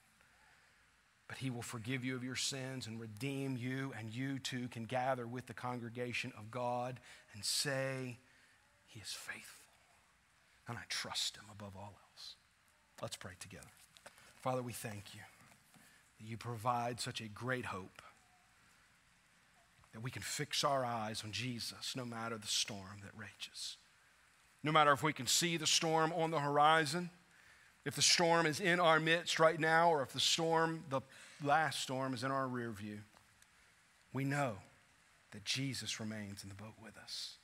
But 1.28 1.38
he 1.38 1.51
will 1.51 1.62
forgive 1.62 2.05
you 2.05 2.14
of 2.14 2.22
your 2.22 2.36
sins 2.36 2.86
and 2.86 3.01
redeem 3.01 3.57
you, 3.57 3.92
and 3.99 4.14
you 4.14 4.38
too 4.38 4.68
can 4.68 4.84
gather 4.84 5.26
with 5.26 5.47
the 5.47 5.55
congregation 5.55 6.32
of 6.38 6.51
God 6.51 7.01
and 7.34 7.44
say, 7.44 8.18
He 8.86 9.01
is 9.01 9.11
faithful. 9.11 9.72
And 10.68 10.76
I 10.76 10.82
trust 10.88 11.36
him 11.36 11.44
above 11.51 11.72
all 11.76 11.94
else. 12.12 12.34
Let's 13.01 13.16
pray 13.16 13.32
together. 13.40 13.66
Father, 14.36 14.62
we 14.62 14.72
thank 14.72 15.14
you 15.14 15.20
that 16.18 16.26
you 16.26 16.36
provide 16.36 17.01
such 17.01 17.20
a 17.20 17.28
great 17.28 17.66
hope 17.66 18.03
that 19.92 20.03
we 20.03 20.11
can 20.11 20.22
fix 20.22 20.62
our 20.62 20.84
eyes 20.84 21.22
on 21.24 21.32
Jesus 21.32 21.94
no 21.97 22.05
matter 22.05 22.36
the 22.36 22.47
storm 22.47 23.01
that 23.03 23.18
rages. 23.18 23.78
No 24.62 24.70
matter 24.70 24.92
if 24.92 25.03
we 25.03 25.12
can 25.12 25.26
see 25.26 25.57
the 25.57 25.66
storm 25.66 26.12
on 26.12 26.30
the 26.30 26.40
horizon 26.40 27.11
if 27.87 27.95
the 27.95 28.03
storm 28.03 28.47
is 28.47 28.59
in 28.59 28.80
our 28.80 28.99
midst 28.99 29.39
right 29.39 29.61
now, 29.61 29.91
or 29.91 30.03
if 30.03 30.12
the 30.12 30.18
storm, 30.18 30.82
the 30.91 31.01
last 31.43 31.80
storm, 31.80 32.14
is 32.14 32.24
in 32.24 32.32
our 32.32 32.49
rear 32.49 32.72
view, 32.72 32.99
we 34.12 34.24
know 34.24 34.57
that 35.30 35.45
Jesus 35.45 36.01
remains 36.01 36.43
in 36.43 36.49
the 36.49 36.57
boat 36.57 36.74
with 36.82 36.99
us. 36.99 37.37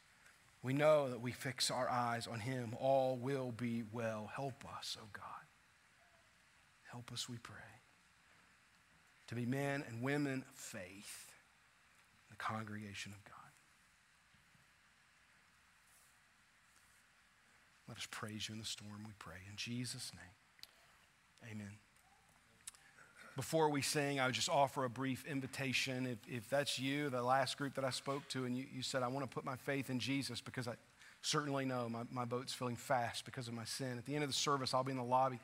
We 0.61 0.73
know 0.73 1.09
that 1.09 1.21
we 1.21 1.31
fix 1.31 1.71
our 1.71 1.89
eyes 1.89 2.27
on 2.27 2.41
Him. 2.41 2.75
All 2.81 3.17
will 3.17 3.53
be 3.53 3.85
well. 3.93 4.33
Help 4.35 4.65
us, 4.77 4.97
oh 5.01 5.07
God. 5.13 5.23
Help 6.91 7.13
us, 7.13 7.29
we 7.29 7.39
pray, 7.39 7.55
to 9.29 9.37
be 9.37 9.47
men 9.47 9.85
and 9.89 10.03
women 10.03 10.45
of 10.51 10.57
faith, 10.57 11.31
the 12.31 12.37
congregation 12.37 13.13
of 13.13 13.25
God. 13.25 13.42
Let 17.93 17.99
us 17.99 18.09
praise 18.11 18.49
you 18.49 18.55
in 18.55 18.59
the 18.59 18.65
storm, 18.65 19.05
we 19.05 19.13
pray. 19.19 19.37
In 19.51 19.55
Jesus' 19.55 20.13
name, 20.15 21.53
amen. 21.53 21.73
Before 23.37 23.69
we 23.69 23.83
sing, 23.83 24.19
I 24.19 24.25
would 24.25 24.35
just 24.35 24.49
offer 24.49 24.85
a 24.85 24.89
brief 24.89 25.27
invitation. 25.27 26.07
If, 26.07 26.17
if 26.27 26.49
that's 26.49 26.79
you, 26.79 27.11
the 27.11 27.23
last 27.23 27.59
group 27.59 27.75
that 27.75 27.85
I 27.85 27.91
spoke 27.91 28.27
to, 28.29 28.47
and 28.47 28.57
you, 28.57 28.65
you 28.75 28.81
said, 28.81 29.03
I 29.03 29.09
want 29.09 29.31
to 29.31 29.35
put 29.35 29.45
my 29.45 29.57
faith 29.57 29.91
in 29.91 29.99
Jesus 29.99 30.41
because 30.41 30.67
I 30.67 30.73
certainly 31.21 31.67
know 31.67 31.87
my, 31.91 32.05
my 32.11 32.25
boat's 32.25 32.55
filling 32.55 32.77
fast 32.77 33.27
because 33.27 33.47
of 33.47 33.53
my 33.53 33.65
sin. 33.65 33.99
At 33.99 34.07
the 34.07 34.15
end 34.15 34.25
of 34.25 34.31
the 34.31 34.35
service, 34.35 34.73
I'll 34.73 34.85
be 34.85 34.93
in 34.93 34.97
the 34.97 35.05
lobby. 35.05 35.39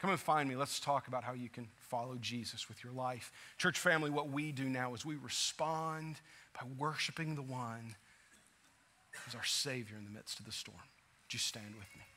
Come 0.00 0.10
and 0.10 0.18
find 0.18 0.48
me. 0.48 0.56
Let's 0.56 0.80
talk 0.80 1.06
about 1.06 1.22
how 1.22 1.34
you 1.34 1.48
can 1.48 1.68
follow 1.88 2.16
Jesus 2.20 2.68
with 2.68 2.82
your 2.82 2.92
life. 2.92 3.30
Church 3.58 3.78
family, 3.78 4.10
what 4.10 4.28
we 4.28 4.50
do 4.50 4.64
now 4.64 4.92
is 4.94 5.06
we 5.06 5.14
respond 5.14 6.16
by 6.52 6.66
worshiping 6.76 7.36
the 7.36 7.42
one 7.42 7.94
who's 9.12 9.36
our 9.36 9.44
Savior 9.44 9.96
in 9.96 10.04
the 10.04 10.10
midst 10.10 10.40
of 10.40 10.46
the 10.46 10.52
storm. 10.52 10.80
Would 11.32 11.36
you 11.36 11.38
stand 11.38 11.74
with 11.78 11.88
me? 11.96 12.11